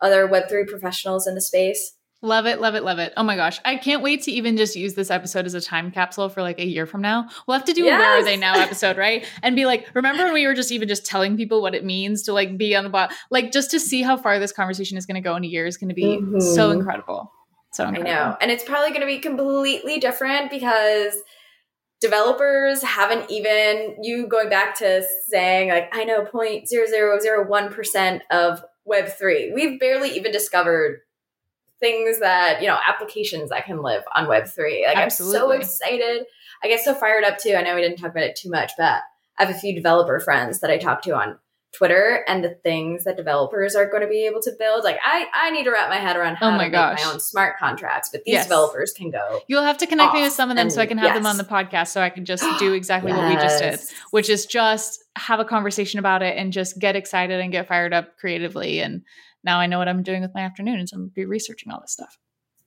other 0.00 0.28
Web3 0.28 0.68
professionals 0.68 1.26
in 1.26 1.34
the 1.34 1.40
space. 1.40 1.94
Love 2.24 2.46
it, 2.46 2.58
love 2.58 2.74
it, 2.74 2.82
love 2.84 2.98
it. 2.98 3.12
Oh 3.18 3.22
my 3.22 3.36
gosh. 3.36 3.60
I 3.66 3.76
can't 3.76 4.02
wait 4.02 4.22
to 4.22 4.32
even 4.32 4.56
just 4.56 4.74
use 4.74 4.94
this 4.94 5.10
episode 5.10 5.44
as 5.44 5.52
a 5.52 5.60
time 5.60 5.90
capsule 5.90 6.30
for 6.30 6.40
like 6.40 6.58
a 6.58 6.64
year 6.64 6.86
from 6.86 7.02
now. 7.02 7.28
We'll 7.46 7.58
have 7.58 7.66
to 7.66 7.74
do 7.74 7.82
yes. 7.82 7.96
a 7.96 7.98
Where 7.98 8.18
Are 8.18 8.24
They 8.24 8.38
Now 8.38 8.54
episode, 8.54 8.96
right? 8.96 9.26
And 9.42 9.54
be 9.54 9.66
like, 9.66 9.90
remember 9.94 10.24
when 10.24 10.32
we 10.32 10.46
were 10.46 10.54
just 10.54 10.72
even 10.72 10.88
just 10.88 11.04
telling 11.04 11.36
people 11.36 11.60
what 11.60 11.74
it 11.74 11.84
means 11.84 12.22
to 12.22 12.32
like 12.32 12.56
be 12.56 12.74
on 12.74 12.82
the 12.82 12.88
bot? 12.88 13.12
Like 13.30 13.52
just 13.52 13.70
to 13.72 13.78
see 13.78 14.00
how 14.00 14.16
far 14.16 14.38
this 14.38 14.52
conversation 14.52 14.96
is 14.96 15.04
going 15.04 15.16
to 15.16 15.20
go 15.20 15.36
in 15.36 15.44
a 15.44 15.46
year 15.46 15.66
is 15.66 15.76
going 15.76 15.90
to 15.90 15.94
be 15.94 16.16
mm-hmm. 16.16 16.40
so 16.40 16.70
incredible. 16.70 17.30
So 17.74 17.84
incredible. 17.86 18.10
I 18.10 18.14
know. 18.14 18.36
And 18.40 18.50
it's 18.50 18.64
probably 18.64 18.88
going 18.88 19.02
to 19.02 19.06
be 19.06 19.18
completely 19.18 20.00
different 20.00 20.50
because 20.50 21.14
developers 22.00 22.82
haven't 22.82 23.30
even 23.30 23.96
you 24.02 24.28
going 24.28 24.48
back 24.48 24.78
to 24.78 25.06
saying 25.28 25.68
like 25.68 25.90
I 25.92 26.04
know 26.04 26.24
0.0001% 26.24 28.20
of 28.30 28.64
web3. 28.88 29.54
We've 29.54 29.78
barely 29.78 30.10
even 30.10 30.32
discovered 30.32 31.00
things 31.84 32.18
that 32.20 32.62
you 32.62 32.66
know 32.66 32.78
applications 32.88 33.50
that 33.50 33.66
can 33.66 33.82
live 33.82 34.02
on 34.14 34.26
web 34.26 34.46
3 34.46 34.86
like 34.86 34.96
Absolutely. 34.96 35.38
i'm 35.38 35.42
so 35.42 35.50
excited 35.50 36.24
i 36.62 36.68
get 36.68 36.80
so 36.80 36.94
fired 36.94 37.24
up 37.24 37.36
too 37.36 37.54
i 37.54 37.62
know 37.62 37.74
we 37.74 37.82
didn't 37.82 37.98
talk 37.98 38.10
about 38.10 38.24
it 38.24 38.36
too 38.36 38.48
much 38.48 38.72
but 38.78 39.02
i 39.38 39.44
have 39.44 39.54
a 39.54 39.58
few 39.58 39.74
developer 39.74 40.18
friends 40.18 40.60
that 40.60 40.70
i 40.70 40.78
talk 40.78 41.02
to 41.02 41.14
on 41.14 41.38
twitter 41.76 42.24
and 42.26 42.42
the 42.42 42.54
things 42.62 43.04
that 43.04 43.18
developers 43.18 43.74
are 43.74 43.90
going 43.90 44.00
to 44.00 44.08
be 44.08 44.24
able 44.24 44.40
to 44.40 44.50
build 44.58 44.82
like 44.82 44.96
i 45.04 45.26
i 45.34 45.50
need 45.50 45.64
to 45.64 45.70
wrap 45.70 45.90
my 45.90 45.96
head 45.96 46.16
around 46.16 46.38
oh 46.40 46.46
how 46.46 46.54
oh 46.54 46.56
my 46.56 46.64
to 46.64 46.70
gosh. 46.70 46.96
make 46.96 47.04
my 47.04 47.12
own 47.12 47.20
smart 47.20 47.58
contracts 47.58 48.08
but 48.10 48.24
these 48.24 48.32
yes. 48.32 48.46
developers 48.46 48.90
can 48.92 49.10
go 49.10 49.40
you'll 49.46 49.62
have 49.62 49.76
to 49.76 49.86
connect 49.86 50.14
me 50.14 50.22
with 50.22 50.32
some 50.32 50.50
of 50.50 50.56
them 50.56 50.68
and, 50.68 50.72
so 50.72 50.80
i 50.80 50.86
can 50.86 50.96
have 50.96 51.08
yes. 51.08 51.16
them 51.16 51.26
on 51.26 51.36
the 51.36 51.44
podcast 51.44 51.88
so 51.88 52.00
i 52.00 52.08
can 52.08 52.24
just 52.24 52.46
do 52.58 52.72
exactly 52.74 53.10
yes. 53.10 53.18
what 53.18 53.28
we 53.28 53.34
just 53.34 53.58
did 53.58 53.98
which 54.10 54.30
is 54.30 54.46
just 54.46 55.04
have 55.16 55.38
a 55.38 55.44
conversation 55.44 55.98
about 55.98 56.22
it 56.22 56.38
and 56.38 56.50
just 56.50 56.78
get 56.78 56.96
excited 56.96 57.40
and 57.40 57.52
get 57.52 57.68
fired 57.68 57.92
up 57.92 58.16
creatively 58.16 58.80
and 58.80 59.02
now 59.44 59.60
I 59.60 59.66
know 59.66 59.78
what 59.78 59.88
I'm 59.88 60.02
doing 60.02 60.22
with 60.22 60.34
my 60.34 60.40
afternoons. 60.40 60.92
I'm 60.92 61.00
going 61.00 61.10
to 61.10 61.14
be 61.14 61.24
researching 61.24 61.72
all 61.72 61.80
this 61.80 61.92
stuff. 61.92 62.18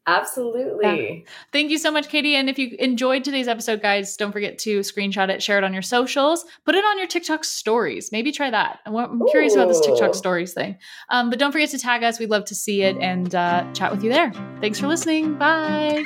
Absolutely. 0.08 1.26
Yeah. 1.26 1.32
Thank 1.52 1.70
you 1.70 1.78
so 1.78 1.92
much, 1.92 2.08
Katie. 2.08 2.36
And 2.36 2.50
if 2.50 2.58
you 2.58 2.78
enjoyed 2.80 3.26
today's 3.26 3.50
episode, 3.50 3.82
guys, 3.82 4.16
don't 4.16 4.32
forget 4.32 4.58
to 4.60 4.80
screenshot 4.80 5.28
it, 5.28 5.44
share 5.44 5.58
it 5.58 5.66
on 5.66 5.74
your 5.74 5.82
socials, 5.82 6.46
put 6.64 6.76
it 6.76 6.86
on 6.86 6.98
your 6.98 7.08
TikTok 7.08 7.44
stories. 7.44 8.10
Maybe 8.14 8.32
try 8.32 8.50
that. 8.50 8.80
I'm 8.86 9.22
Ooh. 9.22 9.28
curious 9.30 9.54
about 9.54 9.68
this 9.68 9.82
TikTok 9.82 10.16
stories 10.16 10.54
thing. 10.54 10.78
Um, 11.10 11.30
but 11.30 11.40
don't 11.40 11.52
forget 11.52 11.70
to 11.72 11.80
tag 11.80 12.04
us. 12.04 12.20
We'd 12.20 12.30
love 12.30 12.46
to 12.46 12.56
see 12.56 12.84
it 12.84 12.96
and 12.98 13.36
uh, 13.36 13.70
chat 13.74 13.92
with 13.92 14.02
you 14.02 14.10
there. 14.10 14.32
Thanks 14.62 14.80
for 14.80 14.88
listening. 14.88 15.38
Bye. 15.38 16.06